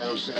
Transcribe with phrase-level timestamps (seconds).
[0.00, 0.30] Los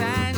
[0.00, 0.37] Angeles,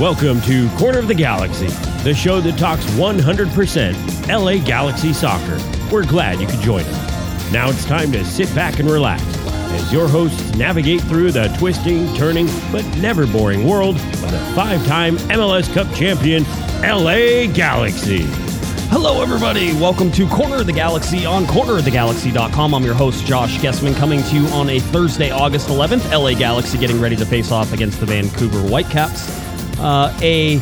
[0.00, 1.66] Welcome to Corner of the Galaxy,
[2.04, 5.58] the show that talks 100% LA Galaxy soccer.
[5.92, 7.52] We're glad you could join us.
[7.52, 12.14] Now it's time to sit back and relax as your hosts navigate through the twisting,
[12.14, 16.44] turning, but never boring world of the five time MLS Cup champion,
[16.80, 18.22] LA Galaxy.
[18.88, 19.74] Hello, everybody.
[19.74, 22.74] Welcome to Corner of the Galaxy on cornerofthegalaxy.com.
[22.74, 26.10] I'm your host, Josh Gessman, coming to you on a Thursday, August 11th.
[26.10, 29.39] LA Galaxy getting ready to face off against the Vancouver Whitecaps.
[29.80, 30.58] Uh, a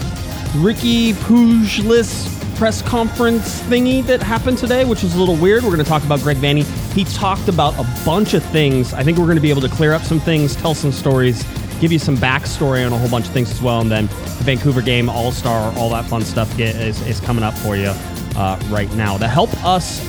[0.57, 5.63] Ricky Pujolis press conference thingy that happened today, which was a little weird.
[5.63, 6.65] We're going to talk about Greg Vanney.
[6.93, 8.93] He talked about a bunch of things.
[8.93, 11.45] I think we're going to be able to clear up some things, tell some stories,
[11.81, 13.81] give you some backstory on a whole bunch of things as well.
[13.81, 17.45] And then the Vancouver game, All Star, all that fun stuff get, is, is coming
[17.45, 17.93] up for you
[18.37, 19.17] uh, right now.
[19.19, 20.05] To help us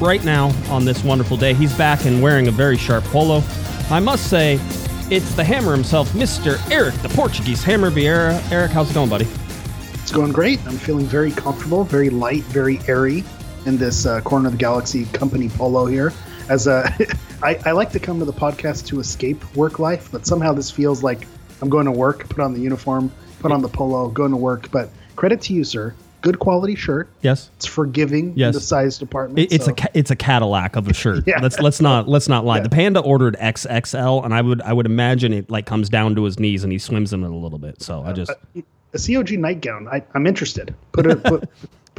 [0.00, 3.42] right now on this wonderful day, he's back and wearing a very sharp polo.
[3.90, 4.58] I must say,
[5.12, 6.58] it's the hammer himself, Mr.
[6.70, 8.40] Eric, the Portuguese Hammer Vieira.
[8.50, 9.28] Eric, how's it going, buddy?
[9.92, 10.58] It's going great.
[10.66, 13.22] I'm feeling very comfortable, very light, very airy
[13.66, 16.14] in this uh, corner of the galaxy company polo here.
[16.48, 16.94] As I,
[17.42, 21.02] I like to come to the podcast to escape work life, but somehow this feels
[21.02, 21.28] like
[21.60, 24.70] I'm going to work, put on the uniform, put on the polo, going to work.
[24.70, 25.94] But credit to you, sir.
[26.22, 27.08] Good quality shirt.
[27.20, 27.50] Yes.
[27.56, 28.54] It's forgiving Yes.
[28.54, 29.38] in the size department.
[29.40, 31.24] It, it's so- a it's a Cadillac of a shirt.
[31.26, 31.40] Yeah.
[31.42, 32.56] Let's let's not let's not lie.
[32.58, 32.62] Yeah.
[32.62, 36.24] The panda ordered XXL, and I would I would imagine it like comes down to
[36.24, 37.82] his knees and he swims in it a little bit.
[37.82, 38.60] So I uh, just uh,
[38.94, 39.88] a COG nightgown.
[39.88, 40.74] I, I'm interested.
[40.92, 41.48] Put it put,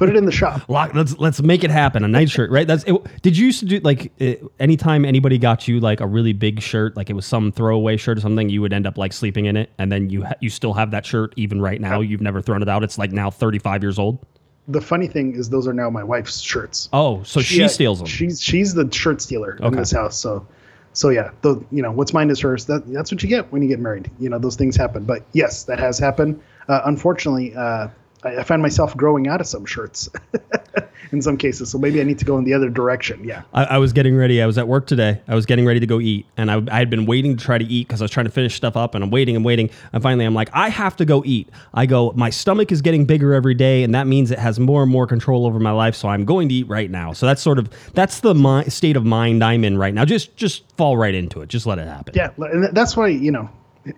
[0.07, 0.67] put it in the shop.
[0.69, 0.93] lock.
[0.93, 2.03] Let's let's make it happen.
[2.03, 2.67] A night shirt, right?
[2.67, 2.83] That's.
[2.85, 6.33] It, did you used to do like it, anytime anybody got you like a really
[6.33, 9.13] big shirt, like it was some throwaway shirt or something, you would end up like
[9.13, 12.01] sleeping in it, and then you ha- you still have that shirt even right now.
[12.01, 12.83] You've never thrown it out.
[12.83, 14.19] It's like now 35 years old.
[14.67, 16.87] The funny thing is, those are now my wife's shirts.
[16.93, 18.07] Oh, so she Yeah, steals them.
[18.07, 20.17] She's she's the shirt stealer in this house.
[20.17, 20.47] So,
[20.93, 22.65] so yeah, the you know what's mine is hers.
[22.65, 24.09] That that's what you get when you get married.
[24.19, 25.03] You know those things happen.
[25.03, 26.41] But yes, that has happened.
[26.69, 27.89] Uh, unfortunately, uh,
[28.23, 30.09] I, I find myself growing out of some shirts
[31.11, 31.69] in some cases.
[31.69, 33.23] So maybe I need to go in the other direction.
[33.23, 33.43] Yeah.
[33.53, 34.41] I, I was getting ready.
[34.41, 35.21] I was at work today.
[35.27, 37.57] I was getting ready to go eat, and I, I had been waiting to try
[37.57, 39.69] to eat because I was trying to finish stuff up, and I'm waiting and waiting,
[39.93, 41.49] and finally I'm like, I have to go eat.
[41.73, 44.83] I go, my stomach is getting bigger every day, and that means it has more
[44.83, 45.95] and more control over my life.
[45.95, 47.13] So I'm going to eat right now.
[47.13, 50.05] So that's sort of that's the mi- state of mind I'm in right now.
[50.05, 51.49] Just just fall right into it.
[51.49, 52.13] Just let it happen.
[52.15, 53.49] Yeah, and that's why you know.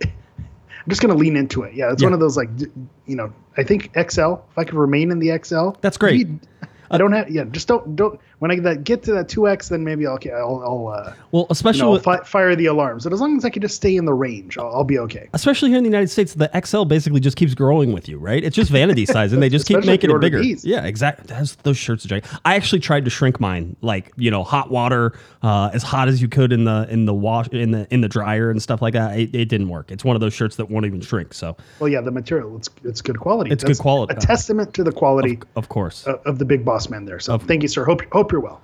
[0.86, 1.74] I'm just gonna lean into it.
[1.74, 2.08] Yeah, it's Yeah.
[2.08, 2.50] one of those like,
[3.08, 4.34] you know, I think XL.
[4.52, 6.28] If I could remain in the XL, That's great.
[6.28, 6.40] maybe-
[6.92, 7.30] I don't have.
[7.32, 8.20] Yeah, just don't don't.
[8.40, 11.48] When I get to that two X, then maybe I'll I'll, I'll uh, Well, you
[11.52, 13.04] especially know, with- fi- fire the alarms.
[13.06, 15.30] But as long as I can just stay in the range, I'll, I'll be okay.
[15.34, 18.44] especially here in the United States, the XL basically just keeps growing with you, right?
[18.44, 20.42] It's just vanity size, and they just keep making it bigger.
[20.42, 20.66] these.
[20.66, 21.26] Yeah, exactly.
[21.28, 22.26] That's, those shirts are giant.
[22.44, 26.22] I actually tried to shrink mine, like you know, hot water, uh, as hot as
[26.22, 28.94] you could in the in the wash in the in the dryer and stuff like
[28.94, 29.18] that.
[29.18, 29.92] It, it didn't work.
[29.92, 31.34] It's one of those shirts that won't even shrink.
[31.34, 33.52] So, Well, yeah, the material it's it's good quality.
[33.52, 34.14] It's good quality.
[34.16, 37.20] A testament to the quality of course, of, of the big boss man there.
[37.20, 37.86] So thank you, sir.
[37.86, 38.62] Hope hope you're well.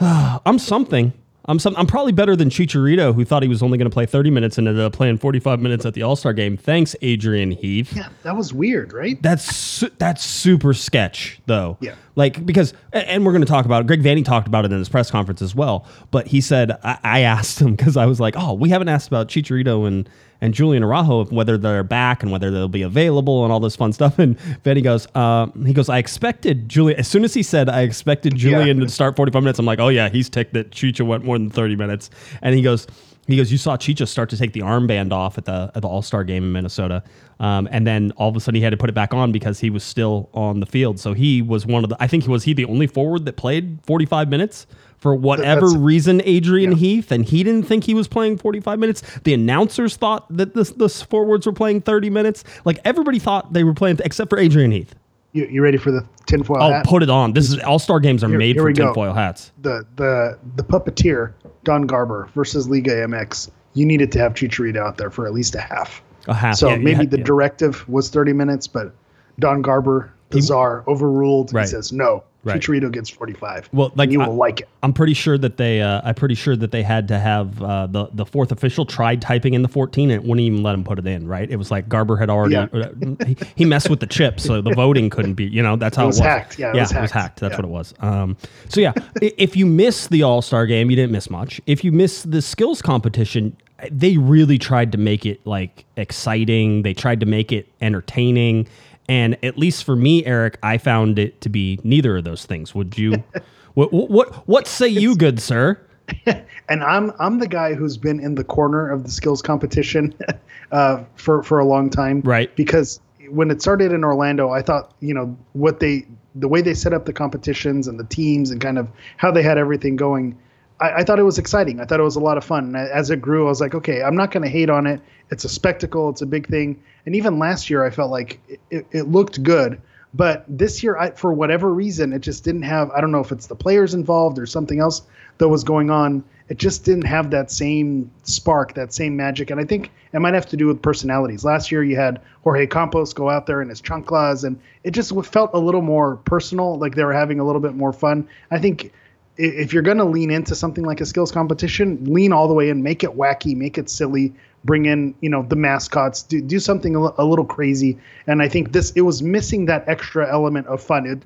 [0.00, 1.12] I'm something.
[1.46, 1.74] I'm some.
[1.76, 4.56] I'm probably better than Chicharito, who thought he was only going to play 30 minutes
[4.56, 6.56] and ended up playing 45 minutes at the All Star game.
[6.56, 7.94] Thanks, Adrian Heath.
[7.94, 9.20] Yeah, that was weird, right?
[9.22, 11.76] That's su- that's super sketch though.
[11.80, 11.96] Yeah.
[12.16, 13.86] Like because and we're going to talk about it.
[13.86, 15.86] Greg Vanney talked about it in his press conference as well.
[16.10, 19.08] But he said I, I asked him because I was like, oh, we haven't asked
[19.08, 20.08] about Chicharito and
[20.44, 23.76] and Julian Araujo of whether they're back and whether they'll be available and all this
[23.76, 24.18] fun stuff.
[24.24, 27.80] And Vanney goes, uh, he goes, I expected Julian as soon as he said I
[27.80, 29.58] expected Julian to start 45 minutes.
[29.58, 32.10] I'm like, oh yeah, he's ticked that Chicha went more than 30 minutes.
[32.42, 32.86] And he goes.
[33.26, 35.88] He goes, you saw Chicha start to take the armband off at the at the
[35.88, 37.02] All Star game in Minnesota,
[37.40, 39.58] um, and then all of a sudden he had to put it back on because
[39.60, 41.00] he was still on the field.
[41.00, 41.96] So he was one of the.
[41.98, 44.66] I think he was he the only forward that played 45 minutes
[45.04, 46.76] for whatever That's- reason, Adrian yeah.
[46.78, 49.02] Heath, and he didn't think he was playing 45 minutes.
[49.24, 52.42] The announcers thought that the, the forwards were playing 30 minutes.
[52.64, 54.94] Like everybody thought they were playing, except for Adrian Heath.
[55.32, 56.86] You, you ready for the tinfoil Oh, hat?
[56.86, 57.34] put it on.
[57.34, 59.52] This is All Star games are Here- made here for tinfoil hats.
[59.60, 61.34] the the the puppeteer
[61.64, 63.50] Don Garber versus Liga MX.
[63.74, 66.02] You needed to have Chicharito out there for at least a half.
[66.28, 66.56] A half.
[66.56, 67.24] So yeah, maybe had- the yeah.
[67.24, 68.94] directive was 30 minutes, but
[69.38, 71.52] Don Garber, the czar, overruled.
[71.52, 71.60] Right.
[71.62, 72.24] He says no.
[72.44, 72.60] Right.
[72.60, 73.70] Chicharito gets 45.
[73.72, 74.68] Well, like, you I- will like it.
[74.82, 75.80] I'm pretty sure that they.
[75.80, 79.22] Uh, I'm pretty sure that they had to have uh, the the fourth official tried
[79.22, 81.26] typing in the 14 and it wouldn't even let him put it in.
[81.26, 81.50] Right?
[81.50, 82.54] It was like Garber had already.
[82.54, 82.66] Yeah.
[82.72, 85.44] uh, he, he messed with the chip, so the voting couldn't be.
[85.44, 86.58] You know, that's how it was hacked.
[86.58, 87.40] Yeah, it was hacked.
[87.40, 87.56] That's Yeah.
[87.56, 87.94] what it was.
[88.00, 88.36] Um,
[88.68, 88.92] so yeah,
[89.22, 91.60] if you miss the All Star game, you didn't miss much.
[91.66, 93.56] If you miss the skills competition,
[93.90, 96.82] they really tried to make it like exciting.
[96.82, 98.66] They tried to make it entertaining.
[99.08, 102.74] And at least for me, Eric, I found it to be neither of those things.
[102.74, 103.22] Would you?
[103.74, 105.80] what, what what say you, good sir?
[106.66, 110.14] And I'm I'm the guy who's been in the corner of the skills competition
[110.72, 112.22] uh, for for a long time.
[112.22, 112.54] Right.
[112.56, 116.72] Because when it started in Orlando, I thought you know what they the way they
[116.72, 120.38] set up the competitions and the teams and kind of how they had everything going.
[120.80, 121.80] I, I thought it was exciting.
[121.80, 122.74] I thought it was a lot of fun.
[122.74, 125.00] And as it grew, I was like, okay, I'm not going to hate on it.
[125.30, 126.08] It's a spectacle.
[126.10, 126.82] It's a big thing.
[127.06, 128.40] And even last year, I felt like
[128.70, 129.80] it, it, looked good.
[130.12, 132.90] But this year, I, for whatever reason, it just didn't have.
[132.90, 135.02] I don't know if it's the players involved or something else
[135.38, 136.22] that was going on.
[136.48, 139.50] It just didn't have that same spark, that same magic.
[139.50, 141.44] And I think it might have to do with personalities.
[141.44, 145.12] Last year, you had Jorge Campos go out there in his chanclas, and it just
[145.26, 148.28] felt a little more personal, like they were having a little bit more fun.
[148.50, 148.92] I think
[149.36, 152.68] if you're going to lean into something like a skills competition, lean all the way
[152.68, 154.32] in, make it wacky, make it silly,
[154.64, 157.98] bring in, you know, the mascots, do, do something a, little crazy.
[158.26, 161.06] And I think this, it was missing that extra element of fun.
[161.06, 161.22] It,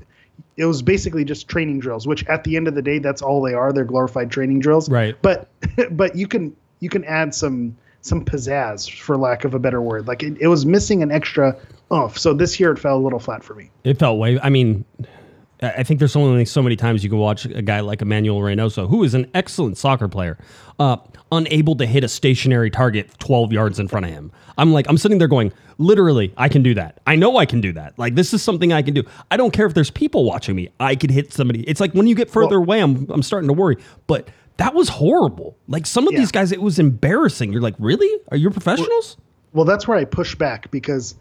[0.57, 3.43] it was basically just training drills, which at the end of the day, that's all
[3.43, 3.73] they are.
[3.73, 4.89] They're glorified training drills.
[4.89, 5.17] Right.
[5.21, 5.49] But,
[5.91, 10.09] but you can, you can add some, some pizzazz for lack of a better word.
[10.09, 11.57] Like it, it was missing an extra
[11.93, 12.19] oomph.
[12.19, 13.71] So this year it fell a little flat for me.
[13.85, 14.41] It felt way.
[14.41, 14.85] I mean,
[15.61, 18.89] I think there's only so many times you can watch a guy like Emmanuel Reynoso,
[18.89, 20.39] who is an excellent soccer player,
[20.79, 20.99] uh,
[21.33, 24.31] unable to hit a stationary target 12 yards in front of him.
[24.57, 27.01] I'm like, I'm sitting there going, literally, I can do that.
[27.09, 27.99] I know I can do that.
[27.99, 29.03] Like, this is something I can do.
[29.33, 30.69] I don't care if there's people watching me.
[30.79, 31.63] I could hit somebody.
[31.63, 33.79] It's like when you get further Well- away, I'm, I'm starting to worry.
[34.07, 34.29] But
[34.59, 35.57] that was horrible.
[35.67, 36.21] Like, some of Yeah.
[36.21, 37.53] these guys, it was embarrassing.
[37.53, 38.11] You're like, really?
[38.31, 39.17] Are you professionals?
[39.53, 41.17] Well, that's where I push back because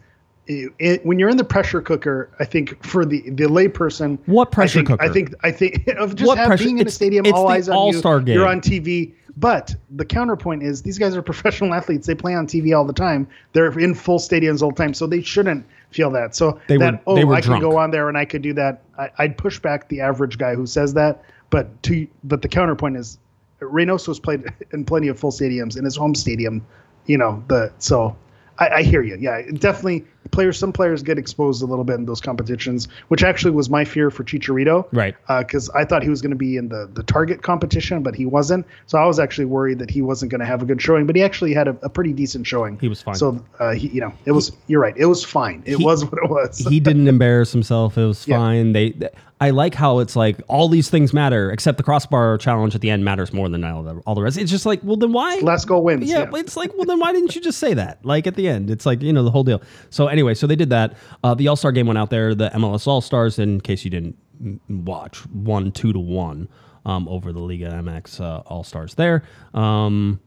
[0.47, 4.79] it, when you're in the pressure cooker, I think for the the layperson, What pressure
[4.79, 5.03] I think, cooker?
[5.03, 7.47] I think I think of just What have, pressure- being in a stadium, it's all
[7.47, 8.25] eyes on All-Star you.
[8.25, 8.35] game.
[8.35, 9.13] You're on TV.
[9.39, 12.07] But the counterpoint is these guys are professional athletes.
[12.07, 13.27] They play on TV all the time.
[13.53, 16.35] They're in full stadiums all the time, so they shouldn't feel that.
[16.35, 17.45] So They that were- oh, they I drunk.
[17.45, 18.81] can go on there and I could do that.
[18.97, 21.23] I, I'd push back the average guy who says that.
[21.51, 23.19] But to but the counterpoint is
[23.59, 26.65] Reynoso's played in plenty of full stadiums in his home stadium.
[27.05, 28.17] You know the so
[28.59, 29.17] I, I hear you.
[29.19, 30.03] Yeah, definitely.
[30.31, 33.85] Players, some players get exposed a little bit in those competitions, which actually was my
[33.85, 34.87] fear for Chicharito.
[34.91, 35.15] Right.
[35.39, 38.25] Because I thought he was going to be in the the target competition, but he
[38.25, 38.65] wasn't.
[38.85, 41.05] So I was actually worried that he wasn't going to have a good showing.
[41.07, 42.77] But he actually had a, a pretty decent showing.
[42.79, 43.15] He was fine.
[43.15, 44.51] So uh, he, you know, it was.
[44.67, 44.95] You're right.
[44.97, 45.63] It was fine.
[45.65, 46.59] It He- was what it was.
[46.59, 47.97] he didn't embarrass himself.
[47.97, 48.37] It was Yeah.
[48.37, 48.73] fine.
[48.73, 48.93] They,
[49.39, 52.89] I like how it's like all these things matter, except the crossbar challenge at the
[52.89, 54.35] end matters more than all the, all the rest.
[54.35, 55.37] It's just like, well, then why?
[55.43, 56.09] Last goal wins.
[56.09, 56.39] yeah, Yeah.
[56.39, 58.03] it's like, well, then why didn't you just say that?
[58.03, 59.61] Like at the end, it's like you know the whole deal.
[59.91, 60.93] So anyway, so they did that.
[61.23, 62.33] Uh, the All Star game went out there.
[62.35, 64.17] The MLS All Stars, in case you didn't
[64.69, 66.49] watch, won two to one
[66.85, 69.23] um, over the Liga MX uh, All Stars there.
[69.53, 70.19] Um,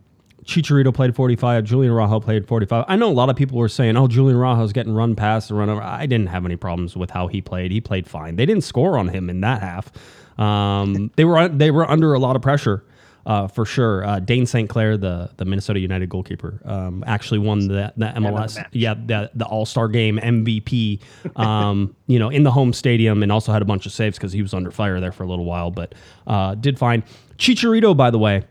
[0.45, 1.65] Chicharito played 45.
[1.65, 2.85] Julian Araujo played 45.
[2.89, 5.59] I know a lot of people were saying, "Oh, Julian Araujo's getting run past and
[5.59, 7.71] run over." I didn't have any problems with how he played.
[7.71, 8.37] He played fine.
[8.37, 9.93] They didn't score on him in that half.
[10.39, 12.85] Um, they were they were under a lot of pressure
[13.31, 14.05] uh, for sure.
[14.05, 14.69] Uh, Dayne St.
[14.69, 19.47] Clair, the the Minnesota United goalkeeper, um, actually won the, the MLS, yeah, the the
[19.47, 21.01] All Star Game MVP.
[21.37, 24.33] Um, you know, in the home stadium, and also had a bunch of saves because
[24.33, 25.95] he was under fire there for a little while, but
[26.27, 27.05] uh, did fine.
[27.39, 28.43] Chicharito, by the way.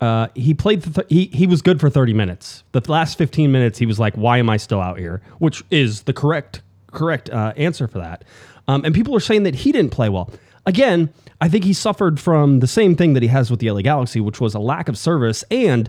[0.00, 0.84] Uh, he played.
[0.94, 2.62] Th- he he was good for thirty minutes.
[2.70, 6.02] The last fifteen minutes, he was like, "Why am I still out here?" Which is
[6.02, 8.24] the correct correct uh, answer for that.
[8.68, 10.30] Um, and people are saying that he didn't play well.
[10.64, 13.82] Again, I think he suffered from the same thing that he has with the LA
[13.82, 15.44] Galaxy, which was a lack of service.
[15.50, 15.88] And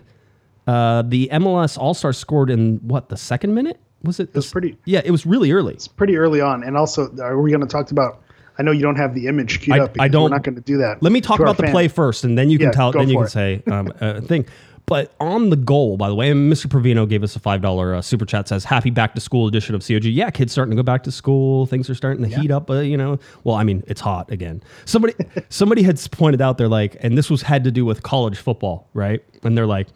[0.66, 4.28] uh, the MLS All Star scored in what the second minute was it?
[4.28, 5.74] It was pretty- Yeah, it was really early.
[5.74, 6.62] It's pretty early on.
[6.62, 8.22] And also, are we going to talk about?
[8.58, 9.96] I know you don't have the image queued I- up.
[9.98, 11.02] I don't- We're not going to do that.
[11.02, 11.72] Let me talk about the fan.
[11.72, 12.92] play first, and then you can Yeah, tell.
[12.92, 14.46] Then you can say um, a thing.
[14.90, 16.66] But on the goal, by the way, and Mr.
[16.66, 18.48] Provino gave us a five dollar uh, super chat.
[18.48, 20.02] Says happy back to school edition of COG.
[20.02, 21.66] Yeah, kids starting to go back to school.
[21.66, 22.68] Things are starting to heat up.
[22.68, 24.64] Uh, you know, well, I mean, it's hot again.
[24.86, 25.14] Somebody,
[25.48, 28.88] somebody had pointed out they're like, and this was had to do with college football,
[28.92, 29.22] right?
[29.44, 29.86] And they're like,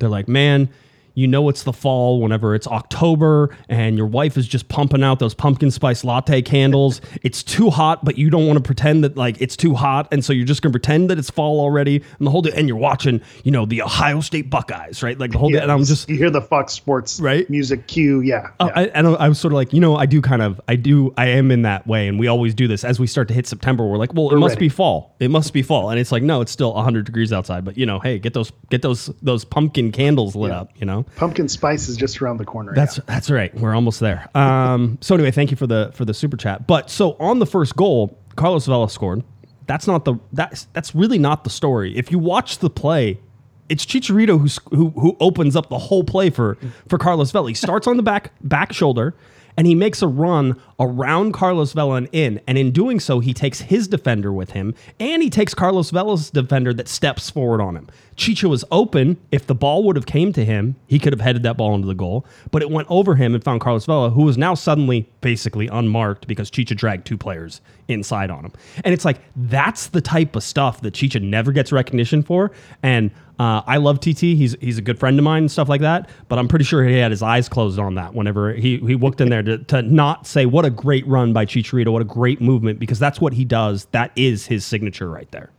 [0.00, 0.68] they're like, man,
[1.14, 5.18] you know it's the fall whenever it's October and your wife is just pumping out
[5.18, 7.00] those pumpkin spice latte candles.
[7.22, 10.24] it's too hot, but you don't want to pretend that like it's too hot, and
[10.24, 12.76] so you're just gonna pretend that it's fall already, and the whole day, and you're
[12.76, 15.18] watching, you know, the Ohio State Buckeyes, right?
[15.18, 17.48] Like the whole day, and I'm just you hear the Fox Sports Right?
[17.50, 18.20] music cue.
[18.20, 18.72] Yeah, Oh, yeah.
[18.76, 21.12] I, and I was sort of like, you know, I do kind of, I do,
[21.16, 23.46] I am in that way, and we always do this as we start to hit
[23.46, 23.86] September.
[23.86, 24.66] We're like, well, it must ready.
[24.66, 25.14] be fall.
[25.20, 27.64] It must be fall, and it's like, no, it's still 100 degrees outside.
[27.64, 30.70] But you know, hey, get those, get those, those pumpkin candles lit up.
[30.76, 32.74] You know, pumpkin spice is just around the corner.
[32.74, 33.54] that's that's right.
[33.54, 34.28] We're almost there.
[34.34, 36.66] Um, so anyway, thank you for the for the super chat.
[36.66, 39.22] But so on the first goal, Carlos Vela scored.
[39.66, 41.96] That's not the that's that's really not the story.
[41.96, 43.20] If you watch the play,
[43.68, 47.48] it's Chicharito who's, who who opens up the whole play for for Carlos Vela.
[47.48, 49.14] He starts on the back back shoulder.
[49.56, 52.40] And he makes a run around Carlos Vela and in.
[52.46, 56.30] And in doing so, he takes his defender with him and he takes Carlos Vela's
[56.30, 57.88] defender that steps forward on him.
[58.16, 59.16] Chicha was open.
[59.30, 61.86] If the ball would have came to him, he could have headed that ball into
[61.86, 62.26] the goal.
[62.50, 66.26] But it went over him and found Carlos Vela, who was now suddenly basically unmarked
[66.26, 68.52] because Chicha dragged two players inside on him.
[68.84, 72.52] And it's like that's the type of stuff that Chicha never gets recognition for.
[72.82, 73.10] And
[73.42, 74.20] uh, I love TT.
[74.20, 76.08] He's he's a good friend of mine and stuff like that.
[76.28, 79.20] But I'm pretty sure he had his eyes closed on that whenever he he walked
[79.20, 82.40] in there to, to not say what a great run by Chicharito, what a great
[82.40, 83.86] movement because that's what he does.
[83.86, 85.50] That is his signature right there.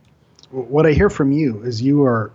[0.50, 2.32] what I hear from you is you are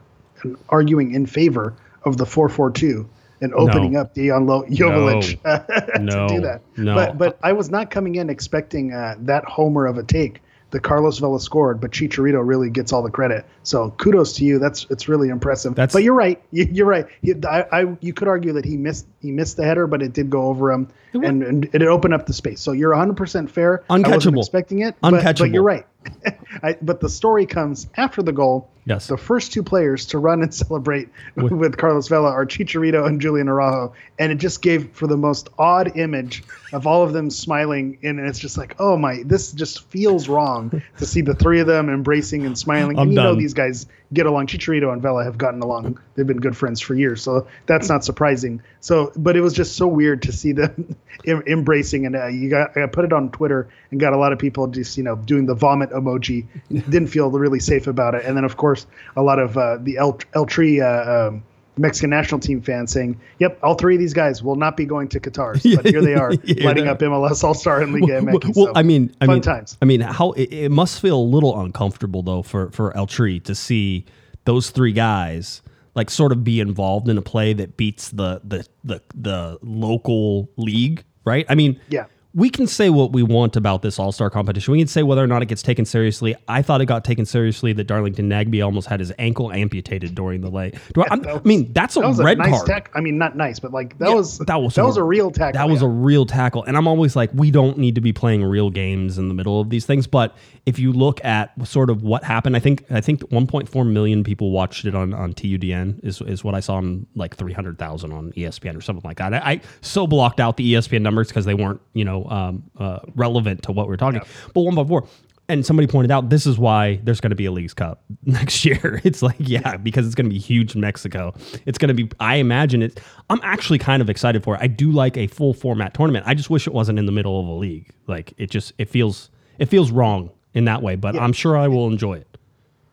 [0.69, 1.73] arguing in favor
[2.05, 3.09] of the 442
[3.41, 5.41] and opening up Dion Lo- Jovic
[5.95, 6.27] to No.
[6.27, 6.61] do that.
[6.77, 6.95] No.
[6.95, 10.41] But but I was not coming in expecting uh, that homer of a take.
[10.71, 13.45] The Carlos Vela scored, but Chicharito really gets all the credit.
[13.63, 14.59] So kudos to you.
[14.59, 15.73] That's it's really impressive.
[15.75, 16.41] That's- but you're right.
[16.51, 17.05] You, you're right.
[17.21, 20.13] He, I, I you could argue that he missed he missed the header, but it
[20.13, 22.59] did go over him, and, and it opened up the space.
[22.61, 23.83] So you're 100 percent fair.
[23.89, 24.39] I wasn't Uncatchable.
[24.39, 25.85] expecting it, but, but you're right.
[26.63, 28.69] I, but the story comes after the goal.
[28.89, 29.05] Yes.
[29.05, 33.47] The first two players to run and celebrate with, Carlos Vela are Chicharito and Julian
[33.47, 36.43] Araujo, and it just gave for the most odd image
[36.73, 40.81] of all of them smiling, and it's just like, oh my, this just feels wrong
[40.97, 42.97] to see the three of them embracing and smiling.
[42.97, 44.47] I'm and you know these guys get along.
[44.47, 48.03] Chicharito and Vela have gotten along; they've been good friends for years, so that's not
[48.03, 48.61] surprising.
[48.79, 52.77] So, but it was just so weird to see them embracing, and uh, you got
[52.77, 55.45] I put it on Twitter and got a lot of people just you know doing
[55.45, 56.45] the vomit emoji.
[56.69, 59.97] Didn't feel really safe about it, and then of course a lot of uh, the
[59.97, 60.79] El El Tri.
[60.79, 61.43] Uh, um,
[61.79, 65.07] Mexican national team fans saying, "Yep, all three of these guys will not be going
[65.09, 66.65] to Qatar." But here they are, Yeah.
[66.65, 68.55] lighting up MLS All Star and Liga well, MX.
[68.55, 69.77] well, So, I mean, I fun mean, times.
[69.81, 73.39] I mean, how it, it must feel a little uncomfortable though for for El Tri
[73.39, 74.05] to see
[74.45, 75.61] those three guys
[75.95, 80.49] like sort of be involved in a play that beats the the the the local
[80.57, 81.45] league, right?
[81.49, 82.05] I mean, Yeah.
[82.35, 84.71] We can say what we want about this All Star competition.
[84.71, 86.35] We can say whether or not it gets taken seriously.
[86.47, 90.41] I thought it got taken seriously that Darlington Nagbe almost had his ankle amputated during
[90.41, 90.71] the lay.
[90.93, 92.67] Do I, I'm- I mean, that's a that was red a nice card.
[92.67, 92.91] tack.
[92.93, 95.31] I mean, not nice, but like that Yeah, was that was that was a real
[95.31, 95.57] tackle.
[95.59, 95.87] That was yeah.
[95.87, 99.17] a real tackle, and I'm always like, we don't need to be playing real games
[99.17, 100.05] in the middle of these things.
[100.05, 100.35] But
[100.67, 104.51] if you look at sort of what happened, I think I think 1.4 million people
[104.51, 108.77] watched it on on TUDN is is what I saw on like 300,000 on ESPN
[108.77, 109.33] or something like that.
[109.33, 112.99] I, I so blocked out the ESPN numbers because they weren't you know um, uh,
[113.15, 114.21] relevant to what we're talking.
[114.53, 115.07] But one by four,
[115.47, 118.65] And somebody pointed out this is why there's going to be a Leagues Cup next
[118.65, 119.01] year.
[119.03, 121.33] It's like, yeah, because it's going to be huge in Mexico.
[121.65, 122.99] It's going to be, I imagine it.
[123.29, 124.61] I'm actually kind of excited for it.
[124.61, 126.25] I do like a full format tournament.
[126.27, 127.89] I just wish it wasn't in the middle of a league.
[128.07, 130.95] Like it just, it feels, it feels wrong in that way.
[130.95, 132.27] But I'm sure I will enjoy it.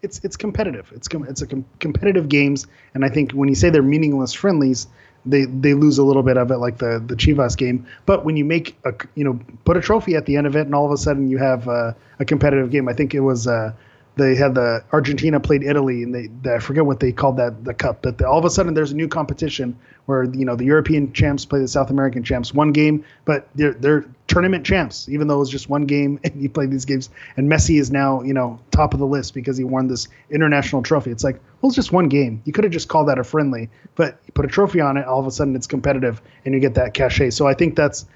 [0.02, 0.92] it's it's competitive.
[0.94, 4.32] It's com- it's a com- competitive games, and I think when you say they're meaningless
[4.32, 4.86] friendlies,
[5.26, 7.86] they they lose a little bit of it, like the the Chivas game.
[8.06, 10.66] But when you make a you know put a trophy at the end of it,
[10.66, 12.88] and all of a sudden you have uh, a competitive game.
[12.88, 13.46] I think it was.
[13.46, 13.72] Uh,
[14.16, 17.74] they had the Argentina played Italy, and they, I forget what they called that the
[17.74, 18.00] cup.
[18.00, 21.12] But the, all of a sudden, there's a new competition where you know the European
[21.12, 22.54] champs play the South American champs.
[22.54, 26.40] One game, but they're they're tournament champs, even though it was just one game and
[26.40, 27.10] you played these games.
[27.36, 30.82] And Messi is now you know top of the list because he won this international
[30.82, 31.10] trophy.
[31.10, 32.40] It's like well, it's just one game.
[32.44, 35.04] You could have just called that a friendly, but you put a trophy on it.
[35.04, 37.30] All of a sudden, it's competitive, and you get that cachet.
[37.30, 38.06] So I think that's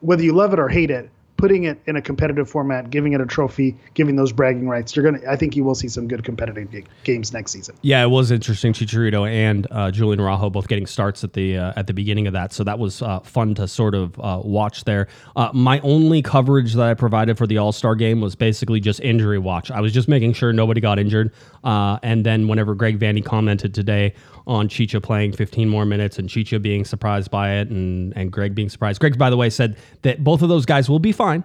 [0.00, 3.20] whether you love it or hate it, putting it in a competitive format, giving it
[3.20, 5.20] a trophy, giving those bragging rights, you're gonna.
[5.28, 7.76] I think you will see some good competitive ga- games next season.
[7.82, 8.72] Yeah, it was interesting.
[8.72, 12.32] Chicharito and uh, Julian Araujo both getting starts at the uh, at the beginning of
[12.32, 15.08] that, so that was uh, fun to sort of uh, watch there.
[15.34, 19.00] Uh, my only coverage that I provided for the All Star game was basically just
[19.00, 19.70] injury watch.
[19.70, 21.32] I was just making sure nobody got injured,
[21.64, 24.14] uh, and then whenever Greg Vanney commented today
[24.46, 28.54] on Chicha playing 15 more minutes and Chicha being surprised by it and, and Greg
[28.54, 29.00] being surprised.
[29.00, 31.42] Greg, by the way, said that both of those guys will be fine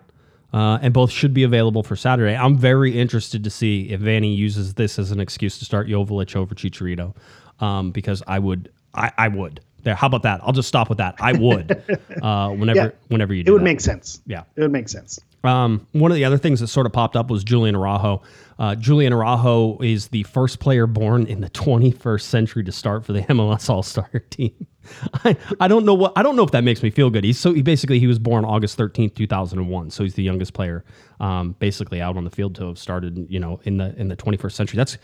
[0.54, 2.36] uh, and both should be available for Saturday.
[2.36, 6.36] I'm very interested to see if Vanney uses this as an excuse to start Joveljic
[6.36, 7.16] over Chicharito
[7.60, 8.72] um, because I would.
[8.94, 9.62] I, I would.
[9.84, 9.96] There.
[9.96, 10.42] How about that?
[10.44, 11.16] I'll just stop with that.
[11.20, 11.72] I would.
[12.22, 12.90] uh, whenever, Yeah.
[13.08, 13.66] whenever you do It would that.
[13.66, 14.22] make sense.
[14.28, 14.44] Yeah.
[14.56, 15.20] It would make sense.
[15.44, 18.22] Um, one of the other things that sort of popped up was Julian Araujo.
[18.60, 23.14] Uh, Julian Araujo is the first player born in the 21st century to start for
[23.14, 24.68] the MLS All Star team.
[25.24, 27.24] I, I don't know what I don't know if that makes me feel good.
[27.24, 29.92] He's so he basically he was born August 13th, 2001.
[29.92, 30.84] So he's the youngest player,
[31.20, 34.16] um, basically out on the field to have started, you know, in the in the
[34.16, 34.78] 21st century.
[34.78, 34.98] That's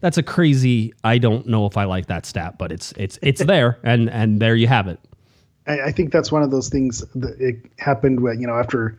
[0.00, 0.92] that's a crazy.
[1.04, 4.40] I don't know if I like that stat, but it's it's it's there, and and
[4.40, 4.98] there you have it.
[5.66, 8.98] I, I think that's one of those things that it happened when you know after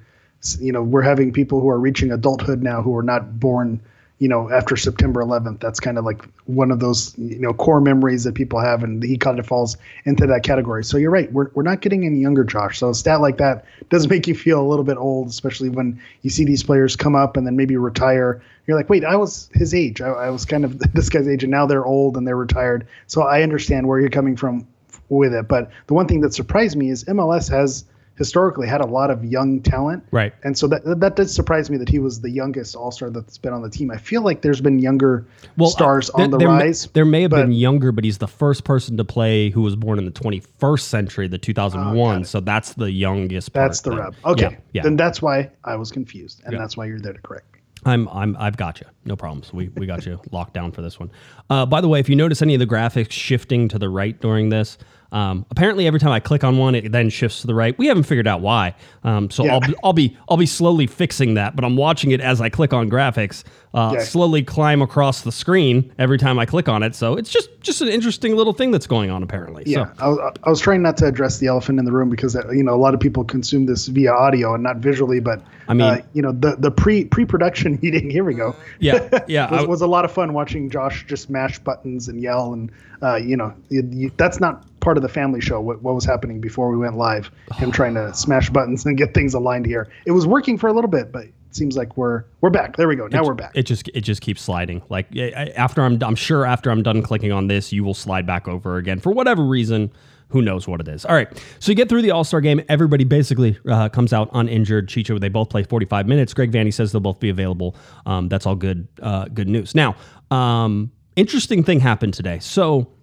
[0.60, 3.80] you know we're having people who are reaching adulthood now who are not born
[4.22, 5.60] you know after September 11th.
[5.60, 9.02] That's kind of like one of those you know core memories that people have, and
[9.02, 10.84] he kind of falls into that category.
[10.84, 11.30] So you're right.
[11.34, 12.78] We're we're not getting any younger, Josh.
[12.78, 16.00] So a stat like that does make you feel a little bit old, especially when
[16.22, 18.44] you see these players come up and then maybe retire.
[18.68, 20.02] You're like, wait, I was his age.
[20.02, 22.88] I, I was kind of this guy's age, and now they're old and they're retired.
[23.08, 24.68] So I understand where you're coming from
[25.10, 25.48] with it.
[25.48, 27.86] But the one thing that surprised me is MLS has
[28.22, 30.04] historically had a lot of young talent.
[30.12, 30.32] Right.
[30.44, 33.40] And so that that did surprise me that he was the youngest All Star that's
[33.40, 33.90] been on the team.
[33.90, 35.26] I feel like there's been younger
[35.60, 36.88] uh, stars there- on the there may- rise.
[36.94, 39.76] there may have but- been younger, but he's the first person to play who was
[39.76, 42.24] born in the 21st century, the 2001.
[42.26, 43.52] so that's the youngest.
[43.54, 44.14] that's the rub.
[44.26, 44.50] Okay.
[44.52, 44.58] Yeah.
[44.74, 44.84] yeah.
[44.84, 46.60] Then that's why I was confused, and Yeah.
[46.60, 47.60] that's why you're there to correct me.
[47.84, 48.86] I'm I'm I've got you.
[49.06, 49.52] No problems.
[49.52, 51.10] We we got you locked down for this one.
[51.50, 54.20] Uh, by the way, if you notice any of the graphics shifting to the right
[54.22, 54.78] during this,
[55.12, 57.78] um, apparently every time I click on one, it then shifts to the right.
[57.78, 58.76] We haven't figured out why.
[59.04, 59.54] Um, so Yeah.
[59.54, 61.56] I'll be, I'll be I'll be slowly fixing that.
[61.56, 64.04] But I'm watching it as I click on graphics, uh, Yeah.
[64.04, 66.96] slowly climb across the screen every time I click on it.
[66.96, 69.64] So it's just just an interesting little thing that's going on apparently.
[69.66, 72.10] Yeah, So I, was, I was trying not to address the elephant in the room
[72.10, 75.20] because uh, you know a lot of people consume this via audio and not visually.
[75.20, 78.10] But I mean- uh, you know, the the pre pre production meeting.
[78.16, 78.56] Here we go.
[78.80, 79.52] yeah yeah.
[79.52, 82.72] was, I- was a lot of fun watching Josh just mash buttons and yell, and
[83.04, 85.62] uh, you know, you, you, that's not part of the family show.
[85.62, 87.32] What, what was happening before we went live?
[87.54, 89.90] Him trying to smash buttons and get things aligned here.
[90.06, 92.76] It was working for a little bit, but it seems like we're we're back.
[92.76, 93.08] There we go.
[93.08, 93.52] Now we're back.
[93.56, 94.82] It just it just keeps sliding.
[94.90, 98.48] Like after I'm I'm sure after I'm done clicking on this, you will slide back
[98.48, 99.92] over again for whatever reason.
[100.30, 101.04] Who knows what it is?
[101.04, 101.28] All right.
[101.60, 102.64] So you get through the All Star game.
[102.70, 104.88] Everybody basically uh, comes out uninjured.
[104.88, 106.34] Chicho, they both play 45 minutes.
[106.34, 107.76] Greg Vanney says they'll both be available.
[108.06, 108.88] Um, that's all good.
[109.02, 109.76] Uh, good news.
[109.76, 109.98] Now,
[110.32, 112.40] um, interesting thing happened today.
[112.40, 112.94] So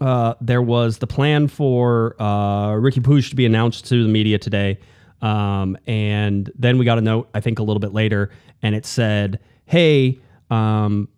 [0.00, 4.38] uh, there was the plan for uh, Ricky Pooch to be announced to the media
[4.38, 4.78] today.
[5.20, 8.30] Um, and then we got a note, I think a little bit later,
[8.62, 10.18] and it said, hey,
[10.50, 11.08] um,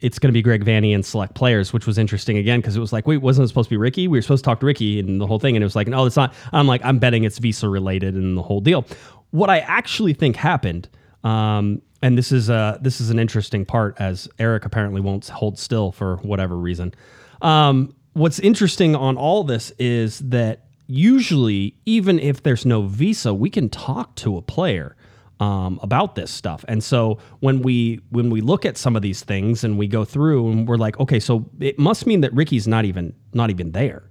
[0.00, 2.80] it's going to be Greg Vanney and select players, which was interesting again because it
[2.80, 4.06] was like, wait, wasn't it supposed to be Ricky?
[4.06, 5.56] We were supposed to talk to Ricky and the whole thing.
[5.56, 6.34] And it was like, no, it's not.
[6.52, 8.86] I'm like, I'm betting it's visa related and the whole deal.
[9.30, 10.88] What I actually think happened,
[11.24, 15.58] um, and this is uh, this is an interesting part as Eric apparently won't hold
[15.58, 16.94] still for whatever reason.
[17.42, 23.50] Um, what's interesting on all this is that usually, even if there's no visa, we
[23.50, 24.96] can talk to a player
[25.40, 26.64] um, about this stuff.
[26.68, 30.04] And so when we when we look at some of these things and we go
[30.04, 33.72] through and we're like, okay, so it must mean that Ricky's not even not even
[33.72, 34.02] there,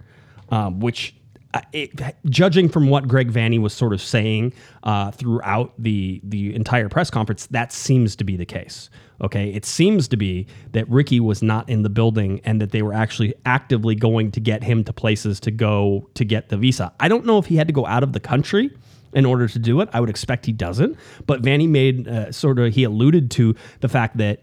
[0.50, 1.13] um, which.
[1.54, 1.89] uh, It,
[2.30, 7.10] judging from what Greg Vanney was sort of saying uh, throughout the the entire press
[7.10, 8.89] conference, that seems to be the case.
[9.20, 12.84] Okay, it seems to be that Ricky was not in the building and that they
[12.84, 16.94] were actually actively going to get him to places to go to get the visa.
[17.00, 18.70] I don't know if he had to go out of the country
[19.14, 19.90] in order to do it.
[19.92, 20.98] I would expect he doesn't.
[21.26, 24.42] But Vanney made uh, sort of he alluded to the fact that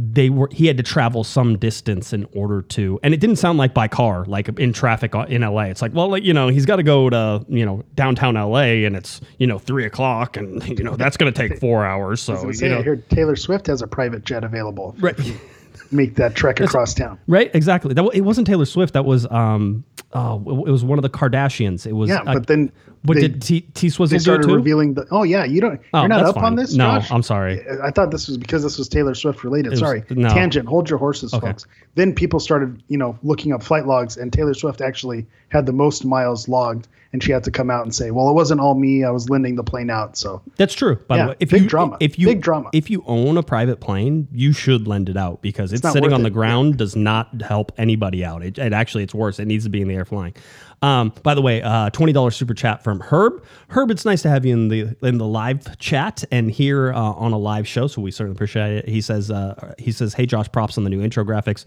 [0.00, 3.58] they were he had to travel some distance in order to and it didn't sound
[3.58, 6.64] like by car like in traffic in la it's like well like, you know he's
[6.64, 10.66] got to go to you know downtown la and it's you know three o'clock and
[10.78, 13.36] you know that's going to take four hours so you say, know I heard Taylor
[13.36, 14.94] Swift has a private jet available.
[14.98, 15.18] Right.
[15.90, 17.18] Make that trek across town.
[17.26, 21.02] right exactly that it wasn't taylor swift that was um oh it was one of
[21.02, 22.72] the kardashians it was Yeah, but then
[23.04, 24.54] but they, did T T Swizzle they do it too?
[24.56, 25.06] revealing the.
[25.10, 25.80] Oh yeah, you don't.
[25.94, 26.44] Oh, you're not up fine.
[26.44, 27.10] on this, No, Josh?
[27.10, 27.64] I'm sorry.
[27.82, 29.70] I thought this was because this was Taylor Swift related.
[29.70, 30.28] was- Sorry, no.
[30.28, 30.68] tangent.
[30.68, 31.46] Hold your horses, Okay.
[31.46, 31.66] folks.
[31.94, 35.72] Then people started, you know, looking up flight logs, and Taylor Swift actually had the
[35.72, 38.74] most miles logged, and she had to come out and say, "Well, it wasn't all
[38.74, 39.04] me.
[39.04, 40.96] I was lending the plane out." So That's true.
[41.08, 41.96] By Yeah, the way, if big you drama.
[42.00, 42.70] if you Big drama.
[42.72, 46.12] if you own a private plane, you should lend it out because it's, not sitting
[46.12, 46.24] on it.
[46.24, 48.42] the ground does not help anybody out.
[48.44, 49.38] It, it actually it's worse.
[49.38, 50.34] It needs to be in the air flying.
[50.82, 53.44] Um, by the way, uh, twenty dollars super chat from Herb.
[53.68, 56.98] Herb, it's nice to have you in the in the live chat and here uh,
[56.98, 57.86] on a live show.
[57.86, 58.88] So we certainly appreciate it.
[58.88, 61.64] He says uh, he says, "Hey Josh, props on the new intro graphics."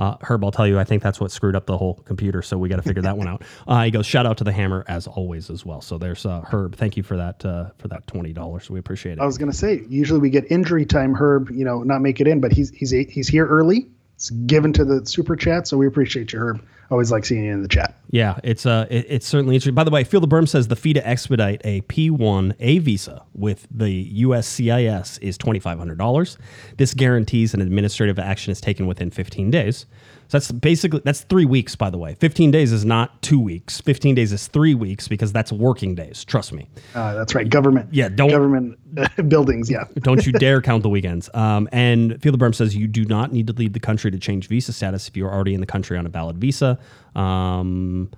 [0.00, 2.40] Uh, Herb, I'll tell you, I think that's what screwed up the whole computer.
[2.40, 3.42] So we got to figure that one out.
[3.66, 5.80] Uh, he goes, shout out to the hammer as always as well.
[5.80, 6.76] So there's uh, Herb.
[6.76, 8.70] Thank you for that uh, for that twenty dollars.
[8.70, 9.20] We appreciate it.
[9.20, 11.14] I was gonna say usually we get injury time.
[11.14, 13.86] Herb, you know, not make it in, but he's he's he's here early.
[14.14, 16.62] It's given to the super chat, so we appreciate you, Herb.
[16.90, 17.94] Always like seeing you in the chat.
[18.10, 19.74] Yeah, it's uh, it, it's certainly interesting.
[19.76, 23.68] By the way, Feel the Berm says the fee to expedite a P1A visa with
[23.70, 26.36] the USCIS is twenty five hundred dollars.
[26.76, 29.86] This guarantees an administrative action is taken within fifteen days.
[30.26, 31.74] So that's basically that's three weeks.
[31.76, 33.80] By the way, fifteen days is not two weeks.
[33.80, 36.24] Fifteen days is three weeks because that's working days.
[36.24, 36.68] Trust me.
[36.94, 37.88] Uh, that's right, government.
[37.92, 39.70] Yeah, don't- government uh, buildings.
[39.70, 41.28] Yeah, Don't you dare count the weekends.
[41.40, 44.18] Um, and Feel the Berm says you do not need to leave the country to
[44.18, 46.78] change visa status if you're already in the country on a valid visa.
[47.14, 48.10] Um,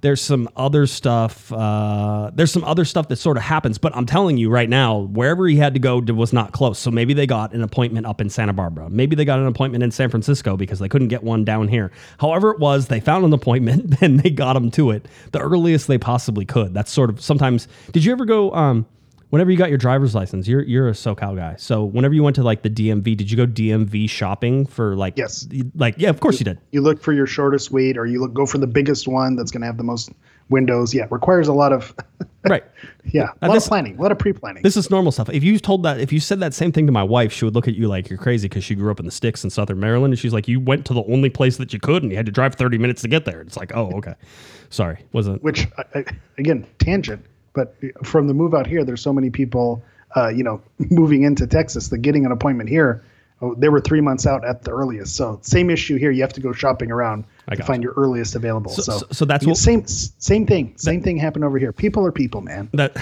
[0.00, 1.52] there's some other stuff.
[1.52, 4.98] Uh, there's some other stuff that sort of happens, but I'm telling you right now,
[4.98, 6.78] wherever he had to go was not close.
[6.78, 8.88] So maybe they got an appointment up in Santa Barbara.
[8.88, 11.90] Maybe they got an appointment in San Francisco because they couldn't get one down here.
[12.18, 15.86] However, it was, they found an appointment, then they got him to it the earliest
[15.86, 16.72] they possibly could.
[16.72, 17.68] That's sort of sometimes.
[17.92, 18.52] Did you ever go?
[18.54, 18.86] Um,
[19.30, 21.56] whenever you got your driver's license, you're you're a SoCal guy.
[21.56, 25.16] So whenever you went to like the DMV, did you go DMV shopping for like
[25.16, 25.48] Yes.
[25.74, 26.58] like yeah, of course you did.
[26.72, 29.50] you look for your shortest wait, or you look go for the biggest one that's
[29.50, 30.10] going to have the most
[30.50, 30.92] windows.
[30.94, 31.94] Yeah, requires a lot of
[32.48, 32.64] Right.
[33.12, 34.62] yeah, a lot this- of planning, a lot of pre-planning.
[34.62, 35.28] This is normal stuff.
[35.28, 37.54] If you told that, if you said that same thing to my wife, she would
[37.54, 39.78] look at you like you're crazy because she grew up in the sticks in Southern
[39.78, 42.16] Maryland, and she's like, "You went to the only place that you could, and you
[42.16, 44.14] had to drive 30 minutes to get there." It's like, oh, okay,
[44.70, 46.04] sorry, wasn't which I, I,
[46.38, 49.82] again tangent but from the move out here there's so many people
[50.16, 50.60] uh, you know
[50.90, 53.02] moving into texas that getting an appointment here
[53.42, 56.32] oh, they were three months out at the earliest so same issue here you have
[56.32, 59.50] to go shopping around I to find your earliest available so so- so that's you-
[59.50, 62.94] what- same same thing same thing happened over here people are people man that?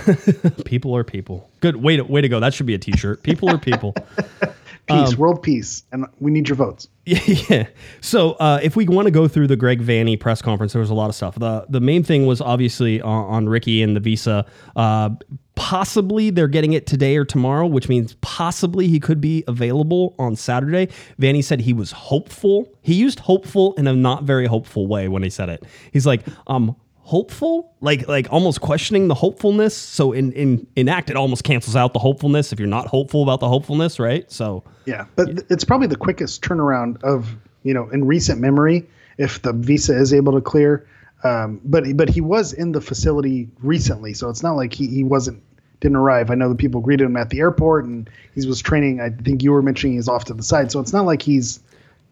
[0.65, 1.49] people are people.
[1.61, 2.39] Good way to way to go.
[2.41, 3.23] That should be a T-shirt.
[3.25, 3.95] People are people.
[4.89, 7.21] peace Um, world peace and we need your votes yeah.
[7.49, 7.67] yeah.
[8.03, 10.91] So uh, if we want to go through the Greg Vanney press conference, there was
[10.91, 11.37] a lot of stuff.
[11.37, 14.45] The the main thing was obviously on, on Ricky and the visa.
[14.77, 15.11] Uh,
[15.55, 20.37] possibly they're getting it today or tomorrow, which means possibly he could be available on
[20.37, 20.89] Saturday.
[21.19, 22.69] Vanney said he was hopeful.
[22.83, 25.65] He used hopeful in a not very hopeful way when he said it.
[25.93, 26.77] He's like, um,
[27.09, 31.75] hopeful like like almost questioning the hopefulness so in in in act it almost cancels
[31.75, 35.47] out the hopefulness if you're not hopeful about the hopefulness right so Yeah, but th-
[35.49, 40.13] it's probably the quickest turnaround of you know in recent memory if the visa is
[40.13, 40.87] able to clear.
[41.25, 45.03] Um, but but he was in the facility recently, so it's not like he, he
[45.03, 45.43] wasn't
[45.81, 46.31] didn't arrive.
[46.31, 49.01] I know the people greeted him at the airport, and he was training.
[49.01, 51.61] I think you were mentioning he's off to the side, so it's not like he's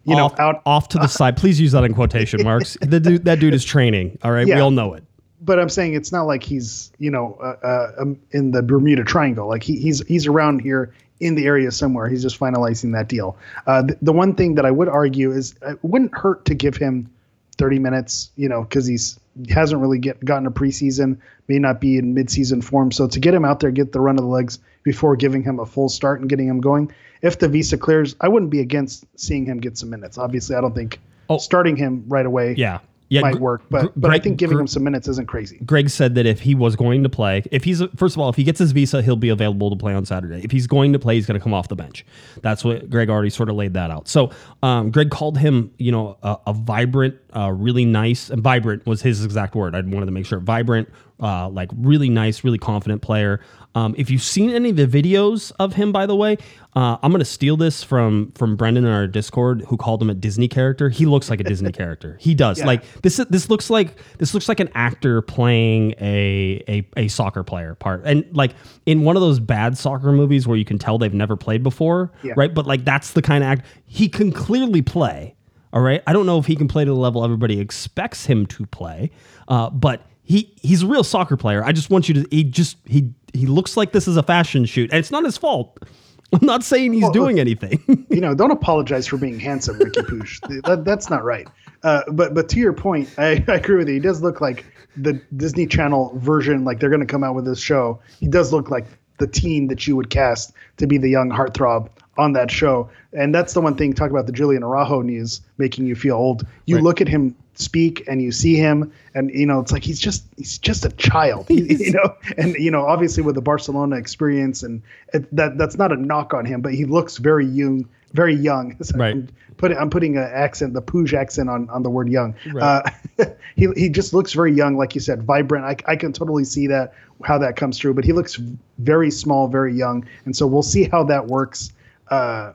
[0.06, 0.62] you off, know out.
[0.66, 1.36] off to the side.
[1.36, 2.76] Please use that in quotation marks.
[2.80, 4.18] The dude, that dude is training.
[4.22, 5.04] All right, we all know it.
[5.42, 9.04] But I'm saying it's not like he's you know uh, uh, um, in the Bermuda
[9.04, 9.48] Triangle.
[9.48, 12.08] Like he, he's he's around here in the area somewhere.
[12.08, 13.36] He's just finalizing that deal.
[13.66, 16.76] Uh, the, the one thing that I would argue is it wouldn't hurt to give
[16.76, 17.10] him
[17.58, 21.80] 30 minutes, you know, because he's he hasn't really get gotten a preseason, may not
[21.80, 22.90] be in midseason form.
[22.90, 25.58] So to get him out there, get the run of the legs before giving him
[25.58, 26.90] a full start and getting him going.
[27.22, 30.16] If the visa clears, I wouldn't be against seeing him get some minutes.
[30.18, 31.38] Obviously, I don't think Oh.
[31.38, 33.20] starting him right away Yeah, yeah.
[33.22, 35.58] might Gr- work, but Gr- but I think giving Gr- him some minutes isn't crazy.
[35.66, 38.36] Greg said that if he was going to play, if he's first of all, if
[38.36, 40.40] he gets his visa, he'll be available to play on Saturday.
[40.44, 42.06] If he's going to play, he's going to come off the bench.
[42.42, 44.06] That's what Greg already sort of laid that out.
[44.08, 44.30] So
[44.62, 49.02] um, Greg called him, you know, a, a vibrant, uh, really nice, and vibrant was
[49.02, 49.74] his exact word.
[49.74, 50.88] I wanted to make sure vibrant,
[51.20, 53.40] uh, like really nice, really confident player.
[53.74, 56.38] Um, if you've seen any of the videos of him, by the way,
[56.74, 60.08] uh, I'm going to steal this from from Brendan in our Discord, who called him
[60.08, 60.88] a Disney character.
[60.88, 62.16] He looks like a Disney character.
[62.18, 62.58] He does.
[62.60, 62.66] Yeah.
[62.66, 63.16] Like this.
[63.28, 68.00] This looks like this looks like an actor playing a, a a soccer player part,
[68.06, 68.52] and like
[68.86, 72.12] in one of those bad soccer movies where you can tell they've never played before,
[72.22, 72.32] Yeah.
[72.34, 72.54] right?
[72.54, 75.35] But like that's the kind of act he can clearly play.
[75.76, 76.02] All right.
[76.06, 79.10] I don't know if he can play to the level everybody expects him to play,
[79.46, 81.62] uh, but he he's a real soccer player.
[81.62, 82.26] I just want you to.
[82.30, 85.36] He just he he looks like this is a fashion shoot, and it's not his
[85.36, 85.78] fault.
[86.32, 88.06] I'm not saying he's doing anything.
[88.10, 90.40] you know, don't apologize for being handsome, Ricky Pooch.
[90.64, 91.46] that, that's not right.
[91.82, 93.94] Uh, but but to your point, I, I agree with you.
[93.94, 94.64] He does look like
[94.96, 96.64] the Disney Channel version.
[96.64, 98.00] Like they're going to come out with this show.
[98.18, 98.86] He does look like
[99.18, 102.88] the teen that you would cast to be the young heartthrob on that show.
[103.12, 103.92] And that's the one thing.
[103.92, 106.46] Talk about the Julian Araujo news making you feel old.
[106.66, 106.84] You Right.
[106.84, 110.24] look at him speak and you see him and you know it's like he's just
[110.36, 114.82] he's just a child you know and you know obviously with the barcelona experience and
[115.14, 118.76] it, that that's not a knock on him but he looks very young very young
[118.84, 119.14] So Right.
[119.14, 122.82] I'm putting I'm putting an accent the Pooj accent on on the word young Right.
[123.18, 123.24] uh,
[123.56, 126.66] he he just looks very young like you said vibrant I, I can totally see
[126.66, 126.92] that
[127.24, 128.34] how that comes through but he looks
[128.80, 131.72] very small very young and so we'll see how that works
[132.10, 132.52] uh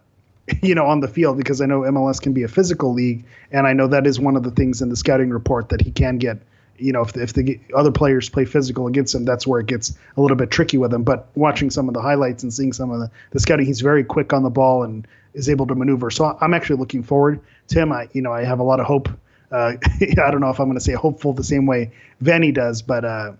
[0.62, 3.68] you know, on the field because I know MLS can be a physical league, and
[3.68, 6.18] I know that is one of the things in the scouting report that he can
[6.18, 6.40] get.
[6.78, 9.68] You know, if the, if the other players play physical against him, that's where it
[9.68, 11.04] gets a little bit tricky with him.
[11.04, 14.04] But watching some of the highlights and seeing some of the, the scouting, he's very
[14.04, 16.10] quick on the ball and is able to maneuver.
[16.10, 17.92] So I'm actually looking forward to him.
[17.92, 19.10] I, you know, I have a lot of hope.
[19.52, 21.92] Uh, I don't know if I'm going to say hopeful the same way
[22.24, 23.34] Vanney does, but uh,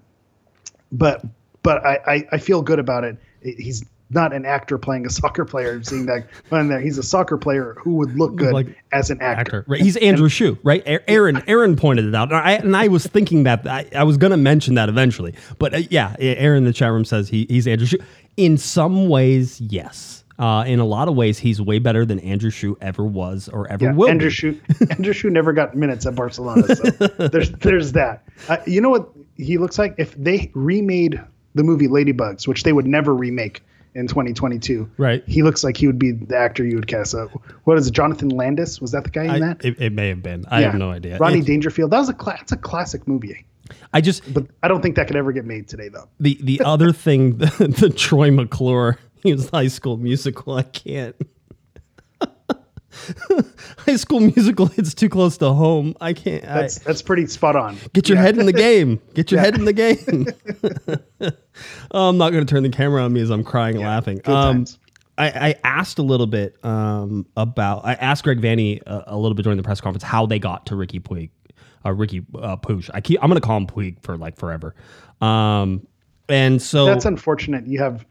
[0.92, 1.26] but
[1.64, 3.18] but I, I, I feel good about it.
[3.42, 5.72] He's not an actor playing a soccer player.
[5.74, 6.80] I'm seeing that on there.
[6.80, 9.40] He's a soccer player who would look good Like as an actor.
[9.40, 9.66] actor.
[9.68, 9.82] Right.
[9.82, 10.84] He's Andrew Shue, right?
[10.86, 12.30] Aaron Aaron pointed it out.
[12.32, 15.34] And I, and I was thinking that I, I was going to mention that eventually.
[15.60, 18.00] But uh, yeah, Aaron in the chat room says he, he's Andrew Shue.
[18.38, 20.24] In some ways, yes.
[20.40, 23.68] Uh, in a lot of ways, he's way better than Andrew Shue ever was or
[23.68, 24.34] ever Yeah, will Andrew be.
[24.34, 26.76] Shue, Andrew Shue never got minutes at Barcelona.
[26.76, 26.84] So
[27.28, 28.24] there's there's that.
[28.50, 31.22] Uh, you know what he looks like if they remade
[31.54, 33.62] the movie Ladybugs, which they would never remake
[33.96, 34.90] in 2022.
[34.98, 35.24] Right.
[35.28, 37.14] He looks like he would be the actor you would cast.
[37.16, 37.28] Uh,
[37.66, 37.92] what is it?
[37.92, 39.66] Jonathan Brandis was that the guy in I, that?
[39.66, 40.46] it, it may have been.
[40.50, 41.18] I have no idea.
[41.18, 41.92] Ronnie It- Dangerfield.
[41.92, 43.46] That was a cla- it's a classic movie,
[43.94, 46.08] I just but I don't think that could ever get made today though.
[46.20, 47.46] the the other thing, the,
[47.80, 50.56] the Troy McClure, he was High School Musical.
[50.56, 51.16] I can't.
[53.80, 55.96] High School Musical hits too close to home.
[56.02, 56.44] I can't.
[56.44, 57.78] I- That's that's pretty spot on.
[57.94, 58.24] Get your Yeah.
[58.24, 59.02] head in the game.
[59.14, 60.28] Get your head in the game.
[61.92, 64.18] Oh, I'm not going to turn the camera on me as I'm crying and laughing.
[64.24, 64.78] good Um, times.
[65.18, 67.86] I, I asked a little bit um, about.
[67.86, 70.66] I asked Greg Vanney a, a little bit during the press conference how they got
[70.68, 71.30] to Ricky Puig,
[71.86, 72.90] uh, Ricky uh, Puig.
[72.94, 73.22] I keep.
[73.22, 74.74] I'm going to call him Puig for like forever.
[75.22, 75.86] Um,
[76.30, 77.68] and so That's unfortunate.
[77.68, 78.06] You have,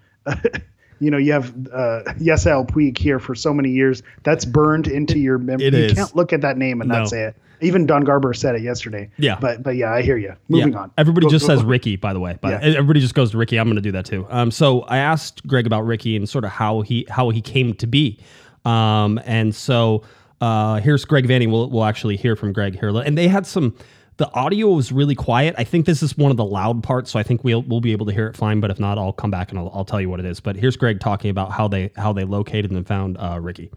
[1.01, 4.03] you know, you have uh, Yasiel Puig here for so many years.
[4.23, 5.65] That's burned into your memory.
[5.67, 5.95] you is.
[5.95, 6.99] can't look at that name and No.
[7.01, 7.37] not say it.
[7.63, 9.11] Even Don Garber said it yesterday.
[9.19, 9.37] Yeah.
[9.41, 10.35] But but yeah, I hear you.
[10.49, 10.79] Moving Yeah.
[10.81, 10.91] on.
[10.97, 12.39] Everybody Go- just go- says Ricky, by the way.
[12.41, 12.77] But Yeah.
[12.79, 13.59] everybody just goes to Ricky.
[13.59, 14.27] I'm going to do that too.
[14.31, 17.75] Um, so I asked Greg about Ricky and sort of how he how he came
[17.75, 18.19] to be.
[18.65, 20.03] Um, and so
[20.41, 21.51] uh, here's Greg Vanney.
[21.51, 22.89] We'll we'll actually hear from Greg here.
[22.91, 23.75] And they had some.
[24.21, 25.55] The audio was really quiet.
[25.57, 27.93] I think this is one of the loud parts, so I think we'll we'll be
[27.93, 28.61] able to hear it fine.
[28.61, 30.41] But if not, I'll come back and I'll, I'll tell you what it is.
[30.41, 33.71] But here's Greg talking about how they how they located and found uh, Ricky.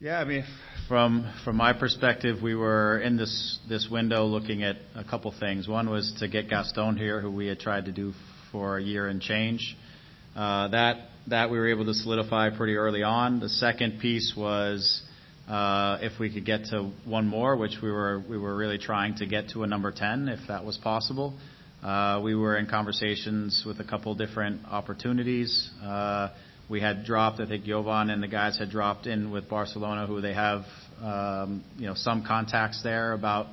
[0.00, 0.44] Yeah, I mean,
[0.88, 5.68] from from my perspective, we were in this this window looking at a couple things.
[5.68, 8.14] One was to get Gaston here, who we had tried to do
[8.50, 9.76] for a year and change.
[10.34, 13.40] Uh, that that we were able to solidify pretty early on.
[13.40, 15.02] The second piece was
[15.48, 19.14] uh, if we could get to one more, which we were we were really trying
[19.16, 21.34] to get to a number ten, if that was possible.
[21.82, 25.70] Uh, we were in conversations with a couple different opportunities.
[25.84, 26.30] Uh,
[26.68, 30.20] we had dropped, I think Jovan and the guys had dropped in with Barcelona, who
[30.20, 30.62] they have,
[31.00, 33.46] um, you know, some contacts there about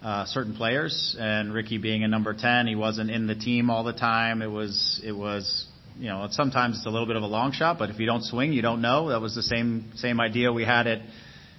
[0.00, 1.16] uh, certain players.
[1.18, 4.42] And Ricky being a number 10, he wasn't in the team all the time.
[4.42, 5.66] It was, it was,
[5.98, 8.22] you know, sometimes it's a little bit of a long shot, but if you don't
[8.22, 9.08] swing, you don't know.
[9.08, 11.00] That was the same same idea we had at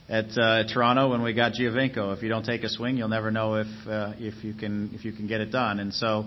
[0.10, 2.16] at uh, Toronto when we got Giovinco.
[2.16, 5.06] If you don't take a swing, you'll never know if uh, if you can if
[5.06, 5.80] you can get it done.
[5.80, 6.26] And so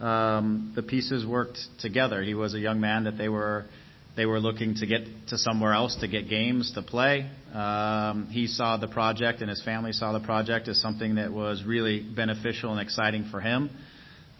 [0.00, 2.22] um, the pieces worked together.
[2.22, 3.66] He was a young man that they were
[4.16, 7.30] they were looking to get to somewhere else to get games to play.
[7.54, 11.62] Um, he saw the project and his family saw the project as something that was
[11.64, 13.70] really beneficial and exciting for him.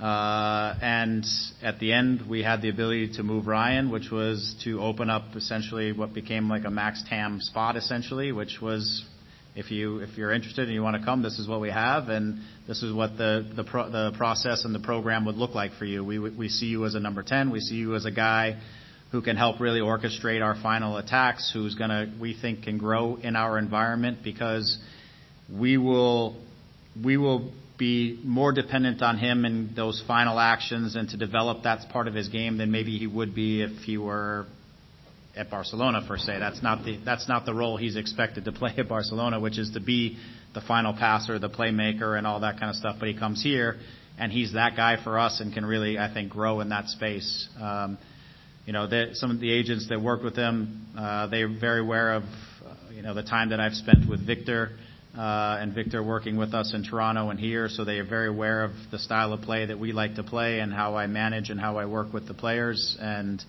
[0.00, 1.24] Uh, and
[1.60, 5.34] at the end, we had the ability to move Ryan, which was to open up
[5.34, 9.04] essentially what became like a max TAM spot, essentially, which was
[9.56, 12.10] if you if you're interested and you want to come, this is what we have,
[12.10, 15.72] and this is what the the, pro, the process and the program would look like
[15.72, 16.04] for you.
[16.04, 17.50] We we see you as a number ten.
[17.50, 18.60] We see you as a guy
[19.10, 21.50] who can help really orchestrate our final attacks.
[21.52, 24.78] Who's gonna we think can grow in our environment because
[25.52, 26.36] we will
[27.02, 31.88] we will be more dependent on him in those final actions and to develop that
[31.90, 34.46] part of his game than maybe he would be if he were
[35.36, 36.38] at Barcelona per se.
[36.40, 39.70] That's not the that's not the role he's expected to play at Barcelona, which is
[39.70, 40.18] to be
[40.54, 42.96] the final passer, the playmaker, and all that kind of stuff.
[42.98, 43.76] But he comes here,
[44.18, 47.48] and he's that guy for us, and can really, I think, grow in that space.
[47.60, 47.98] Um,
[48.66, 52.12] you know, the, some of the agents that work with him, uh, they're very aware
[52.12, 54.72] of, uh, you know, the time that I've spent with Victor.
[55.18, 58.62] Uh, and Victor working with us in Toronto and here, so they are very aware
[58.62, 61.58] of the style of play that we like to play and how I manage and
[61.58, 63.42] how I work with the players and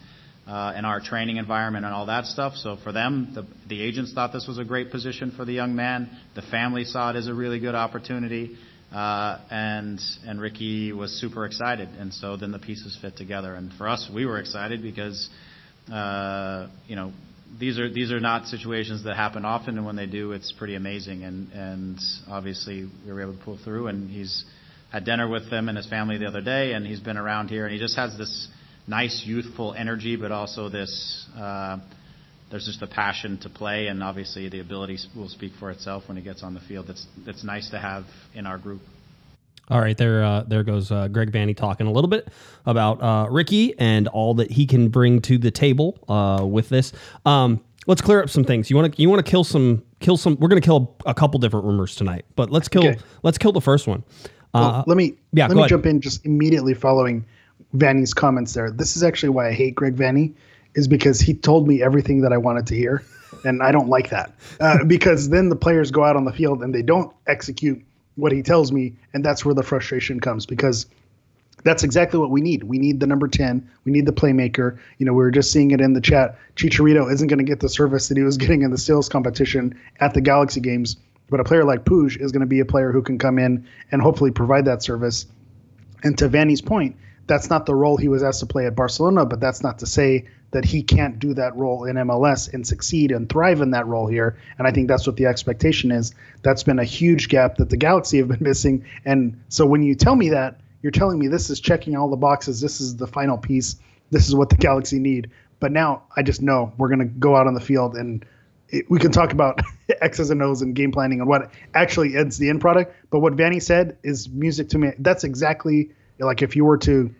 [0.48, 2.56] uh, and our training environment and all that stuff.
[2.56, 6.10] So for them, the, agents thought this was a great position for the young man.
[6.34, 8.58] The family saw it as a really good opportunity,
[8.92, 11.90] uh, and and Ricky was super excited.
[11.90, 13.54] And so then the pieces fit together.
[13.54, 15.30] And for us, we were excited because
[15.88, 17.14] you know
[17.58, 20.76] these are these are not situations that happen often, and when they do, it's pretty
[20.76, 21.24] amazing.
[21.24, 23.88] And and obviously we were able to pull through.
[23.88, 24.46] And he's
[24.92, 27.66] had dinner with them and his family the other day, and he's been around here,
[27.66, 28.48] and he just has this
[28.88, 31.78] nice youthful energy, but also this uh,
[32.52, 36.18] there's just a passion to play, and obviously the ability will speak for itself when
[36.18, 36.88] he gets on the field.
[36.88, 38.82] That's that's nice to have in our group.
[39.70, 42.30] All right, there, uh, there goes uh, Greg Vanney talking a little bit
[42.66, 46.92] about uh, Ricky and all that he can bring to the table uh, with this.
[47.26, 48.70] Um, let's clear up some things.
[48.70, 50.38] You want to, you want to kill some, kill some.
[50.40, 53.00] We're going to kill a couple different rumors tonight, but let's kill, Okay.
[53.22, 54.04] let's kill the first one.
[54.56, 55.70] Well, Uh, let me yeah, let me ahead.
[55.70, 57.24] jump in just immediately following
[57.76, 58.72] Vanney's comments there.
[58.72, 60.34] This is actually why I hate Greg Vanney,
[60.74, 63.04] is because he told me everything that I wanted to hear,
[63.46, 66.64] and I don't like that uh, because then the players go out on the field
[66.64, 67.80] and they don't execute
[68.20, 70.86] what he tells me, and that's where the frustration comes because
[71.64, 72.64] that's exactly what we need.
[72.64, 73.70] We need the number 10.
[73.84, 74.78] We need the playmaker.
[74.98, 76.38] You know, we were just seeing it in the chat.
[76.56, 79.80] Chicharito isn't going to get the service that he was getting in the sales competition
[80.00, 80.98] at the Galaxy games,
[81.30, 83.68] but a player like Puig is going to be a player who can come in
[83.92, 85.26] and hopefully provide that service.
[86.04, 86.96] And to Vanney's point,
[87.30, 89.86] that's not the role he was asked to play at Barcelona, but that's not to
[89.86, 93.86] say that he can't do that role in MLS and succeed and thrive in that
[93.86, 94.36] role here.
[94.58, 96.16] And I think that's what the expectation is.
[96.42, 98.84] That's been a huge gap that the Galaxy have been missing.
[99.06, 102.18] And so when you tell me that, you're telling me this is checking all the
[102.18, 102.62] boxes.
[102.62, 103.76] This is the final piece.
[104.10, 105.30] This is what the Galaxy need.
[105.60, 108.26] But now I just know we're going to go out on the field and
[108.70, 109.62] it, we can talk about
[110.02, 112.96] X's and O's and game planning and what actually ends the end product.
[113.12, 114.94] But what Vanney said is music to me.
[114.98, 117.14] That's exactly like if you were to,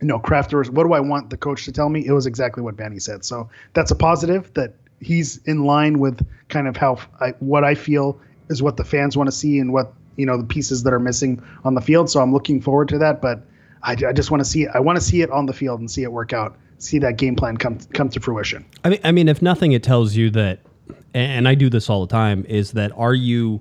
[0.00, 2.06] you know, crafters, what do I want the coach to tell me?
[2.06, 3.24] It was exactly what Vanney said.
[3.24, 7.74] So that's a positive that he's in line with kind of how I, what I
[7.74, 10.92] feel is what the fans want to see and what, you know, the pieces that
[10.92, 12.10] are missing on the field.
[12.10, 13.20] So I'm looking forward to that.
[13.20, 13.46] But
[13.82, 14.66] I, I just want to see.
[14.66, 16.56] I want to see it on the field and see it work out.
[16.78, 18.64] See that game plan come come to fruition.
[18.84, 20.60] I mean, I mean, if nothing, it tells you that,
[21.12, 23.60] and I do this all the time, is that are you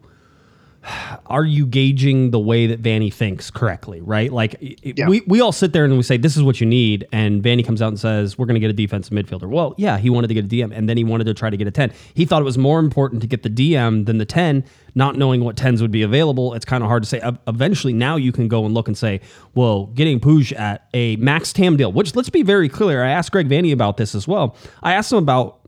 [1.25, 4.31] are you gauging the way that Vanney thinks correctly, right?
[4.31, 5.07] Like it- Yeah.
[5.09, 7.05] we, we all sit there and we say, this is what you need.
[7.11, 9.49] And Vanney comes out and says, we're going to get a defensive midfielder.
[9.49, 11.57] Well, yeah, he wanted to get a DM and then he wanted to try to
[11.57, 11.91] get a 10.
[12.13, 14.63] He thought it was more important to get the DM than the 10,
[14.95, 16.53] not knowing what 10s would be available.
[16.53, 17.21] It's kind of hard to say.
[17.47, 19.21] Eventually, now you can go and look and say,
[19.55, 23.03] well, getting Puig at a max TAM deal, which let's be very clear.
[23.03, 24.55] I asked Greg Vanney about this as well.
[24.81, 25.59] I asked him about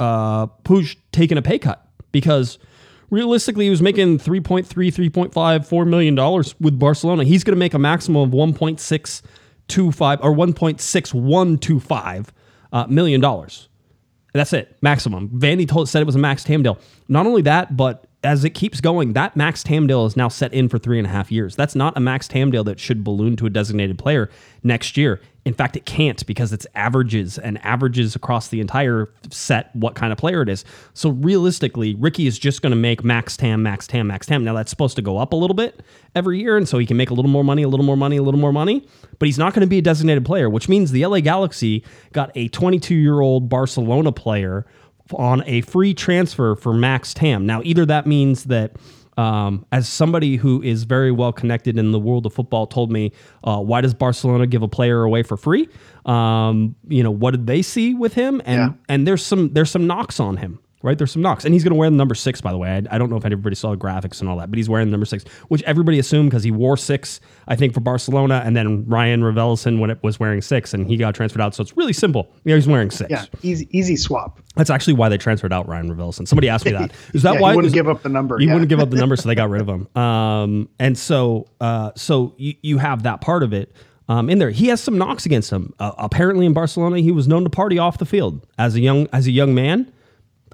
[0.00, 0.46] uh,
[1.12, 2.58] taking a pay cut because
[3.10, 7.74] realistically he was making 3.3 3.5 4 million dollars with barcelona he's going to make
[7.74, 12.28] a maximum of 1.625 or 1.6125
[12.72, 13.68] uh, million dollars
[14.36, 15.28] that's it, maximum.
[15.30, 16.78] Vanney told said it was a max TAM deal.
[17.08, 20.52] Not only that, but as it keeps going, that max TAM deal is now set
[20.52, 21.56] in for three and a half years.
[21.56, 24.30] That's not a max TAM deal that should balloon to a designated player
[24.62, 25.20] next year.
[25.46, 30.12] In fact, it can't because it's averages and averages across the entire set what kind
[30.12, 30.64] of player it is.
[30.92, 34.42] So realistically, Ricky is just going to make max TAM, max TAM, max TAM.
[34.42, 35.82] Now that's supposed to go up a little bit
[36.16, 38.16] every year, and so he can make a little more money, a little more money,
[38.16, 38.88] a little more money.
[39.20, 42.32] But he's not going to be a designated player, which means the LA Galaxy got
[42.34, 44.66] a 22 year old Barcelona player
[45.14, 47.46] on a free transfer for max TAM.
[47.46, 48.72] Now, either that means that
[49.16, 53.12] um, as somebody who is very well connected in the world of football told me,
[53.44, 55.68] uh, why does Barcelona give a player away for free?
[56.04, 58.42] Um, you know, what did they see with him?
[58.44, 58.68] And Yeah.
[58.88, 60.58] and there's some there's some knocks on him.
[60.86, 62.40] Right, there's some knocks, and he's going to wear the number six.
[62.40, 64.50] By the way, I, I don't know if everybody saw the graphics and all that,
[64.52, 67.18] but he's wearing the number six, which everybody assumed because he wore six,
[67.48, 70.96] I think, for Barcelona, and then Rayan Raveloson when it was wearing six, and he
[70.96, 71.56] got transferred out.
[71.56, 72.28] So it's really simple.
[72.44, 73.10] You know, he's wearing six.
[73.10, 74.38] Yeah, easy easy swap.
[74.54, 76.28] That's actually why they transferred out Rayan Raveloson.
[76.28, 76.92] Somebody asked me that.
[77.14, 78.52] Is that Yeah, he why wouldn't is- give up the number, He yeah.
[78.52, 79.88] wouldn't give up the number, so they got rid of him.
[80.00, 83.72] Um, and so, uh, so you, you have that part of it
[84.08, 84.50] um, in there.
[84.50, 85.74] He has some knocks against him.
[85.80, 89.08] Uh, apparently, in Barcelona, he was known to party off the field as a young
[89.12, 89.92] as a young man.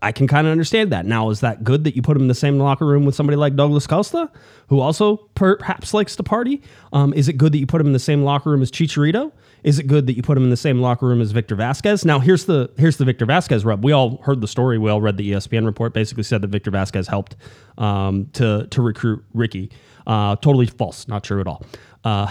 [0.02, 1.06] I can kind of understand that.
[1.06, 3.36] Now, is that good that you put him in the same locker room with somebody
[3.36, 4.30] like Douglas Costa,
[4.68, 6.60] who also perhaps likes to party?
[6.92, 9.30] Um, is it good that you put him in the same locker room as Chicharito?
[9.62, 12.04] Is it good that you put him in the same locker room as Victor Vázquez?
[12.04, 13.84] Now, here's the here's the Victor Vázquez rub.
[13.84, 14.76] We all heard the story.
[14.76, 15.94] We all read the ESPN report.
[15.94, 17.36] Basically, said that Victor Vázquez helped
[17.78, 19.70] um, to to recruit Ricky.
[20.04, 21.06] Uh, totally false.
[21.06, 21.64] Not true at all.
[22.04, 22.26] Uh,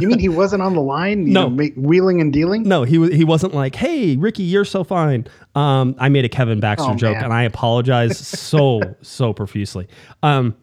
[0.00, 1.26] You mean he wasn't on the line?
[1.26, 1.42] You No.
[1.44, 2.62] know, make, wheeling and dealing.
[2.62, 6.28] No, he wa- he wasn't like, "Hey, Ricky, you're so fine." Um, I made a
[6.28, 7.24] Kevin Baxter Oh, joke, man.
[7.24, 9.88] and I apologize so so profusely.
[10.22, 10.54] Um,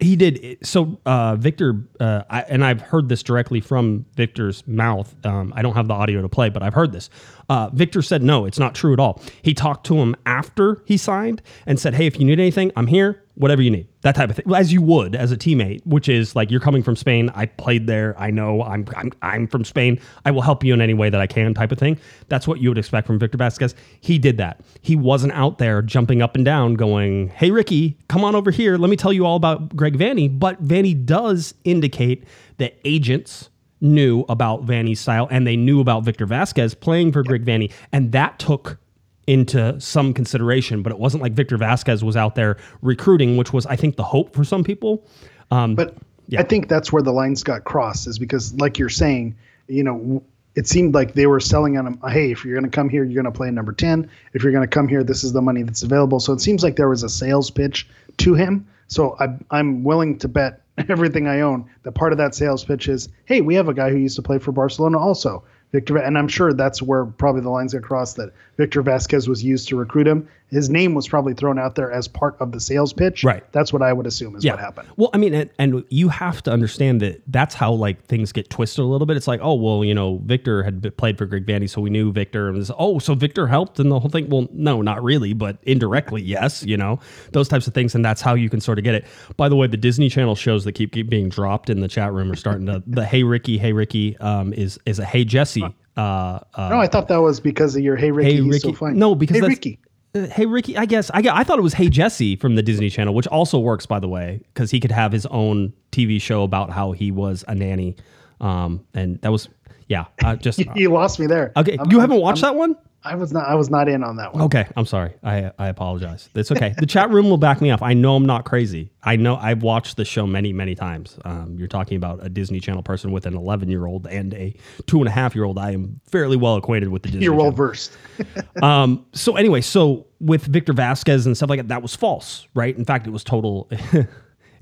[0.00, 0.98] he did so.
[1.06, 5.14] Uh, Victor, uh, I, and I've heard this directly from Victor's mouth.
[5.24, 7.08] Um, I don't have the audio to play, but I've heard this.
[7.48, 10.96] Uh, Victor said, "No, it's not true at all." He talked to him after he
[10.96, 13.22] signed and said, "Hey, if you need anything, I'm here.
[13.34, 16.34] Whatever you need." That type of thing, as you would as a teammate, which is
[16.34, 17.30] like you're coming from Spain.
[17.34, 18.14] I played there.
[18.18, 18.62] I know.
[18.62, 20.00] I'm I'm I'm from Spain.
[20.24, 21.98] I will help you in any way that I can, type of thing.
[22.28, 23.74] That's what you would expect from Victor Vázquez.
[24.00, 24.60] He did that.
[24.80, 28.76] He wasn't out there jumping up and down, going, "Hey, Ricky, come on over here.
[28.76, 32.24] Let me tell you all about Greg Vanney." But Vanney does indicate
[32.58, 33.48] that agents
[33.82, 38.12] knew about Vanney's style and they knew about Victor Vázquez playing for Greg Vanney, and
[38.12, 38.78] that took
[39.26, 43.66] into some consideration, but it wasn't like Victor Vázquez was out there recruiting, which was
[43.66, 45.06] I think the hope for some people.
[45.50, 45.94] Um, But
[46.28, 46.40] Yeah.
[46.40, 49.34] I think that's where the lines got crossed, is because, like you're saying,
[49.68, 50.22] you know,
[50.54, 51.98] it seemed like they were selling on him.
[52.08, 54.08] Hey, if you're going to come here, you're going to play number ten.
[54.32, 56.20] If you're going to come here, this is the money that's available.
[56.20, 57.86] So it seems like there was a sales pitch
[58.18, 58.66] to him.
[58.88, 62.88] So I, I'm willing to bet everything I own that part of that sales pitch
[62.88, 65.44] is, hey, we have a guy who used to play for Barcelona also.
[65.72, 69.42] Victor, and I'm sure that's where probably the lines get crossed that Victor Vázquez was
[69.42, 70.28] used to recruit him.
[70.52, 73.24] His name was probably thrown out there as part of the sales pitch.
[73.24, 73.42] Right.
[73.52, 74.86] That's what I would assume is what happened.
[74.96, 78.50] Well, I mean, and, and you have to understand that that's how like things get
[78.50, 79.16] twisted a little bit.
[79.16, 82.12] It's like, oh, well, you know, Victor had played for Greg Vanney, so we knew
[82.12, 82.48] Victor.
[82.48, 84.28] And was, oh, so Victor helped and the whole thing.
[84.28, 86.62] Well, no, not really, but indirectly, yes.
[86.62, 87.00] You know,
[87.32, 89.06] those types of things, and that's how you can sort of get it.
[89.38, 92.12] By the way, the Disney Channel shows that keep, keep being dropped in the chat
[92.12, 92.82] room are starting to.
[92.86, 95.64] The Hey Ricky, Hey Ricky, um, is is a Hey Jessie.
[95.96, 98.34] Uh, uh, No, I thought that was because of your Hey Ricky.
[98.34, 98.58] Hey Ricky.
[98.58, 98.98] so fine.
[98.98, 99.78] No, because hey that's, Ricky.
[100.14, 102.90] Uh, hey Ricky, I guess I, I thought it was Hey Jessie from the Disney
[102.90, 106.42] Channel, which also works by the way, because he could have his own TV show
[106.42, 107.96] about how he was a nanny,
[108.40, 109.48] um, and that was
[109.88, 111.52] yeah, uh, just You lost me there.
[111.56, 111.76] okay.
[111.78, 112.76] I'm- you haven't watched that one?
[113.04, 113.46] I was not.
[113.48, 114.42] I was not in on that one.
[114.44, 115.14] Okay, I'm sorry.
[115.22, 116.28] I I apologize.
[116.34, 116.74] It's okay.
[116.78, 117.82] The chat room will back me up.
[117.82, 118.90] I know I'm not crazy.
[119.02, 121.18] I know I've watched the show many many times.
[121.24, 124.54] Um, you're talking about a Disney Channel person with an 11 year old and a
[124.86, 125.58] two and a half year old.
[125.58, 127.24] I am fairly well acquainted with the Disney.
[127.24, 127.56] You're well Channel.
[127.56, 127.96] versed.
[128.62, 132.76] Um, so anyway, so with Victor Vázquez and stuff like that, that was false, right?
[132.76, 134.06] In fact, it was total, it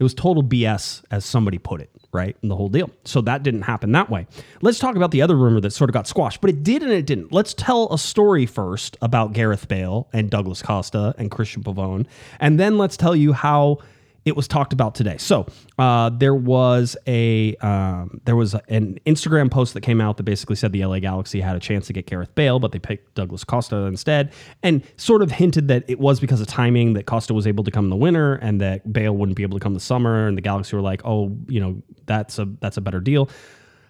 [0.01, 2.37] was total BS, as somebody put it, right?
[2.43, 2.91] And the whole deal.
[3.05, 4.27] So that didn't happen that way.
[4.63, 6.93] Let's talk about the other rumor that sort of got squashed, but it did and
[6.93, 7.33] it didn't.
[7.33, 12.07] Let's tell a story first about Gareth Bale and Douglas Costa and Cristian Pavón,
[12.39, 13.79] and then let's tell you how
[14.25, 15.17] it was talked about today.
[15.17, 15.47] So
[15.79, 20.57] uh, there was a um, there was an Instagram post that came out that basically
[20.57, 23.45] said the LA Galaxy had a chance to get Gareth Bale, but they picked Douglas
[23.45, 27.47] Costa instead, and sort of hinted that it was because of timing that Costa was
[27.47, 29.81] able to come in the winter and that Bale wouldn't be able to come the
[29.81, 33.31] summer, and the Galaxy were like, oh, you know, that's a that's a better deal.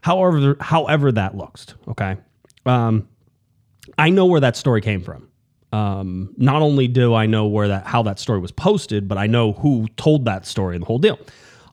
[0.02, 2.16] However, however that looks, okay.
[2.66, 3.08] Um,
[3.98, 5.29] I know where that story came from.
[5.72, 9.26] Um, not only do I know where that how that story was posted, but I
[9.26, 11.18] know who told that story and the whole deal.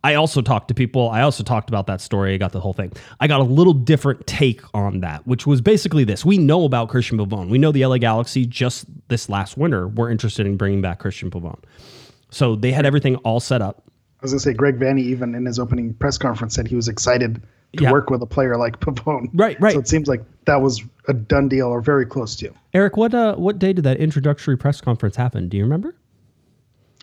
[0.03, 1.09] I also talked to people.
[1.09, 2.33] I also talked about that story.
[2.33, 2.93] I got the whole thing.
[3.19, 6.89] I got a little different take on that, which was basically this: we know about
[6.89, 7.49] Cristian Pavón.
[7.49, 11.29] We know the LA Galaxy just this last winter were interested in bringing back Cristian
[11.29, 11.57] Pavón.
[12.29, 13.83] So they had everything all set up.
[14.19, 16.87] I was gonna say Greg Vanney even in his opening press conference said he was
[16.87, 17.41] excited
[17.76, 17.91] to Yeah.
[17.91, 19.30] work with a player like Pavón.
[19.34, 19.74] Right, right.
[19.74, 22.51] So it seems like that was a done deal or very close to.
[22.74, 25.49] Eric, what uh, what day did that introductory press conference happen?
[25.49, 25.95] Do you remember?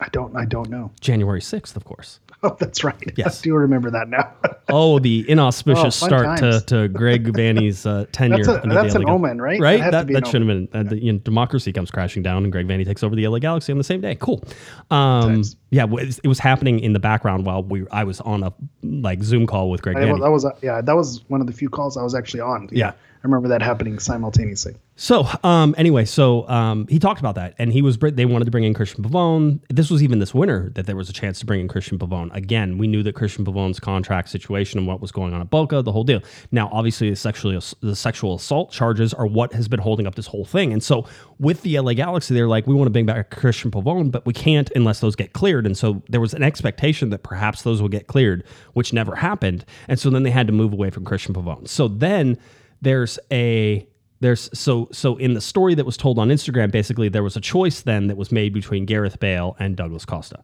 [0.00, 0.34] I don't.
[0.36, 0.90] I don't know.
[1.00, 2.18] January sixth, of course.
[2.50, 2.94] Oh, that's right.
[3.16, 3.40] Yes.
[3.40, 4.32] I do remember that now.
[4.70, 6.64] Oh, the inauspicious Oh, start to, times.
[6.64, 8.44] to Greg Vanney's uh, tenure.
[8.44, 9.60] That's a- that's an Gal- omen, right?
[9.60, 9.78] Right.
[9.80, 10.68] That That, that should have been.
[10.72, 13.38] Uh, the, you know, democracy comes crashing down, and Greg Vanney takes over the LA
[13.40, 14.14] Galaxy on the same day.
[14.16, 14.42] Cool.
[14.90, 19.22] Um, yeah, it was, happening in the background while we I was on a like
[19.22, 20.20] Zoom call with Greg I, Vanney.
[20.20, 20.80] that was yeah.
[20.80, 22.68] That was one of the few calls I was actually on.
[22.72, 22.88] Yeah.
[22.90, 22.94] I
[23.24, 24.76] remember that happening simultaneously.
[24.96, 28.50] So, um, anyway, so um, he talked about that, and he was they wanted to
[28.52, 29.60] bring in Cristian Pavón.
[29.68, 32.32] This was even this winter that there was a chance to bring in Cristian Pavón.
[32.32, 35.82] Again, we knew that Cristian Pavón's contract situation and what was going on at Boca,
[35.82, 36.20] the whole deal.
[36.52, 40.28] Now, obviously, the sexually the sexual assault charges are what has been holding up this
[40.28, 40.72] whole thing.
[40.72, 41.06] And so,
[41.40, 44.32] with the LA Galaxy, they're like, we want to bring back Cristian Pavón, but we
[44.32, 45.66] can't unless those get cleared.
[45.66, 48.44] And so, there was an expectation that perhaps those will get cleared,
[48.74, 49.64] which never happened.
[49.88, 51.66] And so, then they had to move away from Cristian Pavón.
[51.66, 52.38] So then
[52.82, 53.86] there's a
[54.20, 57.40] there's so so in the story that was told on Instagram, basically there was a
[57.40, 60.42] choice then that was made between Gareth Bale and Douglas Costa.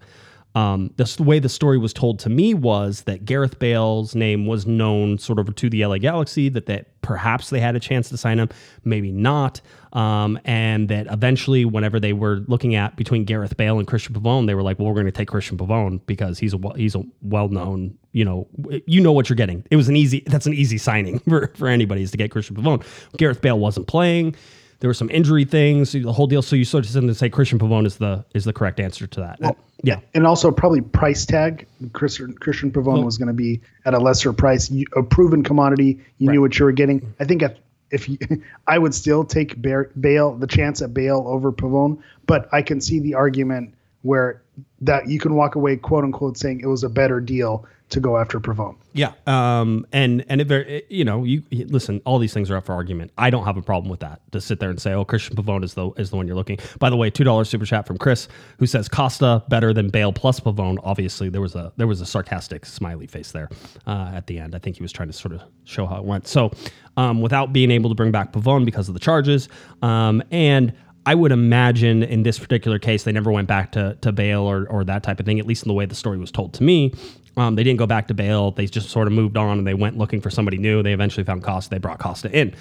[0.55, 4.67] Um, the, way the story was told to me was that Gareth Bale's name was
[4.67, 8.17] known sort of to the LA Galaxy, that that perhaps they had a chance to
[8.17, 8.49] sign him,
[8.85, 9.61] maybe not,
[9.93, 14.47] um, and that eventually, whenever they were looking at between Gareth Bale and Cristian Pavón,
[14.47, 17.05] they were like, "Well, we're going to take Cristian Pavón because he's a he's a
[17.23, 18.49] well known, you know,
[18.87, 19.65] you know what you're getting.
[19.71, 22.57] It was an easy that's an easy signing for for anybody is to get Cristian
[22.57, 22.85] Pavón.
[23.17, 24.35] Gareth Bale wasn't playing."
[24.81, 26.43] There were some injury things, the whole deal.
[26.43, 29.07] So you sort of tend to say Cristian Pavón is the is the correct answer
[29.07, 29.57] to that.
[29.83, 31.67] yeah, And also probably price tag.
[31.93, 36.01] Christian, Cristian Pavón was going to be at a lesser price, you, a proven commodity.
[36.19, 37.15] You knew what you were getting.
[37.21, 37.59] I think if,
[37.91, 38.19] if you,
[38.67, 42.81] I would still take Bear, Bale, the chance at Bale over Pavón, but I can
[42.81, 44.43] see the argument where
[44.81, 48.17] that you can walk away, quote unquote, saying it was a better deal to go
[48.17, 48.77] after Pavón.
[48.93, 52.01] Yeah, um, and and it it- you know, you listen.
[52.05, 53.13] All these things are up for argument.
[53.19, 54.21] I don't have a problem with that.
[54.33, 56.59] To sit there and say, "Oh, Cristian Pavón is the is the one you're looking."
[56.79, 58.27] By the way, two dollars super chat from Chris,
[58.59, 60.79] who says Costa better than Bale plus Pavón.
[60.83, 63.49] Obviously, there was a there was a sarcastic smiley face there
[63.87, 64.55] uh, at the end.
[64.55, 66.27] I think he was trying to sort of show how it went.
[66.27, 66.51] So,
[66.97, 69.49] um, without being able to bring back Pavón because of the charges,
[69.83, 70.73] um, and
[71.07, 74.67] I would imagine in this particular case, they never went back to, to Bale or,
[74.69, 76.63] or that type of thing, at least in the way the story was told to
[76.63, 76.93] me.
[77.37, 78.51] Um, they didn't go back to Bale.
[78.51, 80.83] They just sort of moved on and they went looking for somebody new.
[80.83, 81.71] They eventually found Costa.
[81.71, 82.55] They brought Costa in.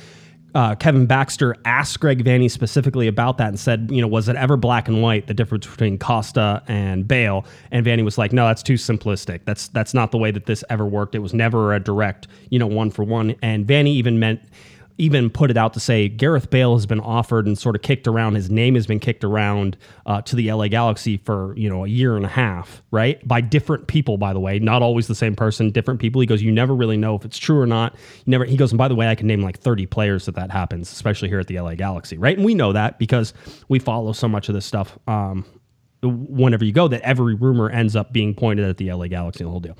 [0.55, 4.35] Uh, Kevin Baxter asked Greg Vanney specifically about that and said, you know, was it
[4.35, 7.45] ever black and white the difference between Costa and Bale?
[7.71, 9.41] And Vanney was like, no, that's too simplistic.
[9.45, 11.13] That's that's not the way that this ever worked.
[11.13, 13.35] It was never a direct, you know, one for one.
[13.43, 14.41] And Vanney even meant
[14.99, 18.07] even put it out to say Gareth Bale has been offered and sort of kicked
[18.07, 18.35] around.
[18.35, 21.87] His name has been kicked around uh, to the LA Galaxy for you know a
[21.87, 23.25] year and a half, right?
[23.27, 26.21] By different people, by the way, not always the same person, different people.
[26.21, 27.95] He goes, you never really know if it's true or not.
[28.25, 28.45] You never.
[28.45, 30.91] He goes, and by the way, I can name like 30 players that that happens,
[30.91, 32.35] especially here at the LA Galaxy, right?
[32.35, 33.33] And we know that because
[33.69, 34.99] we follow so much of this stuff.
[35.07, 35.45] Um,
[36.01, 39.49] whenever you go, that every rumor ends up being pointed at the LA Galaxy the
[39.49, 39.75] whole deal.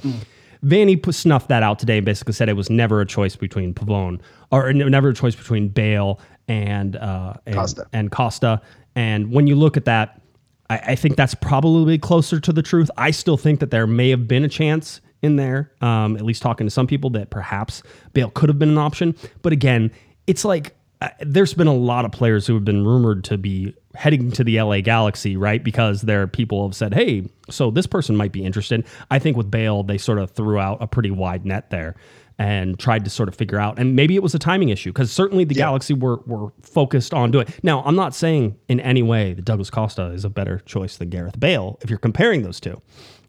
[0.63, 4.19] Vanney snuffed that out today and basically said it was never a choice between Pavón
[4.51, 7.87] or never a choice between Bale and uh, and, Costa.
[7.93, 8.61] and Costa.
[8.95, 10.21] And when you look at that,
[10.69, 12.89] I, I think that's probably closer to the truth.
[12.97, 16.41] I still think that there may have been a chance in there, um, at least
[16.41, 17.83] talking to some people, that perhaps
[18.13, 19.15] Bale could have been an option.
[19.41, 19.91] But again,
[20.27, 23.73] it's like uh, there's been a lot of players who have been rumored to be
[23.95, 25.63] heading to the LA Galaxy, right?
[25.63, 28.85] Because there are people have said, hey, so this person might be interested.
[29.09, 31.95] I think with Bale, they sort of threw out a pretty wide net there
[32.37, 33.79] and tried to sort of figure out.
[33.79, 37.31] And maybe it was a timing issue because certainly the Galaxy were, were focused on
[37.31, 37.47] doing.
[37.63, 41.09] Now, I'm not saying in any way that Douglas Costa is a better choice than
[41.09, 42.81] Gareth Bale if you're comparing those two.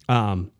[0.08, 0.50] Um,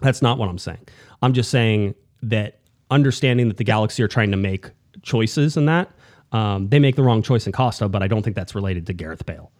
[0.00, 0.86] that's not what I'm saying.
[1.22, 4.70] I'm just saying that understanding that the Galaxy are trying to make
[5.02, 5.90] choices in that,
[6.32, 8.92] um, they make the wrong choice in Costa, but I don't think that's related to
[8.92, 9.50] Gareth Bale.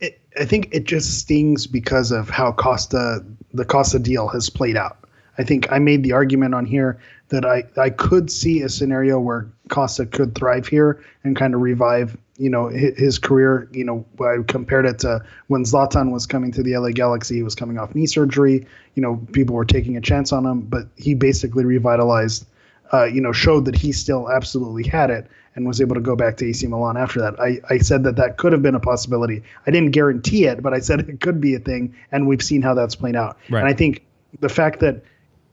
[0.00, 4.76] it, I think it just stings because of how Costa the Costa deal has played
[4.76, 4.98] out.
[5.38, 6.98] I think I made the argument on here
[7.28, 11.60] that I, I could see a scenario where Costa could thrive here and kind of
[11.60, 13.68] revive, you know, his, career.
[13.72, 17.36] You know, I compared it to when Zlatan was coming to the LA Galaxy.
[17.36, 18.66] He was coming off knee surgery.
[18.94, 22.46] You know, people were taking a chance on him, but he basically revitalized.
[22.90, 26.14] Uh, you know, showed that he still absolutely had it and was able to go
[26.14, 27.38] back to AC Milan after that.
[27.40, 29.42] I, I said that that could have been a possibility.
[29.66, 32.62] I didn't guarantee it, but I said it could be a thing, and we've seen
[32.62, 33.36] how that's played out.
[33.50, 33.60] Right.
[33.60, 34.06] And I think
[34.40, 35.02] the fact that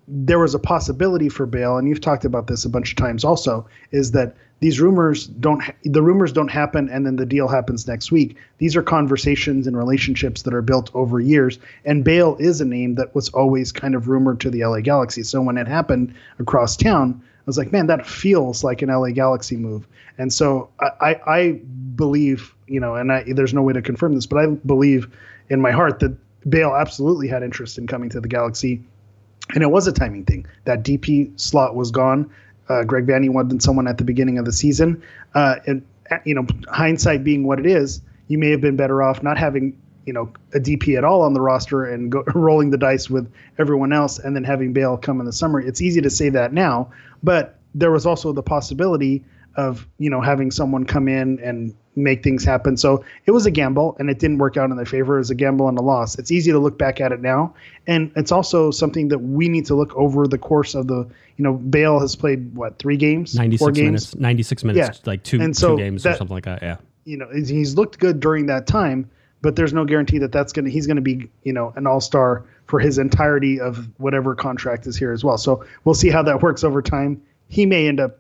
[0.08, 3.24] there was a possibility for Bale, and you've talked about this a bunch of times
[3.24, 7.48] also, is that these rumors don't ha- the rumors don't happen and then the deal
[7.48, 8.38] happens next week.
[8.60, 11.58] These are conversations and relationships that are built over years.
[11.84, 15.24] And Bale is a name that was always kind of rumored to the LA Galaxy.
[15.24, 19.56] So when it happened across town, was like, man, that feels like an LA Galaxy
[19.56, 19.88] move.
[20.18, 21.52] And so I, I, I
[21.96, 25.08] believe, you know, and I, there's no way to confirm this, but I believe
[25.50, 26.18] in my heart that
[26.50, 28.82] Bale absolutely had interest in coming to the Galaxy
[29.54, 30.46] and it was a timing thing.
[30.66, 32.30] That DP slot was gone.
[32.68, 35.02] Uh, Greg Vanney wanted someone at the beginning of the season,
[35.36, 39.04] uh, and uh, you know, hindsight being what it is, you may have been better
[39.04, 42.70] off not having you know a DP at all on the roster and go, rolling
[42.72, 45.60] the dice with everyone else, and then having Bale come in the summer.
[45.60, 46.92] It's easy to say that now,
[47.24, 49.24] but there was also the possibility
[49.56, 52.76] of you know having someone come in and make things happen.
[52.76, 55.16] So it was a gamble, and it didn't work out in their favor.
[55.16, 56.20] It was a gamble and a loss.
[56.20, 57.54] It's easy to look back at it now,
[57.88, 61.08] and it's also something that we need to look over the course of the.
[61.38, 63.86] You know, Bale has played what three games, 96 four games.
[63.86, 65.02] minutes, 96 minutes, Yeah.
[65.06, 66.62] like two, so two games or something like that.
[66.62, 66.78] Yeah.
[67.04, 69.10] You know, he's looked good during that time,
[69.46, 72.44] but there's no guarantee that that's gonna he's gonna be you know an all star
[72.66, 75.38] for his entirety of whatever contract is here as well.
[75.38, 77.22] So we'll see how that works over time.
[77.48, 78.18] He may end up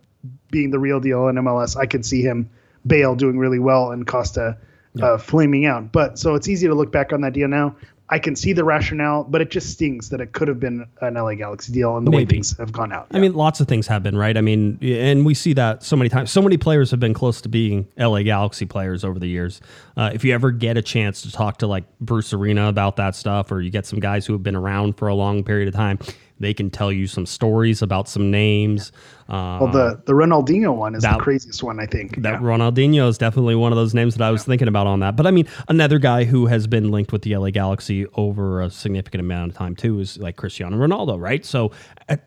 [0.51, 1.75] being the real deal in MLS.
[1.75, 2.47] I could see him
[2.85, 4.55] Bale doing really well and Costa
[5.01, 5.91] uh, flaming out.
[5.91, 7.75] But so it's easy to look back on that deal now.
[8.09, 11.15] I can see the rationale, but it just stings that it could have been an
[11.15, 13.07] LA Galaxy deal and the way things have gone out.
[13.11, 14.37] I mean, lots of things have been, right?
[14.37, 16.31] I mean, and we see that so many times.
[16.31, 19.59] So many players have been close to being LA Galaxy players over the years.
[19.97, 23.15] Uh, if you ever get a chance to talk to like Bruce Arena about that
[23.15, 25.73] stuff, or you get some guys who have been around for a long period of
[25.73, 25.97] time,
[26.39, 28.91] they can tell you some stories about some names.
[29.29, 32.21] Uh, well, the the Ronaldinho one is that- the craziest one, I think.
[32.21, 32.39] that Yeah.
[32.39, 35.15] Ronaldinho is definitely one of those names that I was thinking about on that.
[35.15, 38.69] But I mean, another guy who has been linked with the LA Galaxy over a
[38.69, 41.43] significant amount of time too is like Cristiano Ronaldo, right?
[41.45, 41.71] So
[42.09, 42.17] uh,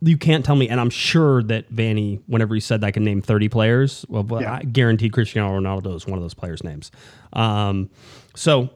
[0.00, 3.22] you can't tell me, and I'm sure that Vanney, whenever he said I can name
[3.22, 4.54] 30 players, well, Yeah.
[4.54, 6.90] I guaranteed Cristiano Ronaldo is one of those players' names.
[7.34, 7.90] Um,
[8.34, 8.70] so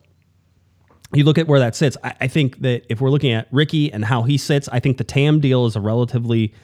[1.14, 1.96] you look at where that sits.
[2.02, 4.98] I, I think that if we're looking at Ricky and how he sits, I think
[4.98, 6.54] the TAM deal is a relatively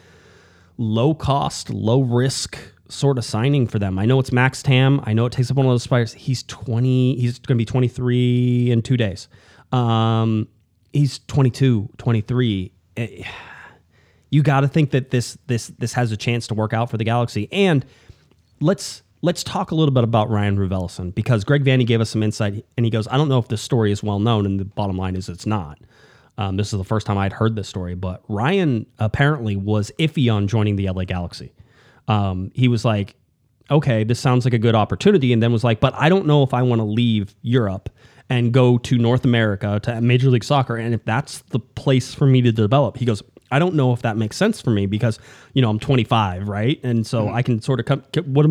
[0.77, 3.99] low cost, low risk sort of signing for them.
[3.99, 5.01] I know it's max TAM.
[5.05, 6.15] I know it takes up one of those spires.
[6.15, 9.29] He's 20, he's going to be 23 in two days.
[9.73, 10.49] Um,
[10.93, 12.73] he's 22, 23.
[12.97, 13.25] Eh,
[14.31, 16.97] You got to think that this this this has a chance to work out for
[16.97, 17.49] the Galaxy.
[17.53, 17.85] And
[18.61, 22.23] let's let's talk a little bit about Rayan Raveloson because Greg Vanney gave us some
[22.23, 24.64] insight, and he goes, "I don't know if this story is well known," and the
[24.64, 25.79] bottom line is it's not.
[26.39, 30.33] Um, this is the first time I'd heard this story, but Ryan apparently was iffy
[30.33, 31.53] on joining the LA Galaxy.
[32.07, 33.16] Um, he was like,
[33.71, 35.33] okay, this sounds like a good opportunity.
[35.33, 37.91] And then was like, but I don't know if I want to leave Europe
[38.31, 40.77] and go to North America to Major League Soccer.
[40.77, 44.03] And if that's the place for me to develop, he goes, I don't know if
[44.03, 45.19] that makes sense for me because,
[45.55, 46.79] you know, I'm 25, right?
[46.83, 48.47] And so I can sort of come, what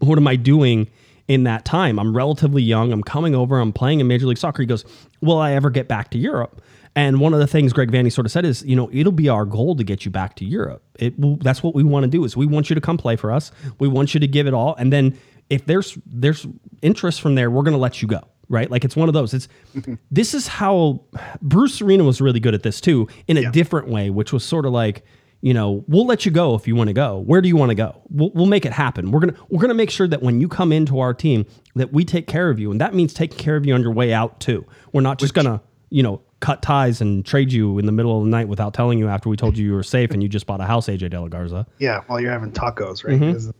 [0.00, 0.88] what am I doing
[1.28, 1.98] in that time?
[1.98, 2.92] I'm relatively young.
[2.92, 3.58] I'm coming over.
[3.58, 4.62] I'm playing in Major League Soccer.
[4.62, 4.84] He goes,
[5.20, 6.60] Will I ever get back to Europe?
[6.96, 9.28] And one of the things Greg Vanney sort of said is, you know, it'll be
[9.28, 10.82] our goal to get you back to Europe.
[10.98, 13.14] It will, that's what we want to do is we want you to come play
[13.14, 13.52] for us.
[13.78, 15.16] We want you to give it all, and then
[15.50, 16.46] if there's there's
[16.82, 18.20] interest from there, we're going to let you go.
[18.48, 18.68] Right?
[18.68, 19.32] Like it's one of those.
[19.32, 19.48] It's
[20.10, 21.04] this is how
[21.40, 24.66] Bruce Arena was really good at this too, in a different way, which was sort
[24.66, 25.04] of like,
[25.42, 27.18] you know, we'll let you go if you want to go.
[27.20, 28.02] Where do you want to go?
[28.10, 29.10] We'll, we'll make it happen.
[29.10, 32.04] We're gonna we're gonna make sure that when you come into our team, that we
[32.04, 34.38] take care of you, and that means taking care of you on your way out
[34.40, 34.66] too.
[34.92, 38.24] We're not just gonna you know cut ties and trade you in the middle of
[38.24, 40.46] the night without telling you after we told you you were safe and you just
[40.46, 41.66] bought a house, AJ De La Garza.
[41.78, 43.18] Yeah, while you're having tacos, right?
[43.20, 43.32] Mm-hmm.
[43.32, 43.52] 'Cause-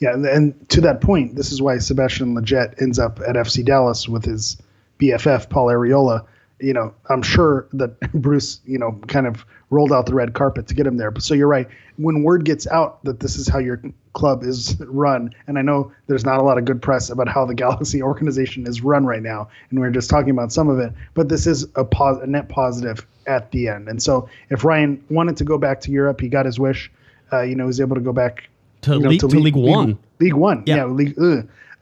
[0.00, 3.64] Yeah, and- and to that point, this is why Sebastian Lletget ends up at FC
[3.64, 4.56] Dallas with his
[4.98, 6.24] BFF Paul Arriola.
[6.60, 10.66] You know, I'm sure that Bruce, you know, kind of rolled out the red carpet
[10.68, 11.10] to get him there.
[11.10, 11.66] But so you're right.
[11.96, 13.80] When word gets out that this is how your
[14.12, 17.44] club is run, and I know there's not a lot of good press about how
[17.46, 20.78] the Galaxy organization is run right now, and we are just talking about some of
[20.78, 23.88] it, but this is a, pos- a net positive at the end.
[23.88, 26.90] And so if Ryan wanted to go back to Europe, he got his wish.
[27.32, 28.48] Uh, you know, he was able to go back
[28.82, 29.98] To you know, League- to League One.
[30.20, 30.76] League One, Yeah.
[30.76, 31.18] yeah, League.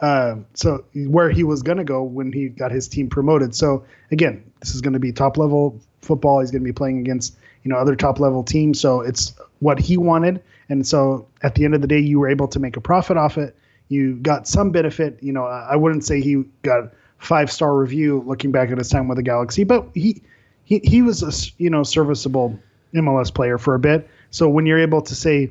[0.01, 3.55] Uh, so where he was going to go when he got his team promoted.
[3.55, 6.41] So again, this is going to be top level football.
[6.41, 8.81] He's going to be playing against you know other top level teams.
[8.81, 12.29] So it's what he wanted, and so at the end of the day, you were
[12.29, 13.57] able to make a profit off it.
[13.89, 15.19] You got some benefit.
[15.21, 19.09] You know, I wouldn't say he got five star review looking back at his time
[19.09, 20.23] with the Galaxy, but he
[20.65, 21.33] he he was a
[21.63, 22.59] you know serviceable
[22.95, 24.09] MLS player for a bit.
[24.31, 25.51] So when you're able to say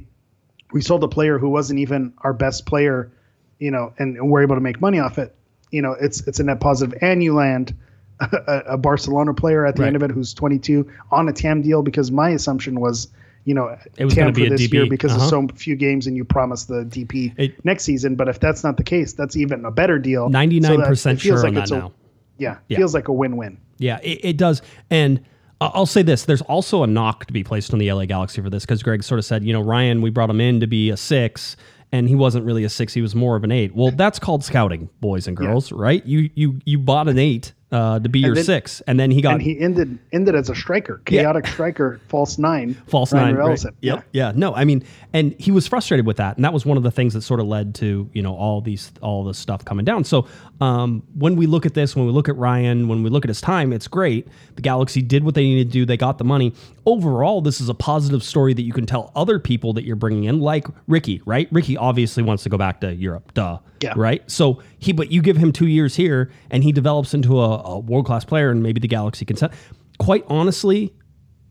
[0.72, 3.12] we sold a player who wasn't even our best player,
[3.60, 5.36] you know, and, and we're able to make money off it.
[5.72, 7.76] You know, it's it's a net positive, and you land
[8.20, 11.82] a, a Barcelona player at the end of it who's 22 on a TAM deal
[11.84, 13.08] because my assumption was,
[13.46, 14.74] you know, It was TAM for a this DP.
[14.74, 15.24] year because Uh-huh.
[15.24, 18.16] of so few games, and you promised the DP It- next season.
[18.16, 20.30] But if that's not the case, that's even a better deal.
[20.30, 21.92] 99% it feels sure on it's that a- now.
[22.38, 22.78] Yeah, Yeah.
[22.78, 23.58] feels like a win-win.
[23.80, 24.62] Yeah, it, it does.
[24.90, 25.22] And
[25.62, 28.50] I'll say this: there's also a knock to be placed on the LA Galaxy for
[28.50, 30.90] this because Greg sort of said, you know, Ryan, we brought him in to be
[30.90, 31.58] a six,
[31.92, 33.76] and he wasn't really a six; he was more of an eight.
[33.76, 36.06] Well, that's called scouting, boys and girls, right?
[36.06, 39.22] You you you bought an eight uh, to be your then- six, and then he
[39.22, 41.22] got And he ended ended as a striker, Yeah.
[41.22, 43.46] chaotic striker, false nine, false Ryan nine.
[43.48, 43.66] Right.
[43.82, 44.06] Yep.
[44.12, 44.32] Yeah.
[44.36, 46.92] No, I mean, and he was frustrated with that, and that was one of the
[46.92, 50.04] things that sort of led to you know all these all this stuff coming down.
[50.04, 50.26] So
[50.62, 53.30] um, when we look at this, when we look at Ryan, when we look at
[53.30, 54.28] his time, it's great.
[54.56, 55.86] The Galaxy did what they needed to do.
[55.86, 56.54] They got the money.
[56.86, 60.24] Overall, this is a positive story that you can tell other people that you're bringing
[60.24, 61.22] in, like Ricky.
[61.26, 61.48] Right?
[61.52, 63.34] Ricky obviously wants to go back to Europe.
[63.36, 63.60] Duh.
[63.82, 63.94] Yeah.
[63.96, 64.30] Right.
[64.30, 67.80] So he, but you give him two years here, and he develops into a, a
[67.80, 69.52] world class player, and maybe the Galaxy can set.
[70.00, 70.94] Quite honestly,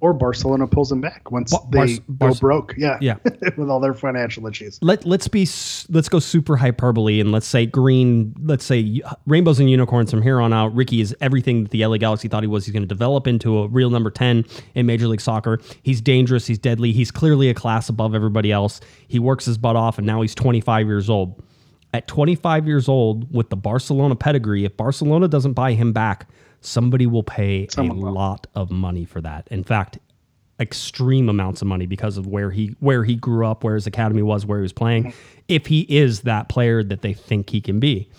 [0.01, 2.75] Or Barcelona pulls them back once Bar- they Barce- go broke.
[2.79, 3.17] Yeah, Yeah.
[3.59, 4.79] with all their financial issues.
[4.81, 5.41] let let's be
[5.91, 10.41] let's go super hyperbole and let's say green let's say rainbows and unicorns from here
[10.41, 12.87] on out ricky is everything that the la galaxy thought he was he's going to
[12.87, 17.11] develop into a real number 10 in major league soccer he's dangerous he's deadly he's
[17.11, 20.87] clearly a class above everybody else he works his butt off and now he's 25
[20.87, 21.43] years old
[21.95, 26.29] at 25 years old with the barcelona pedigree if barcelona doesn't buy him back
[26.61, 28.13] somebody will pay Someone a will.
[28.13, 29.99] lot of money for that in fact
[30.61, 34.23] extreme amounts of money because of where he where he grew up, where his academy
[34.23, 35.13] was, where he was playing.
[35.47, 38.11] If he is that player that they think he can be,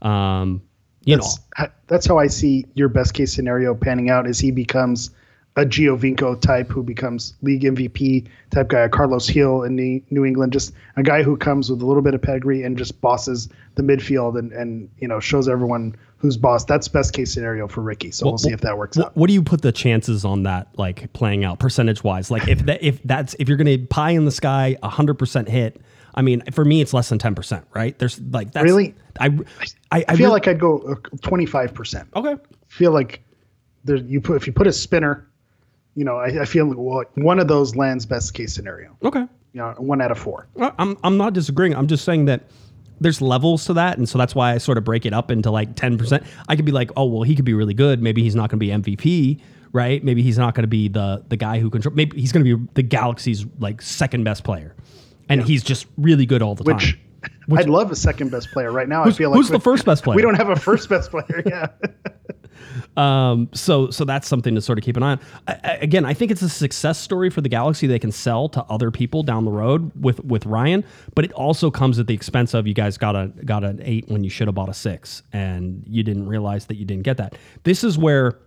[0.00, 0.62] um,
[1.04, 1.22] you know,
[1.58, 4.26] That's, that's how I see your best case scenario panning out.
[4.26, 5.10] Is he becomes
[5.56, 10.24] a Giovinco type who becomes league MVP type guy, a Carles Gil in New New
[10.24, 13.48] England, just a guy who comes with a little bit of pedigree and just bosses
[13.74, 16.64] the midfield and, and you know shows everyone who's boss.
[16.64, 18.10] That's best case scenario for Ricky.
[18.12, 19.16] So we'll see if that works What, out.
[19.16, 22.30] what do you put the chances on that like playing out percentage wise?
[22.30, 25.80] Like if that if that's if you're gonna pie in the sky hundred percent hit.
[26.14, 27.98] I mean, for me, it's less than ten percent, right?
[27.98, 28.94] There's like that's Really?
[29.20, 29.26] I
[29.90, 32.08] I, I feel re- like I'd go uh, twenty five percent.
[32.16, 32.36] okay.
[32.68, 33.22] Feel like
[33.84, 35.26] there you put if you put a spinner,
[35.94, 38.96] you know, I, I feel like well, one of those lands best case scenario.
[39.02, 39.26] Okay.
[39.52, 40.48] You know, one out of four.
[40.54, 41.74] Well, I'm I'm not disagreeing.
[41.74, 42.42] I'm just saying that
[43.00, 45.50] there's levels to that, and so that's why I sort of break it up into
[45.50, 45.98] like 10.
[45.98, 48.02] percent I could be like, oh well, he could be really good.
[48.02, 49.40] Maybe he's not going to be MVP,
[49.72, 50.02] right?
[50.02, 51.94] Maybe he's not going to be the the guy who control.
[51.94, 54.74] Maybe he's going to be the Galaxy's like second best player,
[55.28, 57.00] and he's just really good all the Which time.
[57.56, 59.04] I'd love a second best player right now.
[59.04, 60.16] I feel like who's the first best player?
[60.16, 61.42] We don't have a first best player.
[61.44, 61.66] Yeah.
[62.96, 65.20] Um, so so that's something to sort of keep an eye on.
[65.48, 67.86] I, I- again, I think it's a success story for the Galaxy.
[67.86, 71.70] They can sell to other people down the road with with Ryan, but it also
[71.70, 74.48] comes at the expense of you guys got a got an eight when you should
[74.48, 77.36] have bought a six, and you didn't realize that you didn't get that.
[77.64, 78.38] This is where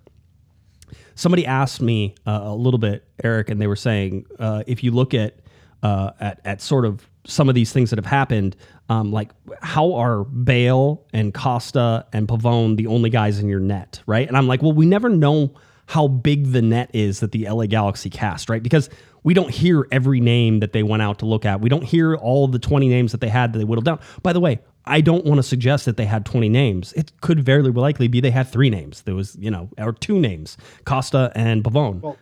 [1.15, 4.91] somebody asked me uh, a little bit, Eric, and they were saying uh, if you
[4.91, 5.39] look at
[5.83, 8.55] uh, at at sort of some of these things that have happened,
[8.89, 14.01] um, like how are Bale and Costa and Pavón the only guys in your net,
[14.05, 14.27] right?
[14.27, 15.53] And I'm like, well, we never know
[15.87, 18.61] how big the net is that the LA Galaxy cast, right?
[18.61, 18.89] Because
[19.23, 21.61] we don't hear every name that they went out to look at.
[21.61, 23.99] We don't hear all the 20 names that they had that they whittled down.
[24.23, 26.93] By the way, I don't want to suggest that they had 20 names.
[26.93, 29.01] It could very likely be they had three names.
[29.01, 32.01] There was, you know, or two names, Costa and Pavón.
[32.01, 32.17] Well,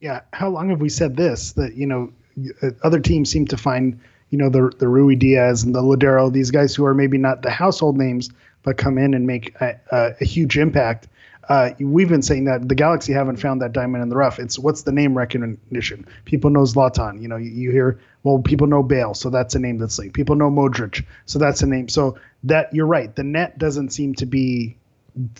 [0.00, 0.20] yeah.
[0.32, 1.52] How long have we said this?
[1.52, 2.12] That you know,
[2.62, 4.00] uh, other teams seem to find
[4.30, 7.50] you know the the Ruidíaz and the Lodeiro, these guys who are maybe not the
[7.50, 8.30] household names,
[8.62, 11.08] but come in and make a, a, a huge impact.
[11.48, 14.40] Uh, we've been saying that the Galaxy haven't found that diamond in the rough.
[14.40, 16.06] It's what's the name recognition?
[16.24, 17.22] People know Zlatan.
[17.22, 20.14] You know, you, you hear well, people know Bale, so that's a name that's linked.
[20.14, 21.88] People know Modric, so that's a name.
[21.88, 23.14] So that you're right.
[23.14, 24.76] The net doesn't seem to be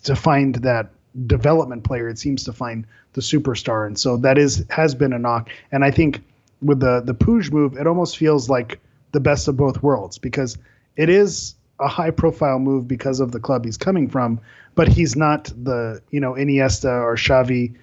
[0.05, 0.91] to find that
[1.27, 2.09] development player.
[2.09, 5.51] It seems to find the superstar, and so that is has been a knock.
[5.73, 6.23] And I think
[6.63, 8.81] with the the Puig move, it almost feels like
[9.13, 10.59] the best of both worlds because
[10.97, 14.41] it is a high profile move because of the club he's coming from,
[14.75, 17.75] but he's not the you know Iniesta or Xavi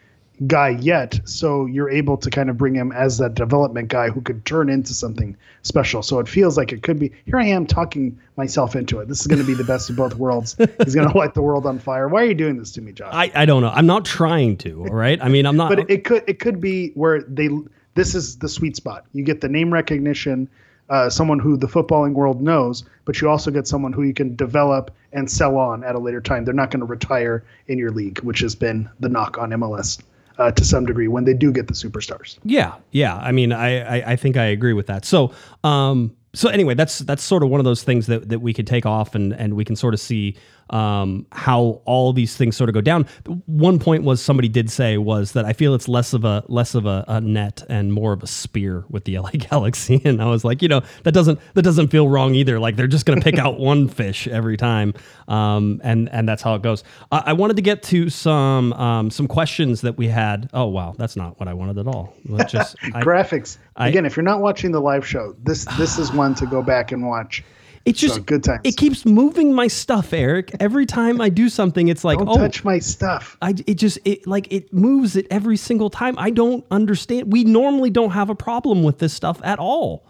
[0.48, 1.20] guy yet.
[1.26, 4.70] So you're able to kind of bring him as that development guy who could turn
[4.70, 6.02] into something special.
[6.02, 7.12] So it feels like it could be.
[7.26, 9.08] Here I am talking myself into it.
[9.08, 10.56] This is going to be the best of both worlds.
[10.84, 12.08] He's going to light the world on fire.
[12.08, 13.14] Why are you doing this to me, Josh?
[13.14, 13.70] I, I don't know.
[13.70, 15.22] I'm not trying to, all right?
[15.22, 15.70] I mean, I'm not.
[15.70, 17.50] but it could it could be where they
[17.96, 19.06] this is the sweet spot.
[19.14, 20.50] You get the name recognition,
[20.90, 24.36] uh, someone who the footballing world knows, but you also get someone who you can
[24.36, 26.46] develop and sell on at a later time.
[26.46, 30.02] They're not going to retire in your league, which has been the knock on MLS
[30.38, 32.38] uh, to some degree when they do get the superstars.
[32.44, 33.16] Yeah, yeah.
[33.18, 35.06] I mean, I, I, I think I agree with that.
[35.06, 35.34] So,
[35.64, 38.66] um, so anyway, that's that's sort of one of those things that, that we could
[38.66, 40.36] take off and and we can sort of see
[40.74, 43.06] um, how all these things sort of go down.
[43.46, 46.74] One point was somebody did say was that I feel it's less of a less
[46.74, 50.26] of a, a net and more of a spear with the LA Galaxy, and I
[50.26, 52.60] was like, you know, that doesn't that doesn't feel wrong either.
[52.60, 54.94] Like they're just going to pick out one fish every time,
[55.28, 56.84] um, and and that's how it goes.
[57.12, 60.50] I, I wanted to get to some um, some questions that we had.
[60.54, 62.16] Oh wow, that's not what I wanted at all.
[62.26, 64.06] Let's just I, Graphics I- again.
[64.06, 67.06] If you're not watching the live show, this this is one to go back and
[67.08, 67.44] watch.
[67.86, 68.62] It's just So, good times.
[68.64, 70.56] It keeps moving my stuff, Eric.
[70.60, 73.38] Every time I do something, it's like, Don't oh, touch my stuff.
[73.42, 76.16] I it just it like it moves it every single time.
[76.18, 77.32] I don't understand.
[77.34, 80.06] We normally don't have a problem with this stuff at all.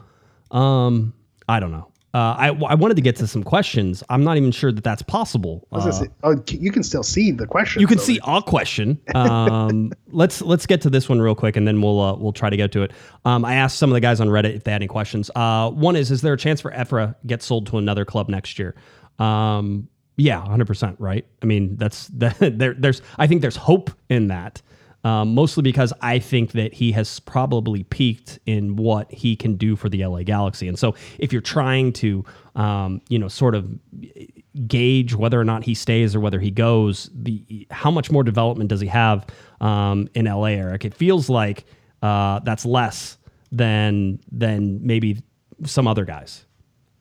[0.52, 1.14] Um,
[1.50, 1.93] I don't know.
[2.16, 4.04] Uh, I I wanted to get to some questions.
[4.08, 5.68] I'm not even sure that that's possible.
[5.72, 7.80] I was gonna Uh, say, oh, you can still see the question.
[7.82, 9.00] you can see a question.
[9.16, 12.52] Um, let's let's get to this one real quick, and then we'll uh, we'll try
[12.52, 12.92] to get to it.
[13.26, 15.32] Um, I asked some of the guys on Reddit if they had any questions.
[15.36, 18.60] Uh, one is: Is there a chance for Efra get sold to another club next
[18.60, 18.76] year?
[19.18, 20.98] Um, yeah, hundred percent.
[21.00, 21.26] Right.
[21.42, 22.38] I mean, that's that.
[22.60, 23.02] There, there's.
[23.18, 24.62] I think there's hope in that.
[25.06, 29.76] Um, mostly because I think that he has probably peaked in what he can do
[29.76, 30.66] for the LA Galaxy.
[30.70, 32.24] And so, if you're trying to,
[32.56, 33.70] um, you know, sort of
[34.66, 38.70] gauge whether or not he stays or whether he goes, the how much more development
[38.70, 39.26] does he have
[39.60, 40.86] um, in LA, Eric?
[40.86, 41.66] It feels like
[42.02, 43.18] uh, that's less
[43.52, 45.22] than than maybe
[45.66, 46.46] some other guys.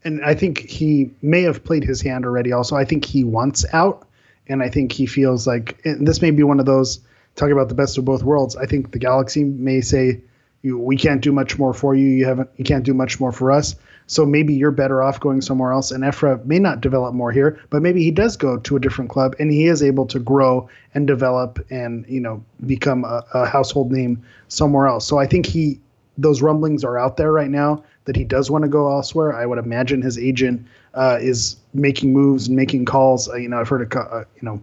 [0.05, 2.53] and I think he may have played his hand already.
[2.53, 4.09] Also, I think he wants out,
[4.48, 7.00] and I think he feels like this may be one of those
[7.36, 8.56] talking about the best of both worlds.
[8.56, 10.20] I think the Galaxy may say,
[10.62, 12.06] "You, we can't do much more for you.
[12.06, 13.76] You haven't, you can't do much more for us."
[14.06, 15.90] So maybe you're better off going somewhere else.
[15.90, 19.10] And Efra may not develop more here, but maybe he does go to a different
[19.10, 23.46] club and he is able to grow and develop and you know become a, a
[23.46, 25.06] household name somewhere else.
[25.06, 25.80] So I think he
[26.18, 29.34] those rumblings are out there right now that he does want to go elsewhere.
[29.34, 33.28] I would imagine his agent uh, is making moves and making calls.
[33.28, 34.60] Uh, you know, I've heard a uh, you know,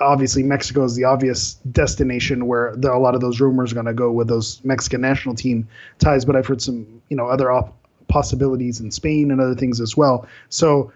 [0.00, 3.86] obviously Mexico is the obvious destination where there a lot of those rumors are going
[3.86, 5.68] to go with those Mexican national team
[5.98, 6.24] ties.
[6.24, 7.76] But I've heard some you know other op-
[8.08, 10.26] possibilities in Spain and other things as well.
[10.48, 10.92] So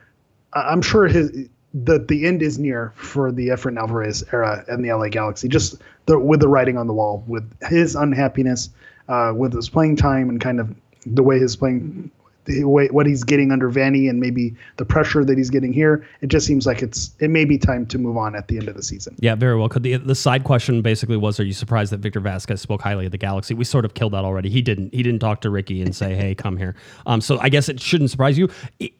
[0.53, 4.92] I'm sure his the the end is near for the Efrain Alvarez era and the
[4.92, 5.48] LA Galaxy.
[5.48, 5.76] Just
[6.07, 8.70] the, with the writing on the wall, with his unhappiness,
[9.09, 10.74] uh, with his playing time, and kind of
[11.07, 12.11] the way his playing,
[12.45, 16.07] the way what he's getting under Vanney, and maybe the pressure that he's getting here.
[16.20, 18.68] It just seems like it's it may be time to move on at the end
[18.68, 19.14] of the season.
[19.20, 19.68] Yeah, very well.
[19.68, 23.07] Could the the side question basically was, are you surprised that Victor Vázquez spoke highly
[23.07, 23.55] of the Galaxy?
[23.55, 24.51] We sort of killed that already.
[24.51, 24.93] He didn't.
[24.95, 26.74] He didn't talk to Ricky and say, "Hey, come here."
[27.07, 28.49] Um, so I guess it shouldn't surprise you.
[28.78, 28.93] It-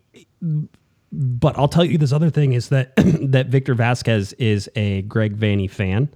[1.13, 5.37] but I'll tell you this other thing is that that Victor Vasquez is a Greg
[5.37, 6.09] Vanney fan.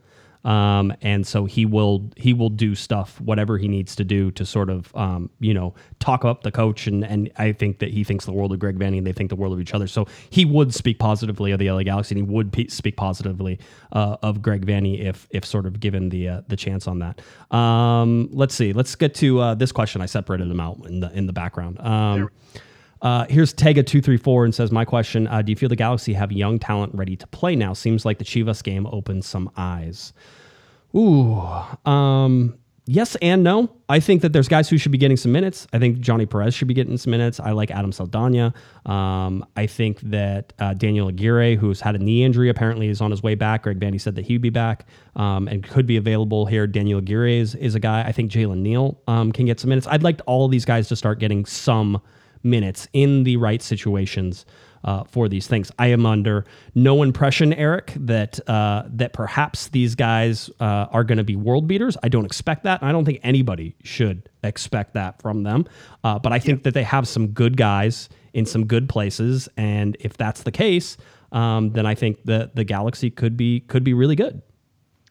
[0.47, 4.47] Um, and so he will he will do stuff whatever he needs to do to
[4.47, 8.05] sort of um, you know talk up the coach and and I think that he
[8.05, 10.07] thinks the world of Greg Vanney and they think the world of each other so
[10.31, 13.59] he would speak positively of the LA Galaxy and he would pe- speak positively
[13.91, 17.21] uh, of Greg Vanney if if sort of given the uh, the chance on that.
[17.55, 21.11] Um, let's see let's get to uh, this question I separated them out in the
[21.13, 21.81] in the background.
[23.03, 26.59] Uh, here's Tega234 and says, My question uh, Do you feel the Galaxy have young
[26.59, 27.73] talent ready to play now?
[27.73, 30.13] Seems like the Chivas game opened some eyes.
[30.95, 31.37] Ooh.
[31.85, 33.71] Um, yes and no.
[33.89, 35.67] I think that there's guys who should be getting some minutes.
[35.73, 37.39] I think Johnny Perez should be getting some minutes.
[37.39, 38.55] I like Adam Saldana.
[38.87, 43.11] Um, I think that uh, Daniel Aguirre, who's had a knee injury, apparently is on
[43.11, 43.65] his way back.
[43.65, 44.87] Greg Vanney said that he'd be back
[45.17, 46.67] um, and could be available here.
[46.67, 48.03] Daniel Aguirre is, is a guy.
[48.03, 49.87] I think Jalen Neal um, can get some minutes.
[49.87, 52.01] I'd like all these guys to start getting some
[52.47, 54.47] minutes in the right situations
[54.85, 55.71] uh, for these things.
[55.79, 56.45] I am under
[56.75, 61.67] no impression, Eric, that uh, that perhaps these guys uh, are going to be world
[61.67, 61.97] beaters.
[62.03, 62.83] I don't expect that.
[62.83, 65.67] I don't think anybody should expect that from them.
[66.05, 69.97] Uh, but I think that they have some good guys in some good places, and
[70.01, 70.97] if that's the case,
[71.33, 74.41] um, then I think that the Galaxy could be could be really good.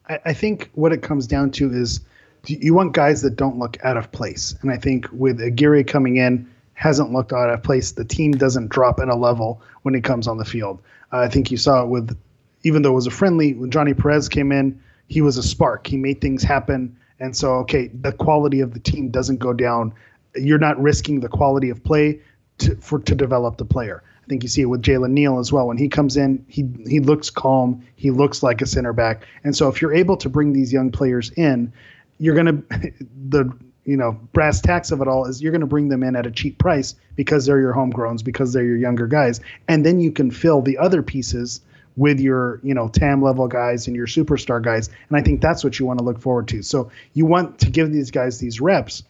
[0.08, 2.00] I, I think what it comes down to is
[2.46, 4.54] you want guys that don't look out of place.
[4.62, 7.92] And I think with Aguirre coming in, hasn't looked out of place.
[7.92, 10.80] The team doesn't drop in a level when he comes on the field.
[11.12, 12.16] Uh, I think you saw it with,
[12.62, 15.86] even though it was a friendly, when Johnny Perez came in, he was a spark.
[15.86, 16.94] He made things happen.
[17.18, 19.94] And so, okay, the quality of the team doesn't go down.
[20.34, 22.20] You're not risking the quality of play
[22.58, 24.02] to, for to develop the player.
[24.22, 25.68] I think you see it with Jalen Neal as well.
[25.68, 27.86] When he comes in, he he looks calm.
[27.94, 29.24] He looks like a center back.
[29.44, 31.72] And so, if you're able to bring these young players in,
[32.18, 32.60] you're gonna
[33.28, 33.56] the
[33.86, 36.26] you know brass tacks of it all is you're going to bring them in at
[36.26, 39.40] a cheap price because they're your homegrowns because they're your younger guys.
[39.68, 41.60] And then you can fill the other pieces
[41.96, 44.90] with your you know tam level guys and your superstar guys.
[45.08, 46.62] And i think that's what you want to look forward to.
[46.62, 49.02] So you want to give these guys these reps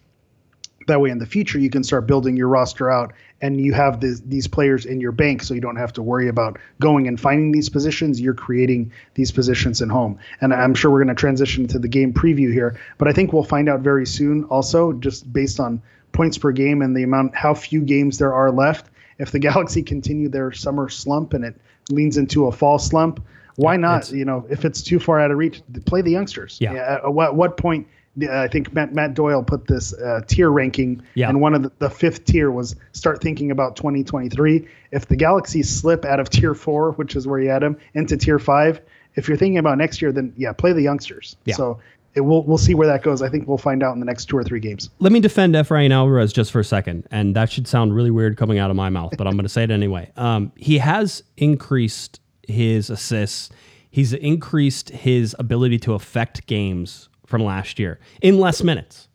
[0.87, 3.13] that way in the future you can start building your roster out
[3.43, 6.29] and you have this, these players in your bank so you don't have to worry
[6.29, 8.21] about going and finding these positions.
[8.21, 10.19] You're creating these positions in home.
[10.41, 13.33] And i'm sure we're going to transition to the game preview here but i think
[13.33, 15.83] we'll find out very soon also just based on
[16.13, 18.91] points per game and the amount how few games there are left.
[19.19, 21.57] If the galaxy continue their summer slump and it
[21.91, 23.21] leans into a fall slump
[23.57, 24.11] why not?
[24.13, 26.59] you know if it's too far out of reach play the youngsters.
[26.61, 27.01] Yeah.
[27.05, 27.87] at what, what point
[28.31, 31.29] I think Matt, Matt Doyle put this uh, tier ranking, Yeah.
[31.29, 34.67] and one of the, the fifth tier was start thinking about 2023.
[34.93, 38.17] If the Galaxy slip out of tier four, which is where you had them, into
[38.17, 38.81] tier five,
[39.17, 41.37] if you're thinking about next year, then yeah, play the youngsters.
[41.45, 41.55] Yeah.
[41.57, 41.79] So
[42.15, 43.21] it will we'll see where that goes.
[43.21, 44.89] I think we'll find out in the next two or three games.
[45.01, 48.39] Let me defend Efrain Alvarez just for a second, and that should sound really weird
[48.39, 50.11] coming out of my mouth, but I'm going to say it anyway.
[50.17, 53.51] Um, he has increased his assists.
[53.91, 59.09] He's increased his ability to affect games from last year in less minutes.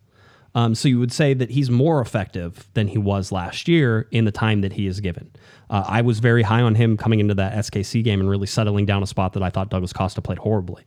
[0.53, 4.25] Um, so you would say that he's more effective than he was last year in
[4.25, 5.31] the time that he is given.
[5.69, 8.85] Uh, I was very high on him coming into that SKC game and really settling
[8.85, 10.83] down a spot that I thought Douglas Costa played horribly.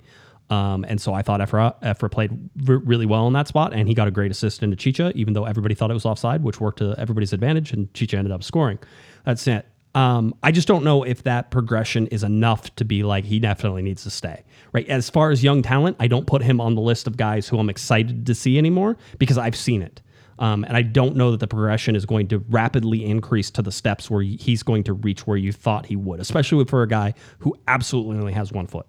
[0.50, 2.30] Um, and so I thought Efra, Efra played
[2.68, 5.32] r- really well in that spot, and he got a great assist into Chicha, even
[5.32, 8.44] though everybody thought it was offside, which worked to everybody's advantage, and Chicha ended up
[8.44, 8.78] scoring.
[9.24, 9.66] That's it.
[9.94, 13.82] Um, I just don't know if that progression is enough to be like he definitely
[13.82, 14.44] needs to stay.
[14.72, 14.88] Right.
[14.88, 17.58] As far as young talent, I don't put him on the list of guys who
[17.58, 20.02] I'm excited to see anymore because I've seen it.
[20.40, 23.70] Um, and I don't know that the progression is going to rapidly increase to the
[23.70, 27.14] steps where he's going to reach where you thought he would, especially for a guy
[27.38, 28.86] who absolutely only has one foot.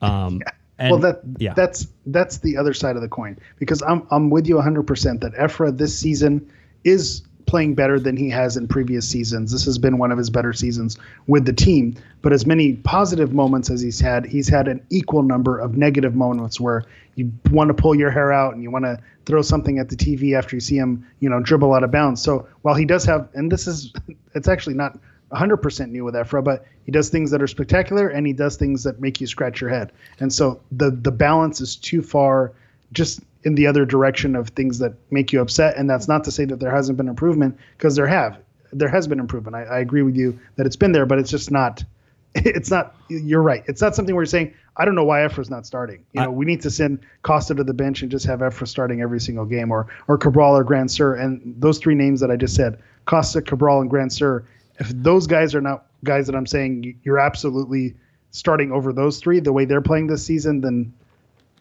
[0.00, 0.40] Um,
[0.78, 1.54] and- well, that yeah.
[1.54, 5.34] that's that's the other side of the coin because I'm I'm with you 100% that
[5.34, 6.50] Efra this season
[6.84, 9.50] is playing better than he has in previous seasons.
[9.50, 11.96] This has been one of his better seasons with the team.
[12.22, 16.14] But as many positive moments as he's had, he's had an equal number of negative
[16.14, 16.84] moments where
[17.16, 19.96] you want to pull your hair out and you want to throw something at the
[19.96, 22.22] TV after you see him, you know, dribble out of bounds.
[22.22, 23.92] So while he does have, and this is,
[24.34, 24.98] it's actually not
[25.32, 28.84] 100% new with Efra, but he does things that are spectacular and he does things
[28.84, 29.92] that make you scratch your head.
[30.20, 32.52] And so the the balance is too far
[32.92, 35.76] just in the other direction of things that make you upset.
[35.76, 38.38] And that's not to say that there hasn't been improvement because there have.
[38.72, 39.56] There has been improvement.
[39.56, 41.84] I, I agree with you that it's been there, but it's just not.
[42.34, 42.94] It's not.
[43.08, 43.64] You're right.
[43.66, 46.04] It's not something where you're saying I don't know why Efra's not starting.
[46.12, 49.00] You know, we need to send Costa to the bench and just have Efra starting
[49.00, 52.54] every single game, or or Cabral or Grandsir and those three names that I just
[52.54, 54.44] said, Costa, Cabral, and Grandsir
[54.78, 57.96] If those guys are not guys that I'm saying you're absolutely
[58.30, 60.92] starting over those three the way they're playing this season, then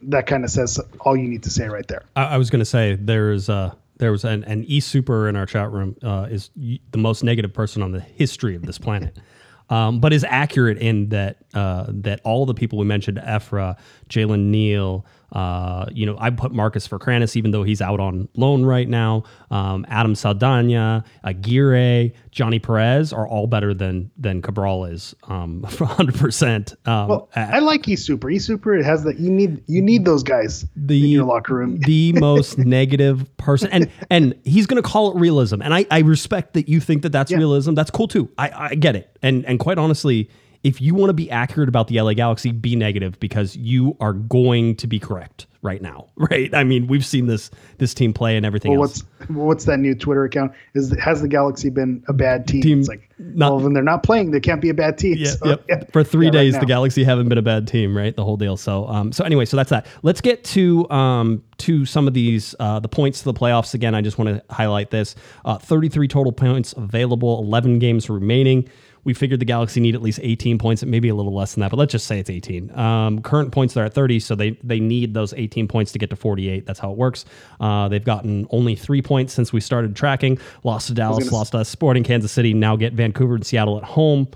[0.02, 2.04] that kind of says all you need to say right there.
[2.16, 5.36] I, I was going to say there's uh, There was an, an E Super in
[5.36, 9.18] our chat room uh, is the most negative person on the history of this planet,
[9.70, 13.78] um, but is accurate in that uh, that all the people we mentioned, Efra,
[14.10, 18.64] Jalen Neal, uh, you know, I put Marcus Ferkranus, even though he's out on loan
[18.64, 19.24] right now.
[19.52, 25.86] Um, Adam Saldana, Aguirre, Johnny Perez are all better than than Cabral is, um, for
[25.86, 26.16] 100.
[26.16, 28.38] percent um, Well, I like Super.
[28.40, 31.78] Super it has that you need you need those guys the in your locker room.
[31.86, 36.00] the most negative person, and and he's going to call it realism, and I I
[36.00, 37.38] respect that you think that that's Yeah.
[37.38, 37.74] realism.
[37.74, 38.30] That's cool too.
[38.38, 40.30] I I get it, and and quite honestly.
[40.68, 44.12] If you want to be accurate about the LA Galaxy, be negative because you are
[44.14, 46.54] going to be correct right now, right?
[46.54, 49.04] I mean, we've seen this this team play and everything Well, else.
[49.20, 50.52] what's what's that new Twitter account?
[50.76, 52.62] Is has the Galaxy been a bad team?
[52.62, 55.16] Team- it's like, not- well, when they're not playing, they can't be a bad team.
[55.18, 55.64] Yeah, So, yep.
[55.70, 55.84] yeah.
[55.94, 56.60] For three Yeah, days, now.
[56.60, 58.14] the Galaxy haven't been a bad team, right?
[58.16, 58.58] The whole deal.
[58.58, 59.86] So, um, so anyway, so that's that.
[60.04, 63.96] Let's get to um, to some of these uh, the points to the playoffs again.
[63.96, 65.16] I just want to highlight this:
[65.46, 68.68] uh, 33 total points available, 11 games remaining.
[69.08, 71.72] We figured the Galaxy need at least 18 points, maybe a little less than that,
[71.72, 72.78] but let's just say it's 18.
[72.78, 76.10] Um, current points they're at 30, so they they need those 18 points to get
[76.10, 76.66] to 48.
[76.66, 77.24] That's how it works.
[77.62, 80.40] Uh, they've gotten only three points since we started tracking.
[80.66, 82.54] Lost to Dallas, lost to Sporting Kansas City.
[82.54, 84.28] Now get Vancouver and Seattle at home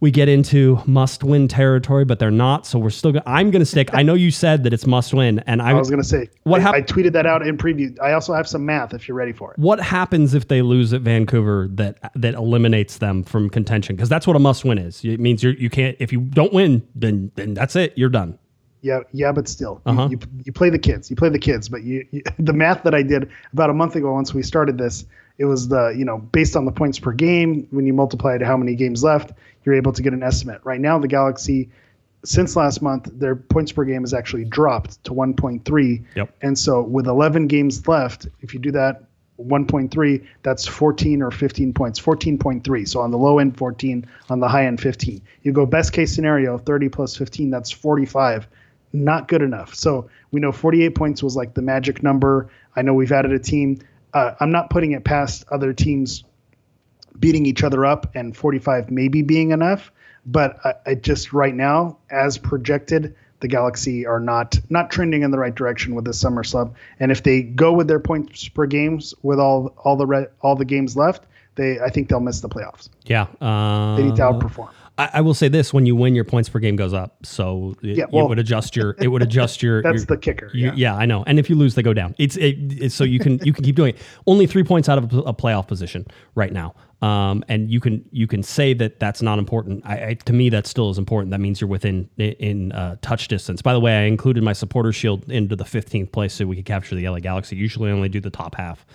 [0.00, 2.66] we get into must win territory, but they're not.
[2.66, 3.12] So we're still.
[3.12, 3.88] Go- I'm going to stick.
[3.94, 6.60] I know you said that it's must win, and I, I was gonna say What
[6.60, 7.98] I, hap- I tweeted that out in preview.
[8.02, 9.58] I also have some math if you're ready for it.
[9.58, 13.96] What happens if they lose at Vancouver that that eliminates them from contention?
[13.96, 15.02] Because that's what a must win is.
[15.04, 15.96] It means you you can't.
[15.98, 17.94] If you don't win, then then that's it.
[17.96, 18.38] You're done.
[18.82, 20.08] Yeah, yeah, but still, you- Uh-huh.
[20.12, 21.10] you, you play the kids.
[21.10, 23.96] You play the kids, but you, you the math that I did about a month
[23.96, 25.06] ago once we started this,
[25.38, 28.42] it was the you know based on the points per game when you multiply it
[28.42, 29.32] how many games left,
[29.64, 30.60] you're able to get an estimate.
[30.64, 31.70] Right now, the Galaxy,
[32.24, 36.04] since last month, their points per game has actually dropped to 1.3.
[36.14, 36.34] Yep.
[36.42, 39.04] And so with 11 games left, if you do that
[39.38, 42.00] 1.3, that's 14 or 15 points.
[42.00, 42.88] 14.3.
[42.88, 44.06] So on the low end, 14.
[44.30, 45.22] On the high end, 15.
[45.42, 48.48] You go best case scenario, 30 plus 15, that's 45.
[48.92, 49.74] Not good enough.
[49.74, 52.48] So we know 48 points was like the magic number.
[52.74, 53.80] I know we've added a team.
[54.16, 56.24] Uh, I'm not putting it past other teams
[57.20, 59.92] beating each other up and 45 maybe being enough.
[60.24, 65.32] But I, I just right now, as projected, the Galaxy are not not trending in
[65.32, 66.74] the right direction with this summer sub.
[66.98, 70.56] And if they go with their points per games with all all the re, all
[70.56, 71.24] the games left,
[71.56, 72.88] they I think they'll miss the playoffs.
[73.04, 73.26] Yeah.
[73.38, 74.70] Uh, They need to outperform.
[74.98, 77.74] I, I will say this: when you win, your points per game goes up, so
[77.82, 78.96] it, Yeah, it would adjust your.
[78.98, 79.82] It would adjust your.
[79.82, 80.72] That's your- the kicker, you- yeah.
[80.74, 81.22] yeah, I know.
[81.26, 82.14] And if you lose, they go down.
[82.18, 84.00] It's, it, it's so you can you can keep doing it.
[84.26, 88.04] Only three points out of a, a playoff position right now, um, and you can
[88.10, 89.82] you can say that that's not important.
[89.84, 91.30] I, I to me that still is important.
[91.30, 93.60] That means you're within in, in uh, touch distance.
[93.62, 96.64] By the way, I included my supporter shield into the 15th place so we could
[96.64, 97.54] capture the LA Galaxy.
[97.56, 98.86] Usually, I only do the top half.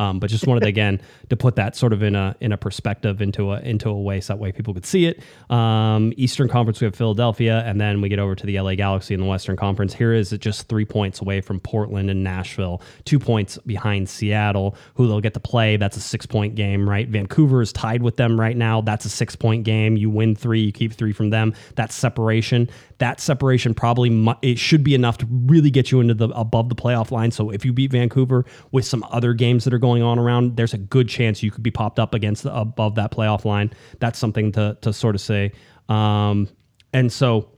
[0.00, 3.20] Um, but just wanted again to put that sort of in a in a perspective
[3.20, 5.22] into a into a way so that way people could see it.
[5.50, 9.12] Um, Eastern Conference we have Philadelphia, and then we get over to the LA Galaxy
[9.12, 9.92] in the Western Conference.
[9.92, 14.74] Here is it just three points away from Portland and Nashville, two points behind Seattle,
[14.94, 15.76] who they'll get to play.
[15.76, 17.06] That's a six point game, right?
[17.06, 18.80] Vancouver is tied with them right now.
[18.80, 19.96] That's a six point game.
[19.96, 21.54] You win three, you keep three from them.
[21.74, 22.70] That's separation.
[22.98, 26.68] That separation probably mu- it should be enough to really get you into the above
[26.68, 27.30] the playoff line.
[27.30, 30.74] So if you beat Vancouver with some other games that are going on around, there's
[30.74, 33.72] a good chance you could be popped up against the, above that playoff line.
[33.98, 35.52] That's something to to sort of say.
[35.88, 36.48] Um,
[36.92, 37.50] and so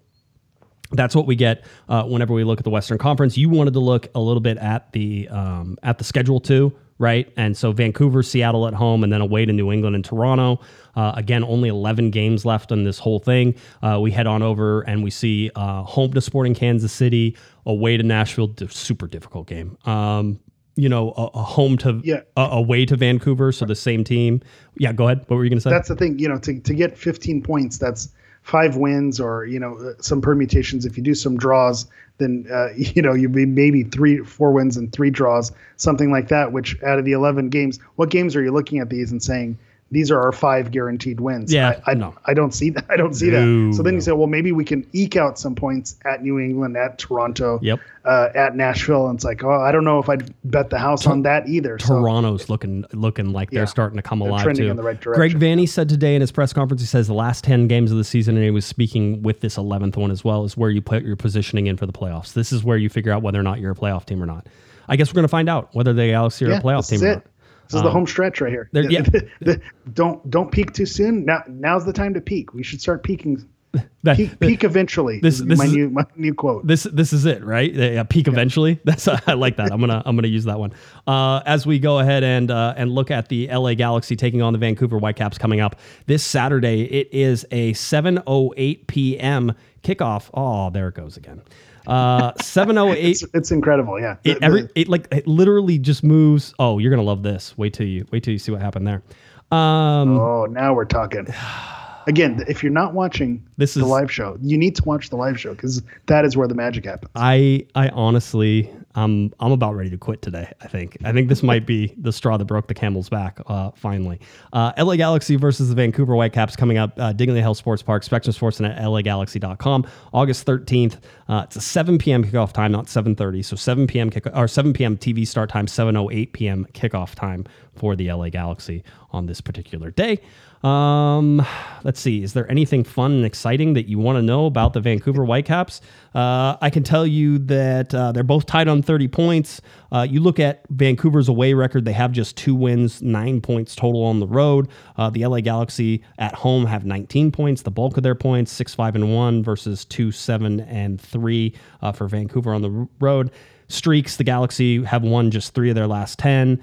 [0.93, 3.37] that's what we get uh, whenever we look at the Western Conference.
[3.37, 7.33] You wanted to look a little bit at the um, at the schedule too, right?
[7.37, 10.61] And so Vancouver, Seattle at home, and then away to New England and Toronto.
[10.95, 13.55] Uh, again, only 11 games left on this whole thing.
[13.83, 17.97] Uh, we head on over and we see uh, home to Sporting Kansas City, away
[17.97, 18.55] to Nashville.
[18.69, 19.79] Super difficult game.
[19.87, 20.39] Um,
[20.77, 22.21] you know, a, a home to Yeah.
[22.37, 24.41] a, away to Vancouver, so the same team.
[24.77, 25.25] Yeah, go ahead.
[25.29, 25.71] What were you going to say?
[25.71, 28.09] That's the thing, you know, to, to get 15 points, that's
[28.43, 30.85] five wins or, you know, uh, some permutations.
[30.85, 31.87] If you do some draws,
[32.19, 36.29] then, uh, you know, you'd be maybe three, four wins and three draws, something like
[36.29, 39.23] that, which out of the 11 games, what games are you looking at these and
[39.23, 39.59] saying,
[39.93, 41.53] these are our five guaranteed wins.
[41.53, 42.15] Yeah, I, I, no.
[42.25, 42.87] I don't see that.
[42.91, 43.77] I don't see No, that.
[43.77, 43.97] So then no.
[43.97, 47.59] you say, well, maybe we can eke out some points at New England, at Toronto,
[47.63, 47.79] Yep.
[48.07, 49.07] uh, at Nashville.
[49.09, 51.79] And it's like, oh, I don't know if I'd bet the house on that either.
[51.79, 53.61] So Toronto's looking looking like Yeah.
[53.61, 54.71] they're starting to come They're alive trending too.
[54.71, 55.21] in the right direction.
[55.21, 55.59] Greg direction.
[55.61, 58.05] Vanney said today in his press conference, he says the last ten games of the
[58.05, 61.05] season, and he was speaking with this eleventh one as well, is where you put
[61.05, 62.33] your positioning in for the playoffs.
[62.33, 64.47] This is where you figure out whether or not you're a playoff team or not.
[64.89, 66.97] I guess we're going to find out whether the Galaxy are yeah, a playoff team
[66.97, 67.15] is or it.
[67.17, 67.25] not.
[67.73, 68.69] This is the home stretch right here.
[68.73, 69.03] there- yeah.
[69.95, 71.25] Don't don't peak too soon.
[71.25, 72.55] Now now's the time to peak.
[72.55, 73.47] We should start peaking
[74.05, 75.21] That- Peak, peak eventually.
[75.21, 76.67] This- is this my is- new my new quote.
[76.67, 77.73] this this is it, right?
[77.73, 78.81] Yeah, peak eventually.
[78.85, 79.73] That's I like that.
[79.73, 80.73] I'm gonna I'm gonna use that one.
[81.07, 84.53] Uh, as we go ahead and uh, and look at the LA Galaxy taking on
[84.53, 86.83] the Vancouver Whitecaps coming up this Saturday.
[86.83, 89.53] It is a 7:08 p.m.
[89.83, 90.29] kickoff.
[90.35, 91.41] Oh, there it goes again.
[91.87, 92.97] Uh, 7:08.
[93.11, 94.01] it's, it's incredible.
[94.01, 94.17] Yeah.
[94.25, 96.55] it, every it like it literally just moves.
[96.59, 97.57] Oh, you're gonna love this.
[97.57, 99.03] Wait till you wait till you see what happened there.
[99.51, 101.27] Um, oh, now we're talking.
[102.09, 105.11] Again, if you're not watching This is the is- live show, you need to watch
[105.11, 107.13] the live show because that is where the magic happens.
[107.15, 110.53] I I honestly I'm I'm about ready to quit today.
[110.61, 113.41] I think I think this might be the straw that broke the camel's back.
[113.47, 114.21] Uh, finally,
[114.53, 116.93] uh, LA Galaxy versus the Vancouver Whitecaps coming up.
[116.99, 120.99] Uh, Dignity Health Sports Park, Spectrum Sports, and at LAGalaxy.com, August 13th.
[121.29, 122.25] Uh, it's a 7 p.m.
[122.25, 123.45] kickoff time, not 7:30.
[123.45, 124.11] So 7 p.m.
[124.11, 124.97] kick or 7 p.m.
[124.97, 126.67] TV start time, 7:08 p.m.
[126.75, 130.21] kickoff time for the LA Galaxy on this particular day.
[130.63, 131.45] Um,
[131.83, 132.23] let's see.
[132.23, 135.81] Is there anything fun and exciting that you want to know about the Vancouver Whitecaps?
[136.15, 139.61] Uh, I can tell you that uh, they're both tied on 30 points.
[139.91, 144.05] Uh, you look at Vancouver's away record; they have just two wins, nine points total
[144.05, 144.69] on the road.
[144.97, 148.75] Uh, the LA Galaxy at home have 19 points, the bulk of their points, six
[148.75, 153.33] five and one versus two seven and three uh, for Vancouver on the road.
[153.69, 156.63] Streaks: the Galaxy have won just three of their last 10.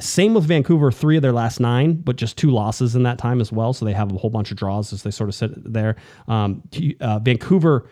[0.00, 3.40] Same with Vancouver, three of their last nine, but just two losses in that time
[3.40, 3.72] as well.
[3.72, 5.96] So they have a whole bunch of draws as they sort of sit there.
[6.28, 6.62] Um,
[7.00, 7.88] uh, Vancouver,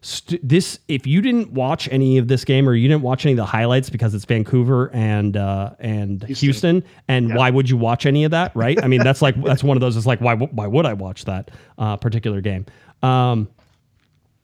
[0.00, 3.32] st- this if you didn't watch any of this game or you didn't watch any
[3.32, 8.04] of the highlights because it's Vancouver and uh, and Houston, and why would you watch
[8.04, 8.54] any of that?
[8.56, 8.82] Right?
[8.82, 9.96] I mean, that's like that's one of those.
[9.96, 12.66] It's like why why would I watch that uh, particular game?
[13.02, 13.48] Um,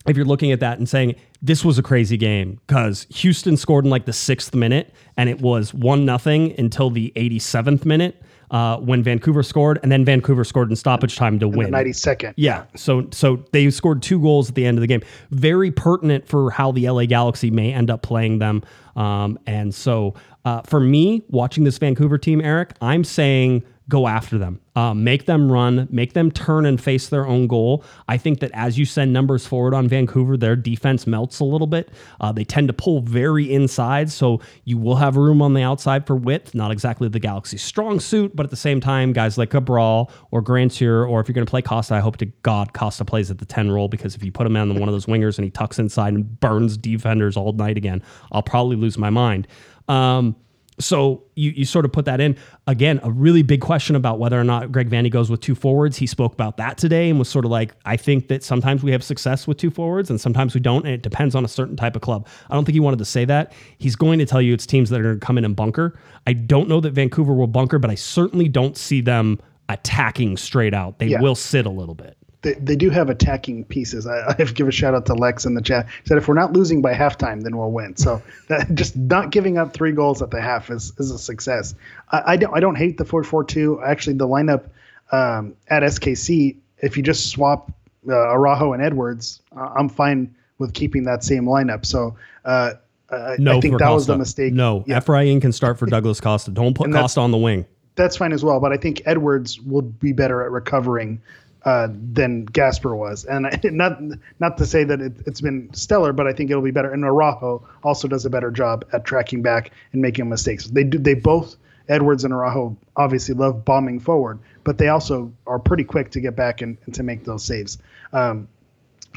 [0.06, 3.84] if you're looking at that and saying this was a crazy game because Houston scored
[3.84, 8.78] in like the sixth minute and it was one nothing until the 87th minute uh,
[8.78, 11.70] when Vancouver scored, and then Vancouver scored in stoppage time to The win.
[11.70, 12.34] 92nd.
[12.36, 12.64] Yeah.
[12.74, 15.02] So so they scored two goals at the end of the game.
[15.30, 18.62] Very pertinent for how the LA Galaxy may end up playing them.
[18.96, 20.14] Um, and so
[20.44, 24.60] uh, for me, watching this Vancouver team, Eric, I'm saying go after them.
[24.76, 27.84] Uh, make them run, make them turn and face their own goal.
[28.08, 31.66] I think that as you send numbers forward on Vancouver, their defense melts a little
[31.66, 31.90] bit.
[32.20, 36.06] Uh, they tend to pull very inside, so you will have room on the outside
[36.06, 36.54] for width.
[36.54, 40.40] Not exactly the Galaxy's strong suit, but at the same time, guys like Cabral or
[40.40, 43.38] Grandsir, or if you're going to play Costa, I hope to God Costa plays at
[43.38, 45.50] the 10 role because if you put him on one of those wingers and he
[45.50, 49.48] tucks inside and burns defenders all night again, I'll probably lose my mind.
[49.88, 50.36] Um,
[50.80, 52.36] so you, you sort of put that in.
[52.66, 55.96] Again a really big question about whether or not greg Vanney goes with two forwards.
[55.96, 58.90] He spoke about that today and was sort of like i think that sometimes we
[58.92, 61.76] have success with two forwards and sometimes we don't and it depends on a certain
[61.76, 62.26] type of club.
[62.50, 63.52] I don't think he wanted to say that.
[63.78, 65.98] He's going to tell you it's teams that are going to come in and bunker.
[66.26, 70.74] I don't know that vancouver will bunker but i certainly don't see them attacking straight
[70.74, 70.98] out.
[70.98, 71.20] They Yeah.
[71.20, 74.06] will sit a little bit They, they do have attacking pieces.
[74.06, 75.86] I, I have to give a shout out to Lex in the chat.
[75.86, 77.96] He said if we're not losing by halftime, then we'll win.
[77.96, 81.74] So that, just not giving up three goals at the half is, is a success.
[82.10, 83.80] I, I don't I don't hate the four four two.
[83.84, 84.70] Actually, the lineup
[85.12, 87.70] um, at SKC, if you just swap
[88.08, 91.84] uh, Araujo and Edwards, uh, I'm fine with keeping that same lineup.
[91.84, 92.74] So uh,
[93.10, 94.12] uh, no I think that was Costa.
[94.12, 94.52] the mistake.
[94.54, 95.00] no Yeah.
[95.00, 97.66] Efrain can start for douglas costa don't put costa on the wing
[98.00, 98.60] that's fine as well.
[98.60, 101.20] But I think Edwards will be better at recovering
[101.64, 104.00] uh, than Gasper was, and not
[104.38, 106.92] not to say that it, it's been stellar, but I think it'll be better.
[106.92, 110.66] And Araujo also does a better job at tracking back and making mistakes.
[110.66, 110.98] They do.
[110.98, 111.56] They both
[111.90, 116.36] Edwards and Araujo obviously love bombing forward, but they also are pretty quick to get
[116.36, 117.78] back and, and to make those saves.
[118.12, 118.48] Um,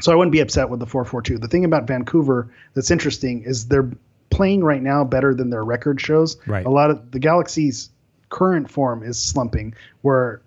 [0.00, 1.40] so I wouldn't be upset with the 4-4-2.
[1.40, 3.90] The thing about Vancouver that's interesting is they're
[4.30, 6.36] playing right now better than their record shows.
[6.48, 6.66] Right.
[6.66, 7.90] A lot of the Galaxy's
[8.28, 10.42] current form is slumping, where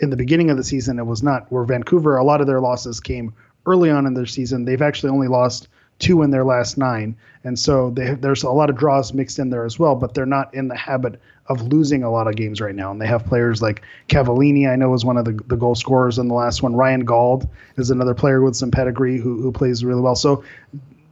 [0.00, 1.50] in the beginning of the season it was not.
[1.50, 3.34] Where Vancouver, a lot of their losses came
[3.66, 4.64] early on in their season.
[4.64, 5.68] They've actually only lost
[5.98, 9.50] two in their last nine, and so they, there's a lot of draws mixed in
[9.50, 9.94] there as well.
[9.94, 12.90] But they're not in the habit of losing a lot of games right now.
[12.90, 16.18] And they have players like Cavallini, I know is one of the, the goal scorers
[16.18, 16.74] in the last one.
[16.74, 20.16] Ryan Gauld is another player with some pedigree who, who plays really well.
[20.16, 20.42] So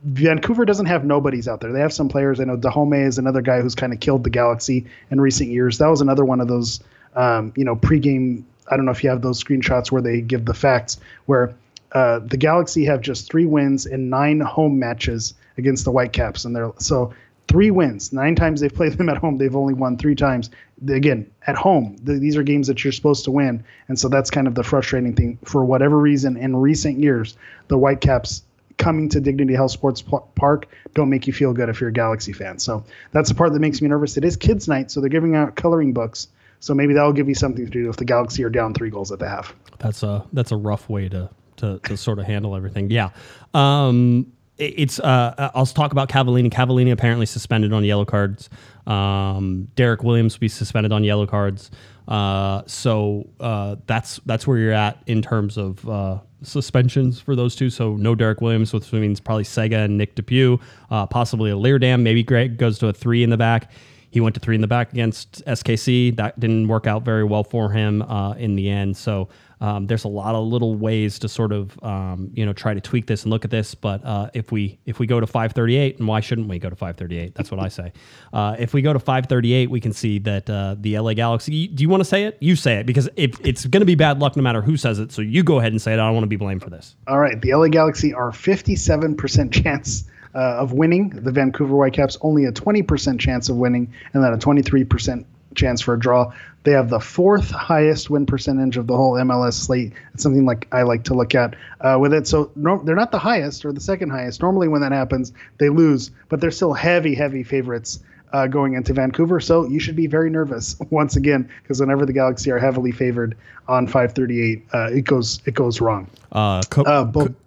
[0.04, 1.72] Vancouver doesn't have nobodies out there.
[1.72, 2.40] They have some players.
[2.40, 5.78] I know Dájome is another guy who's kind of killed the Galaxy in recent years.
[5.78, 6.82] That was another one of those,
[7.14, 8.44] um, you know, pregame.
[8.68, 11.54] I don't know if you have those screenshots where they give the facts where
[11.92, 16.54] uh, the Galaxy have just three wins in nine home matches against the Whitecaps, and
[16.54, 17.14] they're so
[17.46, 18.12] three wins.
[18.12, 19.38] Nine times they've played them at home.
[19.38, 20.50] They've only won three times.
[20.88, 24.30] Again, at home, th- these are games that you're supposed to win, and so that's
[24.30, 25.38] kind of the frustrating thing.
[25.44, 27.36] For whatever reason, in recent years,
[27.68, 28.42] the Whitecaps
[28.76, 30.02] coming to Dignity Health Sports
[30.34, 32.58] Park don't make you feel good if you're a Galaxy fan.
[32.58, 34.16] So that's the part that makes me nervous.
[34.16, 36.26] It is kids' night, so they're giving out coloring books.
[36.64, 39.12] So maybe that'll give you something to do if the Galaxy are down three goals
[39.12, 39.54] at the half.
[39.80, 42.88] That's a that's a rough way to to, to sort of handle everything.
[42.88, 43.10] Yeah.
[43.52, 46.50] Um, it's uh, I'll talk about Cavallini.
[46.50, 48.48] Cavallini apparently suspended on yellow cards.
[48.86, 51.70] Um, Derek Williams will be suspended on yellow cards.
[52.08, 57.54] Uh, so uh, that's that's where you're at in terms of uh, suspensions for those
[57.54, 57.68] two.
[57.68, 60.58] So no Derek Williams, which means probably Sega and Nick DePuy,
[60.90, 62.00] uh, possibly a Leerdam.
[62.00, 63.70] Maybe Greg goes to a three in the back.
[64.14, 66.14] He went to three in the back against SKC.
[66.14, 68.96] That didn't work out very well for him uh, in the end.
[68.96, 69.28] So
[69.60, 72.80] um, there's a lot of little ways to sort of um, you know try to
[72.80, 73.74] tweak this and look at this.
[73.74, 76.76] But uh, if we if we go to 538, and why shouldn't we go to
[76.76, 77.34] 538?
[77.34, 77.92] That's what I say.
[78.32, 81.68] Uh, if we go to 538, we can see that uh, the LA Galaxy.
[81.68, 82.36] Do you want to say it?
[82.40, 84.98] You say it because if it's going to be bad luck no matter who says
[84.98, 85.12] it.
[85.12, 85.94] So you go ahead and say it.
[85.94, 86.96] I don't want to be blamed for this.
[87.06, 90.04] All right, the LA Galaxy are 57% chance
[90.34, 91.10] uh, of winning.
[91.10, 95.24] The Vancouver Whitecaps only a 20% chance of winning, and then a 23%
[95.54, 96.32] chance for a draw.
[96.64, 99.92] They have the fourth highest win percentage of the whole MLS slate.
[100.14, 102.26] It's something like I like to look at uh, with it.
[102.26, 104.40] So no, they're not the highest or the second highest.
[104.42, 108.00] Normally, when that happens, they lose, but they're still heavy, heavy favorites
[108.32, 109.40] uh, going into Vancouver.
[109.40, 113.36] So you should be very nervous once again because whenever the Galaxy are heavily favored
[113.68, 116.08] on 538, uh, it goes it goes wrong.
[116.32, 117.04] Uh, co- Uh,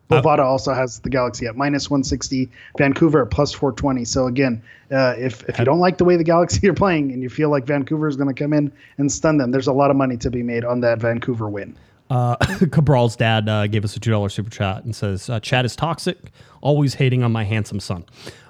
[0.10, 4.06] Bovada also has the Galaxy at minus 160, Vancouver at plus 420.
[4.06, 4.62] So again,
[4.92, 7.50] uh, if if you don't like the way the Galaxy are playing and you feel
[7.50, 10.18] like Vancouver is going to come in and stun them, there's a lot of money
[10.18, 11.78] to be made on that Vancouver win.
[12.10, 12.36] Uh,
[12.72, 15.76] Cabral's dad uh, gave us a two dollar super chat and says, uh, "Chad is
[15.76, 16.32] toxic,
[16.62, 18.06] always hating on my handsome son."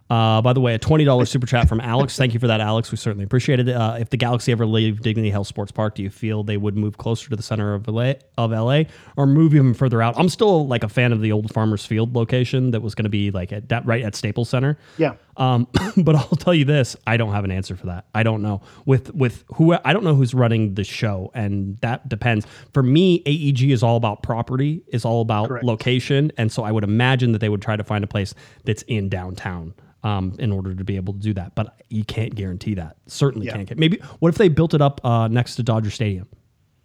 [0.09, 2.15] Uh, by the way, a twenty dollars super chat from Alex.
[2.15, 2.91] Thank you for that, Alex.
[2.91, 3.69] We certainly appreciate it.
[3.69, 6.77] Uh, if the Galaxy ever leave Dignity Health Sports Park, do you feel they would
[6.77, 8.84] move closer to the center of LA, of LA
[9.17, 10.17] or move even further out?
[10.17, 13.09] I'm still like a fan of the old Farmers Field location that was going to
[13.09, 14.77] be like at that right at Staples Center.
[14.97, 15.15] Yeah.
[15.38, 18.07] Um, but I'll tell you this: I don't have an answer for that.
[18.14, 22.09] I don't know with with who I don't know who's running the show, and that
[22.09, 22.45] depends.
[22.73, 25.65] For me, AEG is all about property, is all about Correct.
[25.65, 28.34] location, and so I would imagine that they would try to find a place
[28.65, 29.73] that's in downtown.
[30.03, 32.97] Um, in order to be able to do that, but you can't guarantee that.
[33.07, 33.53] Certainly Yeah.
[33.53, 33.68] can't.
[33.68, 36.27] Get, maybe what if they built it up uh, next to Dodger Stadium?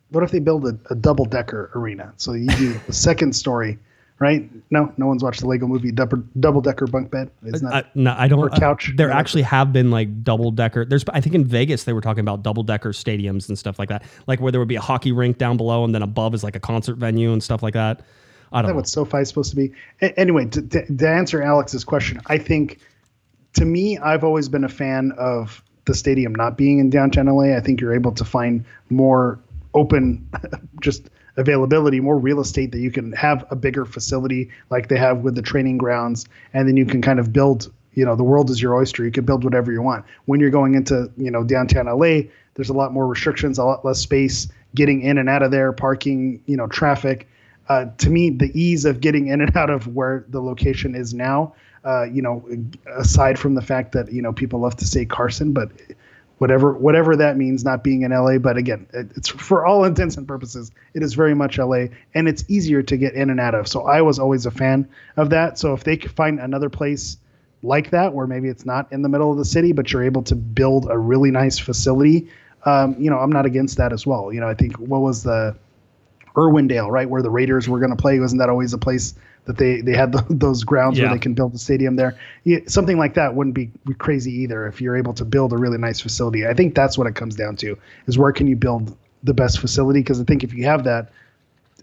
[0.09, 2.15] What if they build a, a double decker arena?
[2.17, 3.79] So you do the second story,
[4.19, 4.49] right?
[4.71, 7.31] No, no one's watched the Lego movie double double decker bunk bed.
[7.45, 7.75] It's not.
[7.75, 8.39] I, no, I don't.
[8.39, 8.91] Or couch.
[8.91, 10.85] uh, there actually have been like double decker.
[10.85, 13.89] There's, I think in Vegas they were talking about double decker stadiums and stuff like
[13.89, 16.45] that, like where there would be a hockey rink down below and then above is
[16.45, 18.03] like a concert venue and stuff like that.
[18.53, 18.77] I don't that know.
[18.77, 19.73] what SoFi is supposed to be.
[20.03, 22.79] A- anyway, to, to, to answer Alex's question, I think
[23.55, 27.57] to me, I've always been a fan of the stadium not being in downtown LA.
[27.57, 29.39] I think you're able to find more
[29.75, 30.29] open,
[30.81, 35.19] just availability, more real estate that you can have a bigger facility like they have
[35.19, 37.73] with the training grounds, and then you can kind of build.
[37.95, 39.05] You know, the world is your oyster.
[39.05, 40.07] You can build whatever you want.
[40.25, 43.85] When you're going into you know downtown LA, there's a lot more restrictions, a lot
[43.85, 47.29] less space getting in and out of there, parking, you know, traffic
[47.69, 51.15] uh, to me, the ease of getting in and out of where the location is
[51.15, 51.55] now,
[51.85, 52.45] uh, you know,
[52.97, 55.71] aside from the fact that you know people love to say Carson, but
[56.43, 58.37] whatever whatever that means, not being in LA.
[58.37, 62.27] But again, it, it's for all intents and purposes, it is very much LA, and
[62.27, 63.69] it's easier to get in and out of.
[63.69, 65.57] So I was always a fan of that.
[65.57, 67.17] So if they could find another place
[67.63, 70.25] like that, where maybe it's not in the middle of the city, but you're able
[70.25, 72.29] to build a really nice facility,
[72.65, 74.33] um, you know, I'm not against that as well.
[74.33, 75.55] You know, I think what was the
[76.35, 78.19] Irwindale, right, where the Raiders were going to play.
[78.19, 79.15] Wasn't that always a place
[79.45, 81.07] that they they had the, those grounds Yeah.
[81.07, 82.17] where they can build a stadium there?
[82.45, 85.79] Yeah, something like that wouldn't be crazy either if you're able to build a really
[85.79, 86.47] nice facility.
[86.47, 89.59] I think that's what it comes down to: is where can you build the best
[89.61, 90.01] facility?
[90.01, 91.11] Because I think if you have that,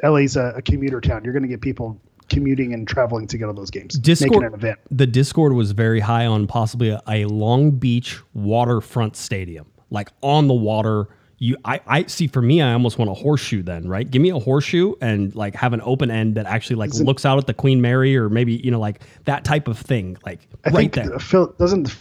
[0.03, 1.23] LA's a, a commuter town.
[1.23, 1.99] You're going to get people
[2.29, 4.77] commuting and traveling to go to those games, Discord, an event.
[4.91, 10.47] the Discord was very high on possibly a, a Long Beach waterfront stadium, like on
[10.47, 11.07] the water.
[11.41, 12.27] You, I, I see.
[12.27, 13.63] For me, I almost want a horseshoe.
[13.63, 14.09] Then, right?
[14.09, 17.25] Give me a horseshoe and like have an open end that actually like it- looks
[17.25, 20.17] out at the Queen Mary or maybe you know like that type of thing.
[20.25, 21.17] Like I right think there.
[21.19, 21.95] Phil, doesn't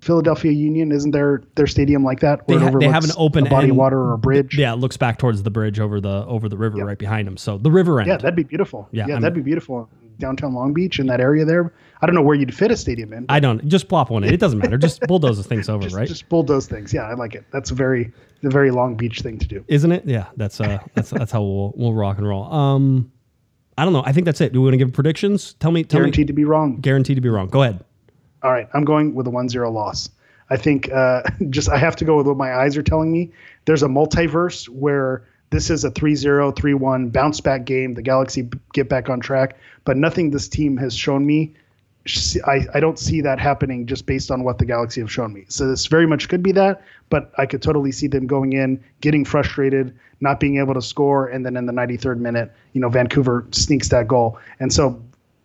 [0.00, 2.46] Philadelphia Union isn't their their stadium like that?
[2.46, 4.56] They, Where it ha- they have an open body end, of water or a bridge.
[4.56, 7.36] Yeah, it looks back towards the bridge over the over the river right behind them.
[7.36, 8.08] So the river end.
[8.08, 8.88] Yeah, that'd be beautiful.
[8.92, 9.88] Yeah, Yeah, that'd be beautiful.
[10.18, 11.72] Downtown Long Beach in that area there.
[12.02, 13.24] I don't know where you'd fit a stadium in.
[13.30, 14.32] I don't just plop one in.
[14.34, 14.76] It doesn't matter.
[14.76, 16.06] Just bulldoze things over, just, right?
[16.08, 16.92] just bulldoze things.
[16.92, 17.44] Yeah, I like it.
[17.52, 18.12] That's very
[18.42, 19.64] the very Long Beach thing to do.
[19.68, 20.04] Isn't it?
[20.06, 22.52] Yeah, that's uh that's that's how we'll we'll rock and roll.
[22.52, 23.10] Um,
[23.78, 24.02] I don't know.
[24.04, 24.52] I think that's it.
[24.52, 25.54] Do we want to give predictions?
[25.54, 25.84] Tell me.
[25.84, 26.26] Tell Guaranteed me.
[26.28, 26.76] to be wrong.
[26.80, 27.48] Guaranteed to be wrong.
[27.48, 27.84] Go ahead.
[28.42, 30.08] All right, I'm going with a 1-0 loss.
[30.48, 33.30] I think uh, just I have to go with what my eyes are telling me.
[33.66, 37.94] There's a multiverse where this is a 3-0, 3-1 bounce back game.
[37.94, 41.54] The Galaxy get back on track, but nothing this team has shown me
[42.46, 45.44] I, I don't see that happening just based on what the Galaxy have shown me.
[45.48, 48.82] So this very much could be that, but I could totally see them going in,
[49.00, 52.88] getting frustrated, not being able to score, and then in the 93rd minute, you know,
[52.88, 54.38] Vancouver sneaks that goal.
[54.60, 55.02] And so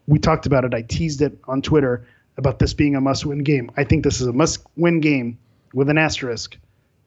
[0.07, 0.73] we talked about it.
[0.73, 2.07] I teased it on Twitter
[2.38, 3.72] about this being a must-win game.
[3.76, 5.38] I think this is a must-win game
[5.73, 6.57] with an asterisk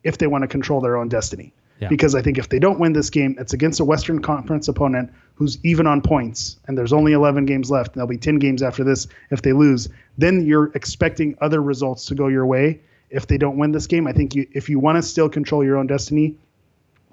[0.04, 1.52] if they want to control their own destiny.
[1.80, 1.88] Yeah.
[1.88, 5.12] Because I think if they don't win this game, it's against a Western Conference opponent
[5.34, 7.92] who's even on points, and there's only 11 games left.
[7.92, 9.88] And there'll be 10 games after this if they lose.
[10.16, 12.80] Then you're expecting other results to go your way
[13.10, 14.06] if they don't win this game.
[14.06, 16.34] I think you, if you want to still control your own destiny,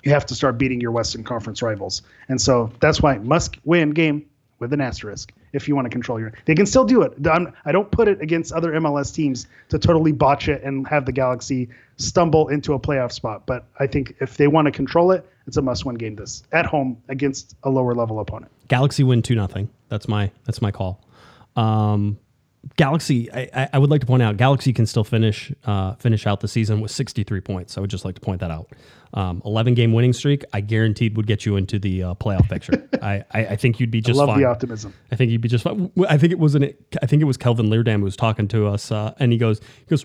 [0.04, 2.02] you have to start beating your Western Conference rivals.
[2.30, 4.26] And so that's why must win game
[4.60, 6.34] with an asterisk if you want to control your.
[6.46, 7.14] They can still do it.
[7.28, 11.06] I'm, I don't put it against other MLS teams to totally botch it and have
[11.06, 13.46] the Galaxy stumble into a playoff spot.
[13.46, 16.16] But I think if they want to control it, it's a must-win game.
[16.16, 18.52] This at home against a lower level opponent.
[18.68, 19.70] Galaxy win two nothing.
[19.90, 21.04] That's my that's my call.
[21.56, 22.18] Um,
[22.78, 26.40] Galaxy, I, I- would like to point out, Galaxy can still finish uh, finish out
[26.40, 27.78] the season with 63 points.
[27.78, 28.72] I would just like to point that out.
[29.14, 32.90] Um, 11 game winning streak, I guaranteed would get you into the uh, playoff picture.
[33.04, 34.42] I, I, I think you'd be just I Love fine.
[34.42, 34.94] the optimism.
[35.12, 35.92] I think you'd be just fine.
[36.10, 36.76] I think it wasn't.
[37.02, 39.60] I think it was Kelvin Leerdam who was talking to us, uh, and he goes,
[39.60, 40.04] he goes,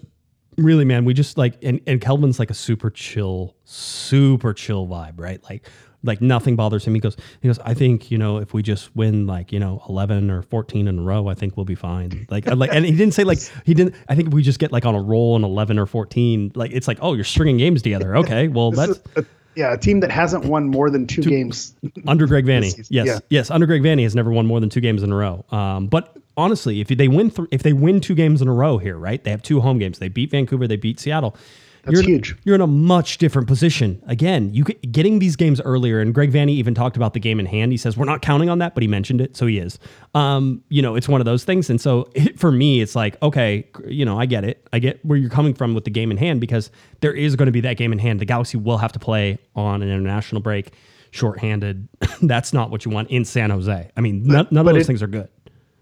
[0.63, 5.19] really, man, we just like, and and Kelvin's like a super chill, super chill vibe,
[5.19, 5.43] right?
[5.45, 5.67] Like,
[6.03, 6.95] like nothing bothers him.
[6.95, 9.83] He goes, he goes, I think you know if we just win like you know
[9.89, 12.27] eleven or fourteen in a row, I think we'll be fine.
[12.31, 13.95] Like, like, and he didn't say like he didn't.
[14.09, 16.73] I think if we just get like on a roll in eleven or fourteen, like
[16.73, 18.17] it's like oh you're stringing games together.
[18.17, 19.25] Okay, well that's a,
[19.57, 21.75] yeah, a team that hasn't won more than two, games.
[22.07, 22.75] under Greg Vanney.
[22.89, 23.19] Yes, Yeah.
[23.29, 25.45] yes, under Greg Vanney has never won more than two games in a row.
[25.51, 28.79] Um, but honestly, if they win, th- if they win two games in a row
[28.79, 29.23] here, right?
[29.23, 29.99] They have two home games.
[29.99, 30.67] They beat Vancouver.
[30.67, 31.37] They beat Seattle.
[31.83, 32.37] That's you're in- huge.
[32.45, 34.03] you're in a much different position.
[34.07, 37.47] Again, you getting these games earlier, and Greg Vanney even talked about the game in
[37.47, 37.73] hand.
[37.73, 39.79] He says we're not counting on that, but he mentioned it, so he is.
[40.15, 43.17] Um, you know, it's one of those things, and so it, for me, it's like
[43.23, 44.69] okay, you know, I get it.
[44.75, 47.47] I get where you're coming from with the game in hand because there is going
[47.47, 48.21] to be that game in hand.
[48.21, 50.73] The Galaxy will have to play on an international break,
[51.13, 51.89] shorthanded.
[52.23, 53.91] That's not what you want in San Jose.
[53.97, 55.29] I mean, none, none of those it- things are good.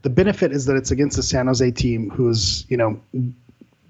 [0.02, 3.00] The benefit is that it's against the San Jose team who's you know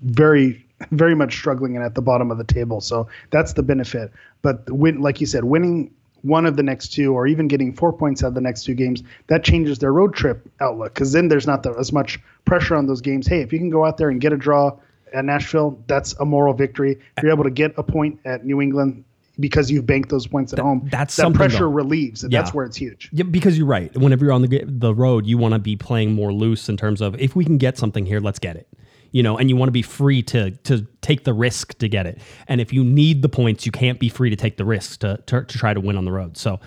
[0.02, 2.80] very very much struggling and at the bottom of the table.
[2.80, 4.12] So that's the benefit.
[4.42, 7.72] But the win, like you said, winning one of the next two or even getting
[7.72, 11.12] four points out of the next two games that changes their road trip outlook because
[11.12, 13.26] then there's not the, as much pressure on those games.
[13.26, 14.76] Hey, if you can go out there and get a draw
[15.14, 16.98] at Nashville, that's a moral victory.
[17.16, 19.04] If you're able to get a point at New England.
[19.40, 21.66] Because you've banked those points at home, that's that pressure though.
[21.68, 22.42] relieves, and Yeah.
[22.42, 23.08] that's where it's huge.
[23.12, 23.96] Yeah, because you're right.
[23.96, 27.00] Whenever you're on the the road, you want to be playing more loose in terms
[27.00, 28.66] of if we can get something here, let's get it.
[29.12, 32.06] You know, and you want to be free to to take the risk to get
[32.06, 32.18] it.
[32.48, 35.18] And if you need the points, you can't be free to take the risk to
[35.26, 36.36] to, to try to win on the road.
[36.36, 36.60] So,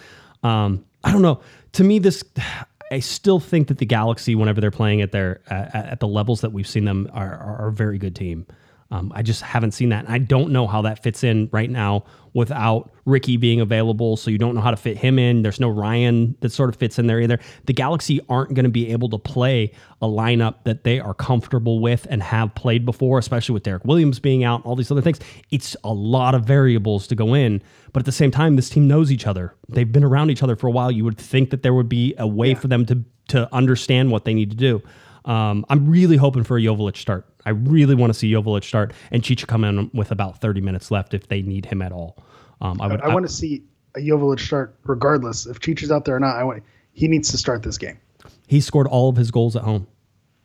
[0.43, 1.41] um, I don't know.
[1.73, 2.23] To me, this
[2.91, 6.41] I still think that the Galaxy, whenever they're playing at their at, at the levels
[6.41, 8.45] that we've seen them, are, are, are a very good team.
[8.89, 10.03] Um, I just haven't seen that.
[10.03, 14.15] And I don't know how that fits in right now without Riqui being available.
[14.17, 15.41] So you don't know how to fit him in.
[15.41, 17.39] There's no Ryan that sort of fits in there either.
[17.65, 21.79] The Galaxy aren't going to be able to play a lineup that they are comfortable
[21.79, 25.19] with and have played before, especially with Derek Williams being out, all these other things.
[25.49, 27.61] It's a lot of variables to go in.
[27.93, 29.53] But at the same time, this team knows each other.
[29.67, 30.91] They've been around each other for a while.
[30.91, 34.25] You would think that there would be a way for them to to understand what
[34.25, 34.81] they need to do.
[35.25, 37.25] Um, I'm really hoping for a Joveljic start.
[37.45, 40.91] I really want to see Joveljic start and Chicha come in with about 30 minutes
[40.91, 42.17] left if they need him at all.
[42.61, 43.01] Um, I would.
[43.01, 43.63] I, want to see
[43.95, 46.35] a Joveljic start regardless if Chicha's out there or not.
[46.35, 47.97] I want he needs to start this game.
[48.47, 49.87] he scored all of his goals at home.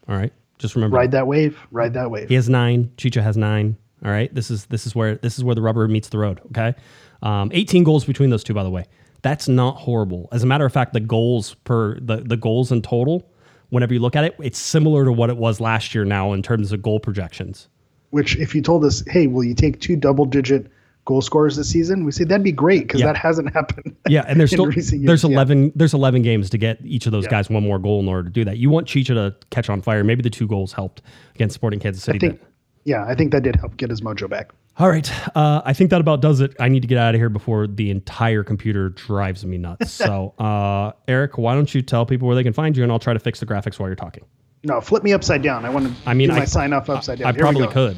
[0.09, 0.97] All right, just remember.
[0.97, 1.59] Ride that wave.
[1.70, 2.28] Ride that wave.
[2.28, 2.90] He has nine.
[2.97, 3.77] Chicha has nine.
[4.05, 4.32] All right.
[4.35, 6.40] This is this is where this is where the rubber meets the road.
[6.47, 6.74] Okay.
[7.23, 8.85] Um, 18 goals between those two, by the way.
[9.23, 10.28] That's not horrible.
[10.32, 13.28] As a matter of fact, the goals per the the goals in total,
[13.70, 16.43] whenever you look at it, it's similar to what it was last year now in
[16.43, 17.68] terms of goal projections.
[18.10, 20.68] Which, if you told us, hey, will you take two double-digit
[21.05, 22.05] goal scorers this season?
[22.05, 23.06] We say that'd be great because Yeah.
[23.09, 23.94] that hasn't happened.
[24.09, 25.06] Yeah, and there's still recent years.
[25.09, 25.36] there's Yeah.
[25.36, 27.30] 11 there's 11 games to get each of those Yeah.
[27.30, 28.59] guys one more goal in order to do that.
[28.59, 30.02] You want Chicha to catch on fire.
[30.05, 31.02] Maybe the two goals helped
[31.34, 32.18] against Sporting Kansas City.
[32.18, 32.40] I think.
[32.84, 34.52] Yeah, I think that did help get his mojo back.
[34.78, 35.11] All right.
[35.35, 36.55] Uh, I think that about does it.
[36.61, 39.90] I need to get out of here before the entire computer drives me nuts.
[39.93, 42.98] so, uh, Eric, why don't you tell people where they can find you, and I'll
[42.98, 44.24] try to fix the graphics while you're talking.
[44.65, 45.65] No, flip me upside down.
[45.65, 45.94] I want to.
[46.09, 47.28] I mean, I- sign off upside down.
[47.28, 47.97] I we probably could.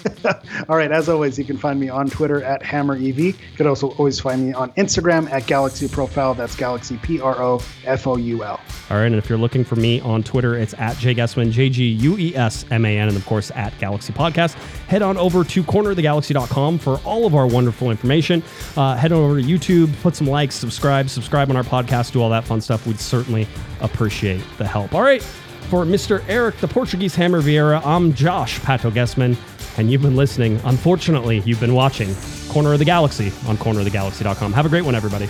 [0.68, 3.18] All right, as always, you can find me on Twitter at HammerEV.
[3.18, 6.34] You could also always find me on Instagram at Galaxy Profile.
[6.34, 8.60] That's Galaxy P R O F O U L.
[8.90, 9.06] All right.
[9.06, 12.16] And if you're looking for me on Twitter, it's at Jay Guessman, J G U
[12.18, 14.54] E S M A N, and of course at Galaxy Podcast.
[14.88, 18.42] Head on over to cornerofthegalaxy.com for all of our wonderful information.
[18.76, 22.22] Uh, head on over to YouTube, put some likes, subscribe, subscribe on our podcast, do
[22.22, 22.86] all that fun stuff.
[22.86, 23.46] We'd certainly
[23.80, 24.94] appreciate the help.
[24.94, 25.22] All right.
[25.70, 26.22] For Mr.
[26.28, 29.38] Eric, the Portuguese Hammer Vieira, I'm Josh Pato Gessman,
[29.76, 30.60] and you've been listening.
[30.64, 32.14] Unfortunately, you've been watching
[32.48, 34.52] Corner of the Galaxy on cornerofthegalaxy.com.
[34.52, 35.28] Have a great one, everybody.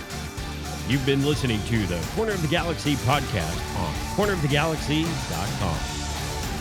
[0.87, 5.77] You've been listening to the Corner of the Galaxy podcast on cornerofthegalaxy.com.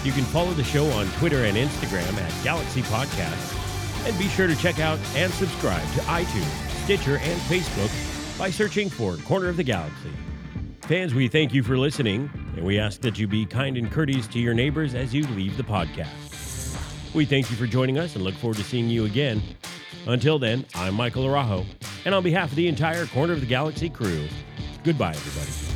[0.05, 3.59] You can follow the show on Twitter and Instagram at Galaxy Podcast.
[4.07, 7.91] And be sure to check out and subscribe to iTunes, Stitcher, and Facebook
[8.37, 10.11] by searching for Corner of the Galaxy.
[10.83, 14.27] Fans, we thank you for listening, and we ask that you be kind and courteous
[14.27, 16.32] to your neighbors as you leave the podcast.
[17.15, 19.43] We thank you for joining us and look forward to seeing you again.
[20.07, 21.67] Until then, I'm Michael Arajo,
[22.07, 24.27] and on behalf of the entire Corner of the Galaxy crew,
[24.83, 25.72] goodbye, everybody.